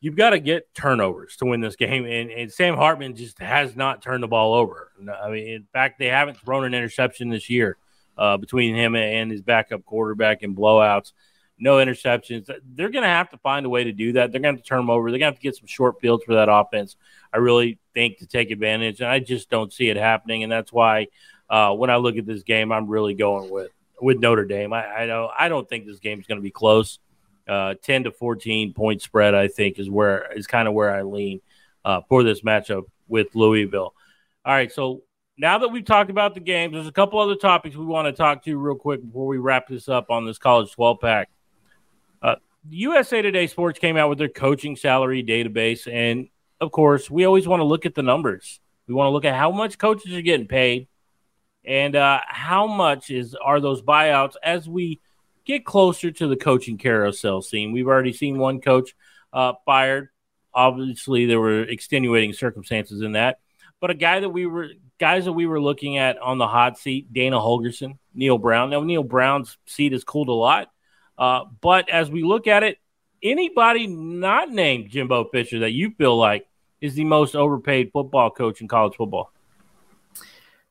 you've 0.00 0.16
got 0.16 0.30
to 0.30 0.38
get 0.38 0.72
turnovers 0.72 1.36
to 1.38 1.46
win 1.46 1.60
this 1.60 1.74
game. 1.74 2.04
And, 2.04 2.30
and 2.30 2.52
Sam 2.52 2.76
Hartman 2.76 3.16
just 3.16 3.40
has 3.40 3.74
not 3.74 4.02
turned 4.02 4.22
the 4.22 4.28
ball 4.28 4.54
over. 4.54 4.92
I 5.20 5.30
mean, 5.30 5.48
in 5.48 5.66
fact, 5.72 5.98
they 5.98 6.06
haven't 6.06 6.38
thrown 6.38 6.64
an 6.64 6.74
interception 6.74 7.28
this 7.28 7.50
year 7.50 7.76
uh, 8.16 8.36
between 8.36 8.76
him 8.76 8.94
and 8.94 9.32
his 9.32 9.42
backup 9.42 9.84
quarterback 9.84 10.44
in 10.44 10.54
blowouts 10.54 11.10
no 11.58 11.76
interceptions. 11.76 12.50
They're 12.74 12.90
going 12.90 13.02
to 13.02 13.08
have 13.08 13.30
to 13.30 13.38
find 13.38 13.64
a 13.64 13.68
way 13.68 13.84
to 13.84 13.92
do 13.92 14.12
that. 14.12 14.32
They're 14.32 14.40
going 14.40 14.56
to 14.56 14.62
turn 14.62 14.78
them 14.78 14.90
over. 14.90 15.10
They're 15.10 15.18
going 15.18 15.32
to 15.32 15.34
have 15.34 15.40
to 15.40 15.42
get 15.42 15.56
some 15.56 15.66
short 15.66 16.00
fields 16.00 16.24
for 16.24 16.34
that 16.34 16.48
offense. 16.50 16.96
I 17.32 17.38
really 17.38 17.78
think 17.94 18.18
to 18.18 18.26
take 18.26 18.50
advantage, 18.50 19.00
and 19.00 19.08
I 19.08 19.20
just 19.20 19.50
don't 19.50 19.72
see 19.72 19.88
it 19.88 19.96
happening. 19.96 20.42
And 20.42 20.52
that's 20.52 20.72
why 20.72 21.08
uh, 21.48 21.72
when 21.74 21.90
I 21.90 21.96
look 21.96 22.16
at 22.16 22.26
this 22.26 22.42
game, 22.42 22.72
I'm 22.72 22.88
really 22.88 23.14
going 23.14 23.50
with 23.50 23.70
with 24.00 24.18
Notre 24.18 24.44
Dame. 24.44 24.72
I, 24.72 25.02
I 25.02 25.06
don't 25.06 25.30
I 25.38 25.48
don't 25.48 25.68
think 25.68 25.86
this 25.86 25.98
game 25.98 26.20
is 26.20 26.26
going 26.26 26.38
to 26.38 26.42
be 26.42 26.50
close. 26.50 26.98
Uh, 27.48 27.74
Ten 27.82 28.04
to 28.04 28.10
fourteen 28.10 28.74
point 28.74 29.00
spread, 29.02 29.34
I 29.34 29.48
think, 29.48 29.78
is 29.78 29.88
where 29.88 30.32
is 30.32 30.46
kind 30.46 30.68
of 30.68 30.74
where 30.74 30.94
I 30.94 31.02
lean 31.02 31.40
uh, 31.84 32.02
for 32.08 32.22
this 32.22 32.42
matchup 32.42 32.84
with 33.08 33.34
Louisville. 33.34 33.94
All 34.44 34.52
right, 34.52 34.70
so 34.70 35.02
now 35.38 35.58
that 35.58 35.68
we've 35.68 35.84
talked 35.84 36.10
about 36.10 36.34
the 36.34 36.40
games, 36.40 36.72
there's 36.72 36.86
a 36.86 36.92
couple 36.92 37.18
other 37.18 37.36
topics 37.36 37.76
we 37.76 37.84
want 37.84 38.06
to 38.06 38.12
talk 38.12 38.44
to 38.44 38.56
real 38.56 38.76
quick 38.76 39.04
before 39.04 39.26
we 39.26 39.38
wrap 39.38 39.68
this 39.68 39.88
up 39.88 40.10
on 40.10 40.24
this 40.24 40.38
college 40.38 40.72
12 40.72 41.00
pack. 41.00 41.28
USA 42.70 43.22
Today 43.22 43.46
Sports 43.46 43.78
came 43.78 43.96
out 43.96 44.08
with 44.08 44.18
their 44.18 44.28
coaching 44.28 44.76
salary 44.76 45.22
database. 45.22 45.90
And 45.90 46.28
of 46.60 46.72
course, 46.72 47.10
we 47.10 47.24
always 47.24 47.46
want 47.46 47.60
to 47.60 47.64
look 47.64 47.86
at 47.86 47.94
the 47.94 48.02
numbers. 48.02 48.60
We 48.86 48.94
want 48.94 49.08
to 49.08 49.12
look 49.12 49.24
at 49.24 49.34
how 49.34 49.50
much 49.50 49.78
coaches 49.78 50.14
are 50.14 50.22
getting 50.22 50.46
paid 50.46 50.88
and 51.64 51.96
uh, 51.96 52.20
how 52.26 52.66
much 52.66 53.10
is 53.10 53.34
are 53.34 53.60
those 53.60 53.82
buyouts 53.82 54.34
as 54.42 54.68
we 54.68 55.00
get 55.44 55.64
closer 55.64 56.10
to 56.10 56.26
the 56.28 56.36
coaching 56.36 56.78
carousel 56.78 57.42
scene. 57.42 57.72
We've 57.72 57.88
already 57.88 58.12
seen 58.12 58.38
one 58.38 58.60
coach 58.60 58.94
uh, 59.32 59.54
fired. 59.64 60.08
Obviously, 60.54 61.26
there 61.26 61.40
were 61.40 61.62
extenuating 61.62 62.32
circumstances 62.32 63.02
in 63.02 63.12
that. 63.12 63.40
But 63.80 63.90
a 63.90 63.94
guy 63.94 64.20
that 64.20 64.30
we 64.30 64.46
were 64.46 64.70
guys 64.98 65.26
that 65.26 65.32
we 65.32 65.46
were 65.46 65.60
looking 65.60 65.98
at 65.98 66.18
on 66.18 66.38
the 66.38 66.46
hot 66.46 66.78
seat, 66.78 67.12
Dana 67.12 67.36
Holgorsen, 67.36 67.98
Neal 68.14 68.38
Brown. 68.38 68.70
Now 68.70 68.82
Neal 68.82 69.02
Brown's 69.02 69.58
seat 69.66 69.92
has 69.92 70.04
cooled 70.04 70.28
a 70.28 70.32
lot. 70.32 70.70
Uh, 71.18 71.44
but 71.60 71.88
as 71.88 72.10
we 72.10 72.22
look 72.22 72.46
at 72.46 72.62
it, 72.62 72.78
anybody 73.22 73.86
not 73.86 74.50
named 74.50 74.90
Jimbo 74.90 75.24
Fisher 75.26 75.60
that 75.60 75.72
you 75.72 75.90
feel 75.92 76.16
like 76.16 76.46
is 76.80 76.94
the 76.94 77.04
most 77.04 77.34
overpaid 77.34 77.90
football 77.92 78.30
coach 78.30 78.60
in 78.60 78.68
college 78.68 78.96
football? 78.96 79.32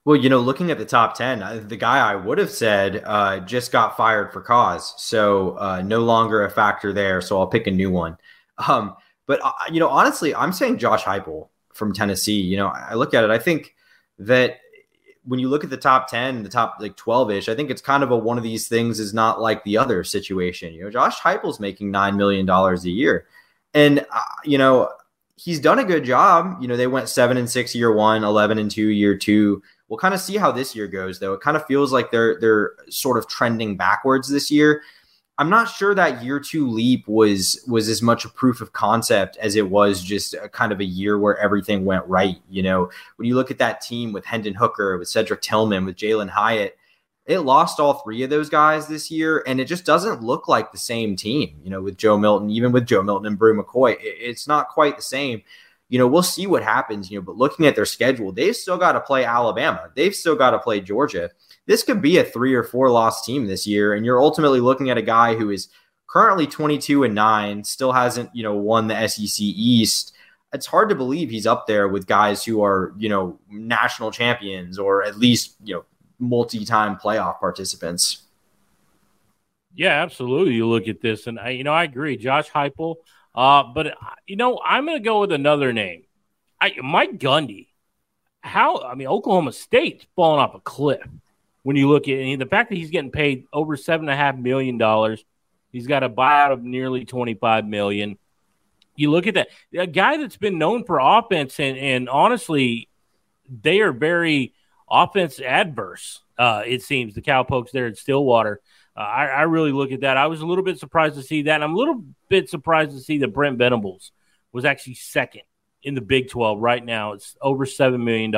Well, 0.06 0.16
you 0.16 0.30
know, 0.30 0.40
looking 0.40 0.70
at 0.70 0.78
the 0.78 0.86
top 0.86 1.16
10, 1.16 1.42
uh, 1.42 1.64
the 1.68 1.78
guy 1.78 1.98
I 1.98 2.16
would 2.16 2.38
have 2.38 2.52
said 2.52 3.02
uh, 3.06 3.40
just 3.40 3.72
got 3.72 3.98
fired 3.98 4.32
for 4.32 4.42
cause. 4.42 4.94
So 5.02 5.58
uh, 5.58 5.82
no 5.82 6.02
longer 6.02 6.46
a 6.46 6.50
factor 6.52 6.94
there. 6.94 7.22
So 7.22 7.40
I'll 7.40 7.48
pick 7.48 7.66
a 7.66 7.72
new 7.72 7.90
one. 7.90 8.18
Um, 8.68 8.96
But 9.28 9.40
uh, 9.44 9.52
you 9.72 9.80
know, 9.80 9.90
honestly, 9.90 10.36
I'm 10.36 10.54
saying 10.54 10.78
Josh 10.78 11.04
Heupel 11.04 11.50
from 11.74 11.94
Tennessee. 11.94 12.40
You 12.40 12.58
know, 12.58 12.68
I 12.68 12.94
look 12.94 13.14
at 13.14 13.24
it. 13.24 13.32
I 13.32 13.40
think 13.40 13.74
that 14.20 14.60
when 15.26 15.40
you 15.40 15.50
look 15.50 15.64
at 15.64 15.70
the 15.70 15.78
top 15.78 16.08
10, 16.08 16.44
the 16.44 16.50
top 16.50 16.78
like 16.80 16.96
12 16.96 17.32
ish, 17.32 17.50
I 17.50 17.56
think 17.56 17.70
it's 17.70 17.82
kind 17.82 18.04
of 18.04 18.12
a 18.12 18.18
one 18.18 18.38
of 18.38 18.44
these 18.44 18.68
things 18.68 19.00
is 19.00 19.14
not 19.14 19.42
like 19.42 19.64
the 19.64 19.78
other 19.78 20.04
situation. 20.04 20.74
You 20.74 20.84
know, 20.84 20.92
Josh 20.92 21.20
Heupel's 21.20 21.60
making 21.60 21.92
$9 21.92 22.16
million 22.16 22.50
a 22.50 22.76
year. 22.84 23.26
And, 23.74 24.06
uh, 24.12 24.22
you 24.44 24.58
know, 24.58 24.92
he's 25.36 25.60
done 25.60 25.80
a 25.80 25.84
good 25.84 26.04
job. 26.04 26.62
You 26.62 26.68
know, 26.68 26.78
they 26.78 26.88
went 26.88 27.10
seven 27.10 27.38
and 27.38 27.50
six 27.50 27.76
year 27.76 27.94
one, 27.94 28.24
11 28.24 28.58
and 28.58 28.72
two 28.72 28.88
year 28.88 29.18
two. 29.18 29.62
We'll 29.88 30.00
kind 30.00 30.14
of 30.14 30.22
see 30.22 30.38
how 30.38 30.52
this 30.52 30.76
year 30.76 30.88
goes, 30.88 31.20
though. 31.20 31.34
It 31.34 31.42
kind 31.42 31.58
of 31.58 31.66
feels 31.66 31.92
like 31.94 32.10
they're 32.10 32.40
they're 32.40 32.74
sort 32.90 33.18
of 33.18 33.28
trending 33.28 33.78
backwards 33.78 34.30
this 34.30 34.50
year. 34.50 34.82
I'm 35.38 35.50
not 35.50 35.66
sure 35.66 35.94
that 35.94 36.24
year 36.24 36.40
two 36.40 36.70
leap 36.70 37.08
was 37.08 37.64
was 37.68 37.90
as 37.90 38.02
much 38.02 38.24
a 38.24 38.30
proof 38.30 38.62
of 38.62 38.72
concept 38.72 39.36
as 39.38 39.56
it 39.56 39.70
was 39.70 40.02
just 40.02 40.34
a 40.34 40.48
kind 40.48 40.72
of 40.72 40.80
a 40.80 40.86
year 40.86 41.20
where 41.20 41.38
everything 41.38 41.84
went 41.84 42.06
right. 42.08 42.38
You 42.50 42.64
know, 42.64 42.90
when 43.18 43.28
you 43.28 43.36
look 43.36 43.52
at 43.52 43.58
that 43.58 43.82
team 43.82 44.14
with 44.14 44.26
Hendon 44.26 44.54
Hooker, 44.54 44.98
with 44.98 45.10
Cedric 45.10 45.42
Tillman, 45.42 45.86
with 45.86 45.98
Jalin 45.98 46.30
Hyatt, 46.30 46.78
it 47.26 47.40
lost 47.40 47.80
all 47.82 47.96
three 47.96 48.24
of 48.24 48.30
those 48.30 48.50
guys 48.50 48.88
this 48.88 49.12
year, 49.12 49.44
and 49.46 49.60
it 49.60 49.66
just 49.66 49.86
doesn't 49.86 50.24
look 50.24 50.48
like 50.48 50.72
the 50.72 50.78
same 50.78 51.18
team. 51.18 51.60
You 51.64 51.70
know, 51.70 51.82
with 51.82 51.98
Joe 51.98 52.18
Milton, 52.18 52.50
even 52.50 52.72
with 52.72 52.86
Joe 52.86 53.04
Milton 53.04 53.28
and 53.28 53.38
Bru 53.38 53.62
McCoy, 53.62 53.98
it's 54.00 54.48
not 54.48 54.70
quite 54.70 54.96
the 54.96 55.04
same. 55.04 55.42
You 55.90 56.00
know, 56.00 56.08
we'll 56.08 56.24
see 56.24 56.48
what 56.48 56.64
happens. 56.64 57.12
You 57.12 57.20
know, 57.20 57.24
but 57.24 57.36
looking 57.36 57.66
at 57.66 57.76
their 57.76 57.86
schedule, 57.86 58.32
they've 58.32 58.56
still 58.56 58.78
got 58.78 58.94
to 58.94 59.02
play 59.02 59.26
Alabama. 59.26 59.90
They've 59.96 60.16
still 60.16 60.36
got 60.36 60.52
to 60.52 60.60
play 60.60 60.80
Georgia 60.80 61.32
this 61.66 61.84
could 61.84 62.02
be 62.02 62.18
a 62.18 62.24
three 62.24 62.54
or 62.54 62.64
four 62.64 62.90
loss 62.92 63.26
team 63.26 63.48
this 63.48 63.66
year. 63.66 63.94
And 63.94 64.06
you're 64.06 64.22
ultimately 64.22 64.60
looking 64.60 64.90
at 64.90 64.98
a 64.98 65.02
guy 65.02 65.36
who 65.36 65.50
is 65.50 65.70
currently 66.08 66.48
22 66.48 67.04
and 67.04 67.16
nine, 67.16 67.64
still 67.64 67.92
hasn't, 67.92 68.30
you 68.34 68.44
know, 68.44 68.56
won 68.56 68.88
the 68.88 69.08
SEC 69.08 69.40
East. 69.40 70.14
It's 70.54 70.66
hard 70.66 70.90
to 70.90 70.96
believe 70.96 71.30
he's 71.30 71.48
up 71.48 71.68
there 71.68 71.88
with 71.88 72.08
guys 72.08 72.46
who 72.46 72.64
are, 72.64 72.94
you 72.98 73.10
know, 73.10 73.40
national 73.50 74.12
champions 74.12 74.80
or 74.80 75.04
at 75.04 75.18
least, 75.18 75.56
you 75.64 75.76
know, 75.76 75.86
multi-time 76.20 76.96
playoff 76.96 77.40
participants. 77.40 78.24
Yeah, 79.74 80.02
absolutely. 80.02 80.54
You 80.54 80.70
look 80.70 80.88
at 80.88 81.02
this, 81.02 81.28
and 81.28 81.38
I, 81.38 81.50
you 81.50 81.66
know, 81.66 81.74
I 81.74 81.84
agree, 81.84 82.16
Josh 82.16 82.50
Heupel. 82.50 82.96
Uh, 83.34 83.64
but 83.64 83.98
you 84.26 84.38
know, 84.38 84.62
I'm 84.66 84.86
going 84.86 84.98
to 84.98 85.04
go 85.04 85.20
with 85.20 85.34
another 85.34 85.74
name, 85.74 86.04
I, 86.62 86.74
Mike 86.82 87.20
Gundy. 87.20 87.68
How? 88.40 88.78
I 88.78 88.96
mean, 88.96 89.08
Oklahoma 89.08 89.52
State's 89.52 90.06
falling 90.16 90.40
off 90.40 90.56
a 90.56 90.62
cliff 90.62 91.06
when 91.66 91.76
you 91.76 91.90
look 91.90 92.08
at 92.08 92.38
the 92.38 92.46
fact 92.46 92.70
that 92.70 92.76
he's 92.76 92.92
getting 92.92 93.10
paid 93.10 93.48
over 93.52 93.76
seven 93.76 94.08
and 94.08 94.14
a 94.14 94.16
half 94.16 94.38
million 94.38 94.78
dollars, 94.78 95.26
he's 95.72 95.88
got 95.88 96.04
a 96.04 96.10
buyout 96.10 96.52
of 96.52 96.62
nearly 96.62 97.06
twenty 97.06 97.34
five 97.34 97.66
million. 97.66 98.20
You 98.96 99.10
look 99.10 99.26
at 99.26 99.34
that 99.34 99.48
a 99.76 99.88
guy 99.88 100.18
that's 100.18 100.38
been 100.38 100.60
known 100.60 100.84
for 100.84 101.00
offense, 101.00 101.60
and, 101.60 101.76
and 101.76 102.08
honestly, 102.08 102.88
they 103.50 103.80
are 103.80 103.92
very 103.92 104.54
offense 104.88 105.40
adverse. 105.40 106.22
Uh, 106.38 106.62
it 106.68 106.84
seems 106.84 107.16
the 107.16 107.24
cowpokes 107.24 107.72
there 107.72 107.88
at 107.88 107.98
Stillwater. 107.98 108.62
Uh, 108.96 109.00
I, 109.00 109.26
I, 109.26 109.42
really 109.44 109.72
look 109.72 109.92
at 109.92 110.02
that. 110.02 110.18
I 110.18 110.28
was 110.28 110.42
a 110.42 110.46
little 110.46 110.64
bit 110.64 110.78
surprised 110.78 111.16
to 111.16 111.24
see 111.24 111.44
that. 111.44 111.64
I'm 111.64 111.74
a 111.74 111.78
little 111.78 112.04
bit 112.30 112.48
surprised 112.48 112.92
to 112.92 113.00
see 113.00 113.18
that 113.20 113.34
Brent 113.34 113.58
Venables 113.58 114.12
was 114.52 114.66
actually 114.66 114.96
second 114.96 115.42
in 115.86 115.94
the 115.94 116.02
Big 116.02 116.30
12 116.30 116.60
right 116.60 116.84
now. 116.84 117.14
It's 117.14 117.38
over 117.40 117.66
$7 117.66 118.04
million, 118.04 118.34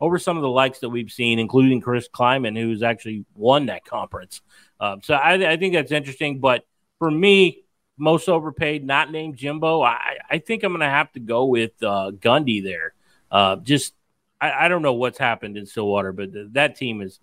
over 0.00 0.18
some 0.18 0.36
of 0.36 0.42
the 0.42 0.48
likes 0.48 0.80
that 0.80 0.88
we've 0.88 1.12
seen, 1.12 1.38
including 1.38 1.82
Chris 1.82 2.08
Klieman, 2.08 2.58
who's 2.58 2.82
actually 2.82 3.26
won 3.34 3.66
that 3.66 3.84
conference. 3.84 4.40
Um, 4.80 5.00
so 5.02 5.14
I, 5.14 5.52
I, 5.52 5.56
think 5.58 5.74
that's 5.74 5.92
interesting. 5.92 6.40
But 6.40 6.64
for 6.98 7.10
me, 7.10 7.64
most 7.98 8.28
overpaid, 8.28 8.84
not 8.84 9.12
named 9.12 9.36
Jimbo, 9.36 9.82
I, 9.82 10.16
I 10.30 10.38
think 10.38 10.64
I'm 10.64 10.72
going 10.72 10.80
to 10.80 10.86
have 10.86 11.12
to 11.12 11.20
go 11.20 11.44
with 11.44 11.72
uh, 11.82 12.12
Gundy 12.18 12.64
there. 12.64 12.94
Uh, 13.30 13.56
just, 13.56 13.92
I, 14.40 14.64
I, 14.64 14.68
don't 14.68 14.82
know 14.82 14.94
what's 14.94 15.18
happened 15.18 15.58
in 15.58 15.66
Stillwater, 15.66 16.12
but 16.12 16.32
th- 16.32 16.48
that 16.52 16.76
team 16.76 17.02
is 17.02 17.20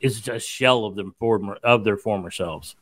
is 0.00 0.26
a 0.28 0.40
shell 0.40 0.84
of 0.84 0.96
them 0.96 1.14
former 1.18 1.58
of 1.62 1.84
their 1.84 1.98
former 1.98 2.30
selves. 2.30 2.74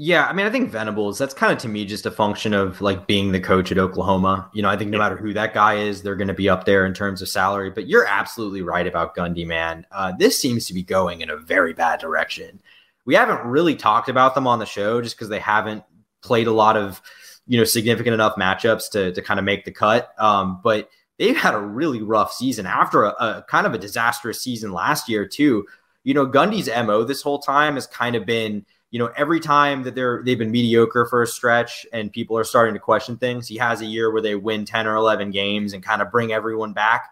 Yeah, 0.00 0.26
I 0.26 0.32
mean, 0.32 0.46
I 0.46 0.50
think 0.50 0.70
Venables, 0.70 1.18
that's 1.18 1.34
kind 1.34 1.52
of 1.52 1.58
to 1.58 1.68
me 1.68 1.84
just 1.84 2.06
a 2.06 2.12
function 2.12 2.54
of 2.54 2.80
like 2.80 3.08
being 3.08 3.32
the 3.32 3.40
coach 3.40 3.72
at 3.72 3.78
Oklahoma. 3.78 4.48
You 4.54 4.62
know, 4.62 4.68
I 4.68 4.76
think 4.76 4.92
no 4.92 4.98
matter 4.98 5.16
who 5.16 5.32
that 5.32 5.52
guy 5.52 5.74
is, 5.74 6.02
they're 6.02 6.14
going 6.14 6.28
to 6.28 6.34
be 6.34 6.48
up 6.48 6.64
there 6.64 6.86
in 6.86 6.94
terms 6.94 7.20
of 7.20 7.28
salary. 7.28 7.70
But 7.70 7.88
you're 7.88 8.06
absolutely 8.06 8.62
right 8.62 8.86
about 8.86 9.16
Gundy, 9.16 9.44
man. 9.44 9.84
Uh, 9.90 10.12
this 10.16 10.40
seems 10.40 10.66
to 10.66 10.74
be 10.74 10.84
going 10.84 11.20
in 11.20 11.30
a 11.30 11.36
very 11.36 11.72
bad 11.72 11.98
direction. 11.98 12.62
We 13.06 13.16
haven't 13.16 13.44
really 13.44 13.74
talked 13.74 14.08
about 14.08 14.36
them 14.36 14.46
on 14.46 14.60
the 14.60 14.66
show 14.66 15.02
just 15.02 15.16
because 15.16 15.30
they 15.30 15.40
haven't 15.40 15.82
played 16.22 16.46
a 16.46 16.52
lot 16.52 16.76
of, 16.76 17.02
you 17.48 17.58
know, 17.58 17.64
significant 17.64 18.14
enough 18.14 18.36
matchups 18.36 18.92
to, 18.92 19.12
to 19.12 19.20
kind 19.20 19.40
of 19.40 19.44
make 19.44 19.64
the 19.64 19.72
cut. 19.72 20.12
Um, 20.16 20.60
but 20.62 20.90
they've 21.18 21.36
had 21.36 21.54
a 21.54 21.60
really 21.60 22.02
rough 22.02 22.32
season 22.32 22.66
after 22.66 23.02
a, 23.02 23.08
a 23.18 23.44
kind 23.48 23.66
of 23.66 23.74
a 23.74 23.78
disastrous 23.78 24.40
season 24.40 24.70
last 24.70 25.08
year, 25.08 25.26
too. 25.26 25.66
You 26.04 26.14
know, 26.14 26.24
Gundy's 26.24 26.68
MO 26.68 27.02
this 27.02 27.20
whole 27.20 27.40
time 27.40 27.74
has 27.74 27.88
kind 27.88 28.14
of 28.14 28.24
been– 28.24 28.64
you 28.90 28.98
know, 28.98 29.10
every 29.16 29.40
time 29.40 29.82
that 29.82 29.94
they're 29.94 30.22
they've 30.24 30.38
been 30.38 30.50
mediocre 30.50 31.06
for 31.06 31.22
a 31.22 31.26
stretch 31.26 31.86
and 31.92 32.12
people 32.12 32.38
are 32.38 32.44
starting 32.44 32.74
to 32.74 32.80
question 32.80 33.16
things, 33.16 33.46
he 33.46 33.56
has 33.58 33.80
a 33.80 33.86
year 33.86 34.10
where 34.10 34.22
they 34.22 34.34
win 34.34 34.64
10 34.64 34.86
or 34.86 34.96
11 34.96 35.30
games 35.30 35.72
and 35.72 35.82
kind 35.82 36.00
of 36.00 36.10
bring 36.10 36.32
everyone 36.32 36.72
back. 36.72 37.10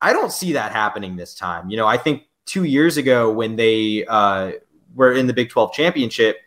I 0.00 0.12
don't 0.12 0.32
see 0.32 0.52
that 0.54 0.72
happening 0.72 1.16
this 1.16 1.34
time. 1.34 1.70
You 1.70 1.76
know, 1.76 1.86
I 1.86 1.96
think 1.96 2.24
2 2.46 2.64
years 2.64 2.96
ago 2.96 3.32
when 3.32 3.56
they 3.56 4.04
uh, 4.06 4.52
were 4.94 5.12
in 5.12 5.26
the 5.26 5.32
Big 5.32 5.50
12 5.50 5.72
championship, 5.72 6.38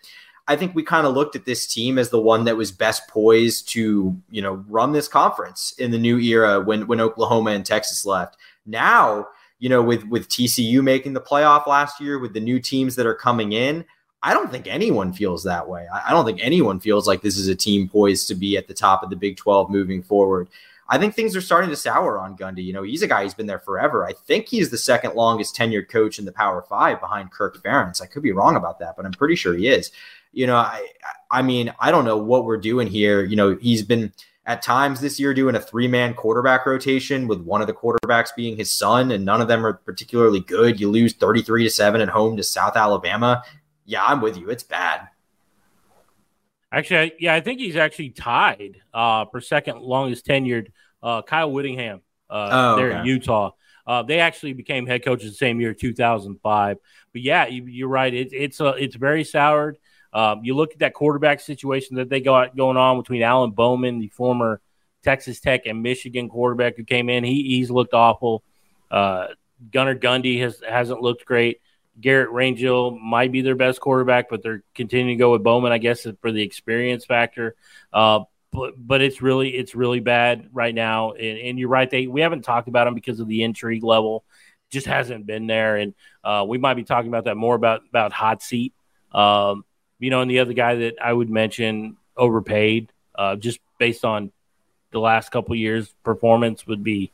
I 0.48 0.56
think 0.56 0.76
we 0.76 0.84
kind 0.84 1.08
of 1.08 1.14
looked 1.14 1.36
at 1.36 1.46
this 1.46 1.68
team 1.68 1.98
as 1.98 2.10
the 2.10 2.22
one 2.22 2.46
that 2.46 2.56
was 2.56 2.72
best 2.72 3.08
poised 3.10 3.70
to, 3.70 4.16
you 4.30 4.42
know, 4.42 4.64
run 4.68 4.92
this 4.92 5.08
conference 5.08 5.74
in 5.78 5.92
the 5.92 5.98
new 5.98 6.18
era 6.20 6.62
when 6.62 6.88
when 6.88 7.02
Oklahoma 7.02 7.52
and 7.52 7.66
Texas 7.66 8.06
left. 8.06 8.38
Now, 8.66 9.28
you 9.60 9.70
know, 9.70 9.82
with 9.82 10.06
with 10.06 10.30
TCU 10.30 10.84
making 10.84 11.14
the 11.14 11.22
playoff 11.22 11.68
last 11.68 12.00
year, 12.00 12.20
with 12.20 12.34
the 12.34 12.40
new 12.40 12.60
teams 12.60 12.96
that 12.96 13.06
are 13.06 13.16
coming 13.16 13.54
in, 13.54 13.86
I 14.24 14.34
don't 14.34 14.52
think 14.52 14.68
anyone 14.68 15.14
feels 15.14 15.44
that 15.44 15.70
way. 15.70 15.88
I 15.94 16.12
don't 16.12 16.26
think 16.26 16.40
anyone 16.42 16.80
feels 16.80 17.08
like 17.08 17.22
this 17.22 17.38
is 17.38 17.48
a 17.48 17.56
team 17.56 17.88
poised 17.88 18.28
to 18.30 18.36
be 18.36 18.58
at 18.58 18.68
the 18.68 18.74
top 18.74 19.04
of 19.04 19.10
the 19.10 19.16
Big 19.16 19.38
12 19.38 19.70
moving 19.70 20.02
forward. 20.02 20.50
I 20.90 20.98
think 20.98 21.14
things 21.14 21.36
are 21.36 21.42
starting 21.42 21.70
to 21.70 21.76
sour 21.76 22.18
on 22.18 22.38
Gundy. 22.38 22.64
You 22.64 22.74
know, 22.74 22.84
he's 22.84 23.02
a 23.02 23.08
guy 23.08 23.24
who's 23.24 23.34
been 23.34 23.46
there 23.46 23.60
forever. 23.60 24.06
I 24.06 24.14
think 24.14 24.48
he's 24.48 24.70
the 24.70 24.78
second 24.78 25.16
longest 25.16 25.56
tenured 25.56 25.90
coach 25.90 26.18
in 26.18 26.26
the 26.26 26.32
Power 26.32 26.62
Five 26.62 27.00
behind 27.02 27.32
Kirk 27.32 27.62
Ferentz. 27.62 28.02
I 28.02 28.06
could 28.06 28.24
be 28.24 28.32
wrong 28.32 28.56
about 28.56 28.80
that, 28.80 28.96
but 28.96 29.06
I'm 29.06 29.12
pretty 29.12 29.36
sure 29.36 29.54
he 29.54 29.68
is. 29.68 29.92
You 30.32 30.48
know, 30.48 30.56
I, 30.56 30.88
I 31.30 31.42
mean, 31.42 31.74
I 31.80 31.92
don't 31.92 32.06
know 32.06 32.18
what 32.18 32.46
we're 32.46 32.58
doing 32.58 32.88
here. 32.88 33.24
You 33.24 33.36
know, 33.36 33.56
he's 33.58 33.84
been 33.84 34.14
at 34.46 34.62
times 34.62 35.02
this 35.02 35.20
year 35.20 35.34
doing 35.34 35.56
a 35.56 35.60
three 35.60 35.90
man 35.90 36.14
quarterback 36.14 36.66
rotation 36.66 37.28
with 37.28 37.42
one 37.42 37.60
of 37.60 37.68
the 37.68 37.74
quarterbacks 37.74 38.30
being 38.36 38.56
his 38.56 38.72
son, 38.72 39.12
and 39.12 39.26
none 39.26 39.42
of 39.42 39.50
them 39.50 39.66
are 39.66 39.74
particularly 39.74 40.40
good. 40.40 40.80
You 40.80 40.90
lose 40.90 41.14
33 41.14 41.66
to 41.66 41.70
7 41.70 42.00
at 42.00 42.10
home 42.10 42.38
to 42.38 42.44
South 42.44 42.78
Alabama 42.78 43.44
yeah, 43.88 44.04
I'm 44.06 44.22
with 44.22 44.38
you. 44.38 44.50
It's 44.50 44.64
bad. 44.64 45.08
Actually, 46.72 47.14
yeah, 47.20 47.34
I 47.34 47.40
think 47.40 47.60
he's 47.60 47.78
actually 47.78 48.10
tied 48.10 48.82
uh, 48.94 49.26
for 49.26 49.42
second 49.42 49.80
longest 49.80 50.28
tenured. 50.28 50.68
Uh, 51.02 51.22
Kyle 51.22 51.52
Whittingham 51.52 52.02
uh, 52.30 52.50
oh, 52.52 52.76
there 52.76 52.90
okay. 52.90 53.00
in 53.00 53.06
Utah. 53.06 53.52
Uh, 53.88 54.04
they 54.04 54.20
actually 54.20 54.52
became 54.52 54.86
head 54.86 55.06
coaches 55.06 55.32
the 55.32 55.38
same 55.38 55.62
year, 55.62 55.74
2005. 55.74 56.78
But 57.14 57.22
yeah, 57.22 57.48
you, 57.48 57.86
are 57.86 57.90
right. 57.90 58.14
It, 58.14 58.34
it's 58.34 58.60
a, 58.60 58.72
it's 58.72 58.98
very 58.98 59.24
soured. 59.24 59.78
Um, 60.12 60.42
you 60.44 60.56
look 60.56 60.74
at 60.74 60.80
that 60.80 60.94
quarterback 60.94 61.40
situation 61.40 61.96
that 61.96 62.10
they 62.10 62.20
got 62.20 62.58
going 62.58 62.76
on 62.76 63.00
between 63.00 63.22
Alan 63.22 63.52
Bowman, 63.52 64.00
the 64.00 64.10
former 64.10 64.60
Texas 65.04 65.40
Tech 65.40 65.66
and 65.66 65.82
Michigan 65.82 66.28
quarterback 66.28 66.76
who 66.76 66.84
came 66.84 67.10
in. 67.10 67.24
He, 67.24 67.44
he's 67.44 67.72
looked 67.72 67.94
awful. 67.94 68.44
Uh, 68.92 69.28
Gunnar 69.72 69.96
Gundy 69.96 70.42
has 70.42 70.62
hasn't 70.68 71.02
looked 71.02 71.26
great. 71.26 71.62
Garrett 72.00 72.30
Rangel 72.30 73.00
might 73.00 73.32
be 73.32 73.42
their 73.42 73.56
best 73.56 73.80
quarterback, 73.80 74.30
but 74.30 74.44
they're 74.44 74.64
continuing 74.76 75.18
to 75.18 75.22
go 75.22 75.32
with 75.32 75.44
Bowman, 75.44 75.72
I 75.72 75.78
guess, 75.78 76.06
for 76.22 76.32
the 76.32 76.44
experience 76.44 77.06
factor. 77.06 77.56
Uh, 77.92 78.22
but 78.52 78.74
but 78.78 79.02
it's 79.02 79.22
really 79.22 79.50
it's 79.50 79.76
really 79.76 80.00
bad 80.00 80.50
right 80.54 80.74
now, 80.74 81.12
and, 81.12 81.38
and, 81.38 81.60
you're 81.60 81.70
right. 81.70 81.90
They 81.90 82.08
we 82.08 82.22
haven't 82.22 82.44
talked 82.44 82.68
about 82.68 82.86
them 82.86 82.96
because 82.96 83.20
of 83.20 83.28
the 83.28 83.44
intrigue 83.44 83.84
level, 83.84 84.24
just 84.72 84.88
hasn't 84.88 85.26
been 85.26 85.48
there, 85.48 85.76
and 85.76 85.94
uh, 86.24 86.46
we 86.48 86.58
might 86.58 86.76
be 86.76 86.84
talking 86.84 87.10
about 87.10 87.26
that 87.26 87.36
more 87.36 87.56
about 87.56 87.82
about 87.90 88.14
hot 88.14 88.42
seat. 88.42 88.74
Um, 89.12 89.66
you 90.00 90.10
know, 90.10 90.22
and 90.22 90.32
the 90.32 90.40
other 90.40 90.54
guy 90.54 90.76
that 90.76 90.96
I 91.02 91.12
would 91.12 91.30
mention 91.30 91.98
overpaid, 92.16 92.92
uh, 93.16 93.36
just 93.36 93.60
based 93.80 94.06
on 94.06 94.32
the 94.92 95.00
last 95.00 95.30
couple 95.30 95.56
years' 95.56 95.94
performance, 96.04 96.66
would 96.68 96.84
be 96.84 97.12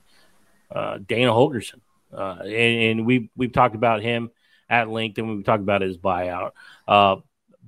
uh, 0.70 1.00
Dana 1.06 1.32
Holgorsen, 1.32 1.82
uh, 2.16 2.38
and, 2.42 3.00
and 3.00 3.06
we've 3.06 3.30
we've 3.36 3.54
talked 3.54 3.76
about 3.76 4.02
him 4.02 4.30
at 4.70 4.90
length, 4.90 5.18
and 5.18 5.38
we 5.38 5.44
talk 5.44 5.60
about 5.60 5.82
his 5.82 5.98
buyout. 5.98 6.52
Uh, 6.88 7.18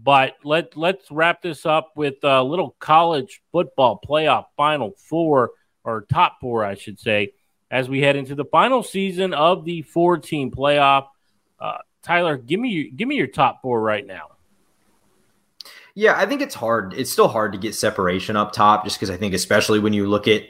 but 0.02 0.36
let 0.44 0.76
let's 0.76 1.10
wrap 1.10 1.42
this 1.42 1.66
up 1.66 1.94
with 1.96 2.16
a 2.24 2.44
little 2.44 2.76
college 2.80 3.42
football 3.52 4.00
playoff 4.06 4.46
final 4.58 4.92
four 4.98 5.52
or 5.84 6.06
top 6.12 6.38
four, 6.42 6.66
I 6.66 6.76
should 6.76 7.00
say, 7.00 7.34
as 7.72 7.88
we 7.88 8.02
head 8.02 8.16
into 8.16 8.36
the 8.36 8.46
final 8.46 8.84
season 8.84 9.34
of 9.34 9.66
the 9.66 9.84
four 9.84 10.18
team 10.18 10.52
playoff. 10.52 11.08
Uh, 11.60 11.78
Tyler, 12.04 12.38
give 12.38 12.60
me 12.60 12.92
give 12.92 13.08
me 13.08 13.16
your 13.16 13.28
top 13.28 13.62
four 13.62 13.82
right 13.82 14.06
now. 14.06 14.32
Yeah, 15.98 16.16
I 16.18 16.26
think 16.26 16.42
it's 16.42 16.56
hard. 16.56 16.94
It's 16.94 17.10
still 17.10 17.30
hard 17.30 17.54
to 17.54 17.58
get 17.58 17.74
separation 17.74 18.36
up 18.36 18.52
top 18.52 18.84
just 18.84 18.98
because 18.98 19.10
I 19.10 19.16
think, 19.16 19.34
especially 19.34 19.80
when 19.80 19.94
you 19.94 20.08
look 20.08 20.28
at, 20.28 20.44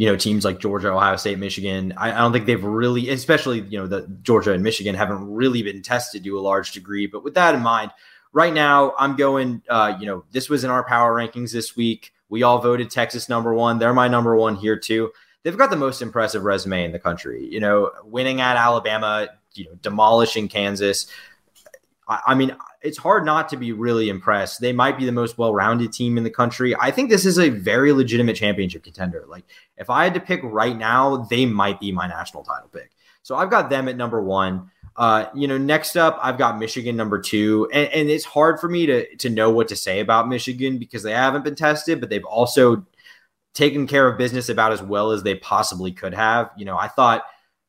you 0.00 0.06
know, 0.06 0.16
teams 0.16 0.46
like 0.46 0.58
Georgia, 0.60 0.90
Ohio 0.90 1.16
State, 1.16 1.38
Michigan, 1.38 1.92
I, 1.94 2.10
I, 2.10 2.16
don't 2.16 2.32
think 2.32 2.46
they've 2.46 2.64
really, 2.64 3.10
especially, 3.10 3.60
you 3.60 3.78
know, 3.78 3.86
the 3.86 4.08
Georgia 4.22 4.54
and 4.54 4.62
Michigan 4.62 4.94
haven't 4.94 5.30
really 5.30 5.62
been 5.62 5.82
tested 5.82 6.24
to 6.24 6.38
a 6.38 6.40
large 6.40 6.72
degree. 6.72 7.06
But 7.06 7.22
with 7.22 7.34
that 7.34 7.54
in 7.54 7.60
mind, 7.60 7.90
right 8.32 8.54
now 8.54 8.94
I'm 8.98 9.14
going, 9.14 9.60
uh, 9.68 9.98
you 10.00 10.06
know, 10.06 10.24
this 10.32 10.48
was 10.48 10.64
in 10.64 10.70
our 10.70 10.86
power 10.86 11.14
rankings 11.14 11.52
this 11.52 11.76
week. 11.76 12.14
We 12.30 12.42
all 12.42 12.60
voted 12.60 12.88
Texas 12.88 13.28
number 13.28 13.52
one. 13.52 13.78
They're 13.78 13.92
my 13.92 14.08
number 14.08 14.34
one 14.34 14.56
here 14.56 14.78
too. 14.78 15.10
They've 15.42 15.58
got 15.58 15.68
the 15.68 15.76
most 15.76 16.00
impressive 16.00 16.44
resume 16.44 16.82
in 16.82 16.92
the 16.92 16.98
country. 16.98 17.46
You 17.50 17.60
know, 17.60 17.90
winning 18.02 18.40
at 18.40 18.56
Alabama, 18.56 19.28
you 19.52 19.66
know, 19.66 19.74
demolishing 19.82 20.48
Kansas. 20.48 21.08
I, 22.26 22.34
mean, 22.34 22.56
it's 22.82 22.98
hard 22.98 23.24
not 23.24 23.48
to 23.50 23.56
be 23.56 23.72
really 23.72 24.08
impressed. 24.08 24.60
They 24.60 24.72
might 24.72 24.98
be 24.98 25.06
the 25.06 25.12
most 25.12 25.38
well-rounded 25.38 25.92
team 25.92 26.18
in 26.18 26.24
the 26.24 26.30
country. 26.30 26.74
I 26.74 26.90
think 26.90 27.08
this 27.08 27.24
is 27.24 27.38
a 27.38 27.50
very 27.50 27.92
legitimate 27.92 28.36
championship 28.36 28.82
contender. 28.82 29.24
Like 29.28 29.44
if 29.76 29.90
I 29.90 30.04
had 30.04 30.14
to 30.14 30.20
pick 30.20 30.40
right 30.42 30.76
now, 30.76 31.28
they 31.30 31.46
might 31.46 31.78
be 31.78 31.92
my 31.92 32.08
national 32.08 32.42
title 32.42 32.68
pick. 32.68 32.90
So 33.22 33.36
I've 33.36 33.50
got 33.50 33.70
them 33.70 33.88
at 33.88 33.96
number 33.96 34.20
one. 34.20 34.70
Uh, 34.96 35.26
you 35.34 35.46
know, 35.46 35.56
next 35.56 35.96
up, 35.96 36.18
I've 36.20 36.36
got 36.36 36.58
Michigan 36.58 36.96
number 36.96 37.20
two, 37.20 37.68
and, 37.72 37.88
and 37.92 38.10
it's 38.10 38.24
hard 38.24 38.58
for 38.60 38.68
me 38.68 38.86
to 38.86 39.16
to 39.16 39.30
know 39.30 39.50
what 39.50 39.68
to 39.68 39.76
say 39.76 40.00
about 40.00 40.28
Michigan 40.28 40.78
because 40.78 41.02
they 41.02 41.12
haven't 41.12 41.44
been 41.44 41.54
tested, 41.54 42.00
but 42.00 42.10
they've 42.10 42.24
also 42.24 42.84
taken 43.54 43.86
care 43.86 44.06
of 44.06 44.18
business 44.18 44.48
about 44.48 44.72
as 44.72 44.82
well 44.82 45.12
as 45.12 45.22
they 45.22 45.36
possibly 45.36 45.92
could 45.92 46.12
have. 46.12 46.50
You 46.56 46.64
know, 46.64 46.76
I 46.76 46.88
thought 46.88 47.24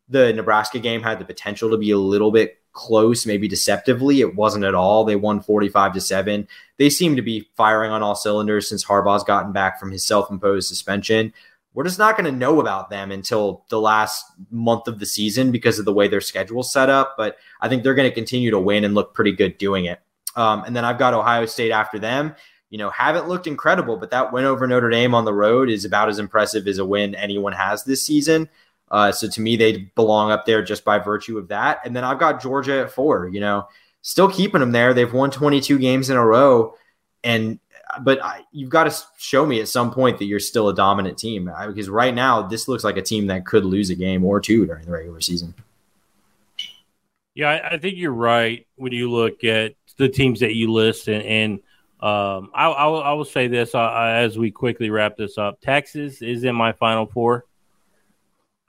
the 0.10 0.34
Nebraska 0.34 0.80
game 0.80 1.02
had 1.02 1.20
the 1.20 1.26
potential 1.26 1.70
to 1.72 1.78
be 1.78 1.92
a 1.92 1.98
little 1.98 2.32
bit 2.32 2.61
close, 2.74 3.26
maybe 3.26 3.48
deceptively. 3.48 4.22
It 4.22 4.36
wasn't 4.36 4.66
at 4.66 4.76
all. 4.76 5.04
They 5.04 5.16
won 5.16 5.42
45 5.42 5.94
to 5.94 6.02
7. 6.02 6.48
They 6.78 6.90
seem 6.90 7.16
to 7.16 7.22
be 7.22 7.50
firing 7.56 7.92
on 7.92 8.02
all 8.02 8.16
cylinders 8.16 8.68
since 8.68 8.84
Harbaugh's 8.84 9.24
gotten 9.24 9.52
back 9.52 9.80
from 9.80 9.92
his 9.92 10.06
self 10.06 10.30
imposed 10.32 10.68
suspension. 10.68 11.34
We're 11.74 11.86
just 11.86 12.00
not 12.00 12.18
going 12.18 12.32
to 12.32 12.38
know 12.38 12.60
about 12.60 12.90
them 12.90 13.12
until 13.12 13.66
the 13.70 13.80
last 13.80 14.26
month 14.50 14.88
of 14.88 15.00
the 15.00 15.06
season 15.06 15.52
because 15.52 15.80
of 15.80 15.86
the 15.86 15.94
way 15.94 16.08
their 16.08 16.20
schedule's 16.20 16.72
set 16.72 16.90
up. 16.90 17.16
But 17.18 17.38
I 17.62 17.70
think 17.70 17.84
they're 17.84 17.96
going 17.96 18.10
to 18.10 18.16
continue 18.16 18.52
to 18.52 18.60
win 18.60 18.84
and 18.84 18.94
look 18.94 19.14
pretty 19.14 19.32
good 19.32 19.58
doing 19.58 19.86
it. 19.86 20.02
Um, 20.36 20.64
and 20.66 20.76
then 20.76 20.84
I've 20.84 21.00
got 21.00 21.14
Ohio 21.14 21.46
State 21.46 21.72
after 21.72 21.98
them. 21.98 22.36
You 22.70 22.78
know, 22.78 22.90
haven't 22.90 23.28
looked 23.28 23.48
incredible, 23.48 23.98
but 23.98 24.12
that 24.12 24.32
win 24.32 24.46
over 24.46 24.66
Notre 24.66 24.90
Dame 24.90 25.14
on 25.14 25.26
the 25.26 25.34
road 25.34 25.70
is 25.70 25.84
about 25.84 26.08
as 26.10 26.20
impressive 26.20 26.68
as 26.68 26.78
a 26.78 26.86
win 26.86 27.16
anyone 27.16 27.54
has 27.54 27.84
this 27.84 28.02
season. 28.02 28.50
Uh, 28.92 29.12
so 29.12 29.28
to 29.28 29.42
me, 29.42 29.56
they 29.56 29.90
belong 29.96 30.32
up 30.32 30.46
there 30.46 30.62
just 30.62 30.84
by 30.84 31.00
virtue 31.00 31.38
of 31.38 31.48
that. 31.48 31.80
And 31.86 31.96
then 31.96 32.04
I've 32.04 32.20
got 32.20 32.42
Georgia 32.42 32.82
at 32.82 32.92
four. 32.92 33.30
You 33.30 33.40
know, 33.40 33.68
still 34.02 34.30
keeping 34.30 34.60
them 34.60 34.74
there. 34.74 34.94
They've 34.94 35.12
won 35.12 35.32
22 35.32 35.80
games 35.80 36.10
in 36.10 36.18
a 36.18 36.26
row, 36.26 36.76
and 37.24 37.58
but 38.02 38.24
I, 38.24 38.42
you've 38.52 38.70
got 38.70 38.86
to 38.86 39.04
show 39.18 39.46
me 39.46 39.60
at 39.60 39.68
some 39.68 39.92
point 39.92 40.20
that 40.20 40.26
you're 40.26 40.40
still 40.40 40.70
a 40.70 40.76
dominant 40.76 41.18
team. 41.18 41.50
I, 41.54 41.68
because 41.68 41.90
right 41.90 42.14
now, 42.14 42.42
this 42.42 42.68
looks 42.68 42.84
like 42.84 42.98
a 42.98 43.02
team 43.02 43.28
that 43.28 43.46
could 43.46 43.66
lose 43.66 43.90
a 43.90 43.96
game 43.96 44.24
or 44.26 44.40
two 44.40 44.66
during 44.66 44.86
the 44.86 44.92
regular 44.92 45.22
season. 45.22 45.54
Yeah, 47.34 47.50
I, 47.50 47.76
I 47.76 47.78
think 47.78 47.98
you're 47.98 48.12
right 48.12 48.68
when 48.76 48.92
you 48.92 49.10
look 49.10 49.44
at 49.44 49.76
the 49.98 50.10
teams 50.10 50.42
that 50.42 50.54
you 50.54 50.72
list, 50.72 51.08
and, 51.08 51.24
and 51.24 51.54
um, 52.02 52.52
I, 52.54 52.66
I, 52.66 52.88
will, 52.88 53.04
I, 53.04 53.14
will, 53.14 53.26
say 53.26 53.48
this 53.48 53.76
uh, 53.76 53.92
as 53.94 54.38
we 54.38 54.52
quickly 54.52 54.90
wrap 54.90 55.18
this 55.18 55.38
up. 55.38 55.62
Texas 55.62 56.22
is 56.22 56.44
in 56.44 56.56
my 56.56 56.74
final 56.74 57.06
four. 57.06 57.46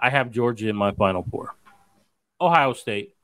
I 0.03 0.11
have 0.11 0.32
Georgia 0.32 0.68
in 0.68 0.74
my 0.74 0.90
final 0.90 1.22
four. 1.30 1.55
Ohio 2.40 2.72
State 2.72 3.14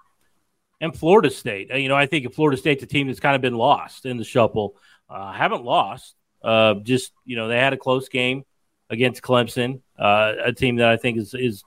and 0.81 0.97
Florida 0.97 1.29
State. 1.29 1.75
You 1.75 1.89
know, 1.89 1.97
I 1.97 2.07
think 2.07 2.33
Florida 2.33 2.57
State's 2.57 2.85
a 2.85 2.87
team 2.87 3.09
that's 3.09 3.19
kind 3.19 3.35
of 3.35 3.43
been 3.43 3.57
lost 3.57 4.07
in 4.07 4.17
the 4.17 4.25
shuffle. 4.25 4.77
Uh, 5.11 5.33
haven't 5.33 5.65
lost. 5.65 6.15
Uh, 6.43 6.75
just 6.75 7.13
you 7.25 7.35
know, 7.35 7.49
they 7.49 7.59
had 7.59 7.73
a 7.73 7.77
close 7.77 8.09
game 8.09 8.45
against 8.89 9.23
Clemson, 9.23 9.81
uh, 9.99 10.35
a 10.45 10.53
team 10.53 10.77
that 10.77 10.89
I 10.89 10.97
think 10.97 11.19
is 11.19 11.35
is 11.35 11.65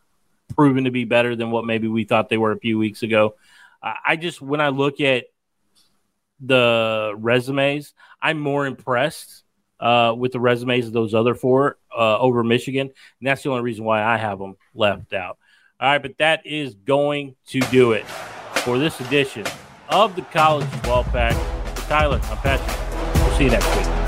proven 0.55 0.85
to 0.85 0.91
be 0.91 1.03
better 1.03 1.35
than 1.35 1.51
what 1.51 1.65
maybe 1.65 1.89
we 1.89 2.05
thought 2.05 2.29
they 2.29 2.37
were 2.37 2.53
a 2.53 2.59
few 2.59 2.77
weeks 2.77 3.03
ago. 3.03 3.35
I 3.83 4.15
just 4.15 4.41
when 4.41 4.61
I 4.61 4.69
look 4.69 5.01
at 5.01 5.25
the 6.39 7.13
resumes, 7.17 7.93
I'm 8.21 8.39
more 8.39 8.65
impressed 8.65 9.43
uh, 9.81 10.13
with 10.17 10.31
the 10.31 10.39
resumes 10.39 10.87
of 10.87 10.93
those 10.93 11.13
other 11.13 11.35
four 11.35 11.77
uh, 11.95 12.17
over 12.19 12.43
Michigan. 12.43 12.87
And 12.87 13.27
that's 13.27 13.43
the 13.43 13.49
only 13.49 13.63
reason 13.63 13.83
why 13.83 14.03
I 14.03 14.17
have 14.17 14.39
them 14.39 14.55
left 14.73 15.13
out. 15.13 15.37
All 15.79 15.89
right, 15.89 16.01
but 16.01 16.17
that 16.19 16.45
is 16.45 16.75
going 16.75 17.35
to 17.47 17.59
do 17.71 17.93
it 17.93 18.05
for 18.05 18.77
this 18.77 18.99
edition 19.01 19.45
of 19.89 20.15
the 20.15 20.21
College 20.21 20.69
12 20.83 21.05
Pack. 21.07 21.35
Tyler, 21.87 22.21
I'm 22.23 22.37
Patrick. 22.37 23.15
We'll 23.15 23.37
see 23.37 23.45
you 23.45 23.49
next 23.49 23.75
week. 23.75 24.00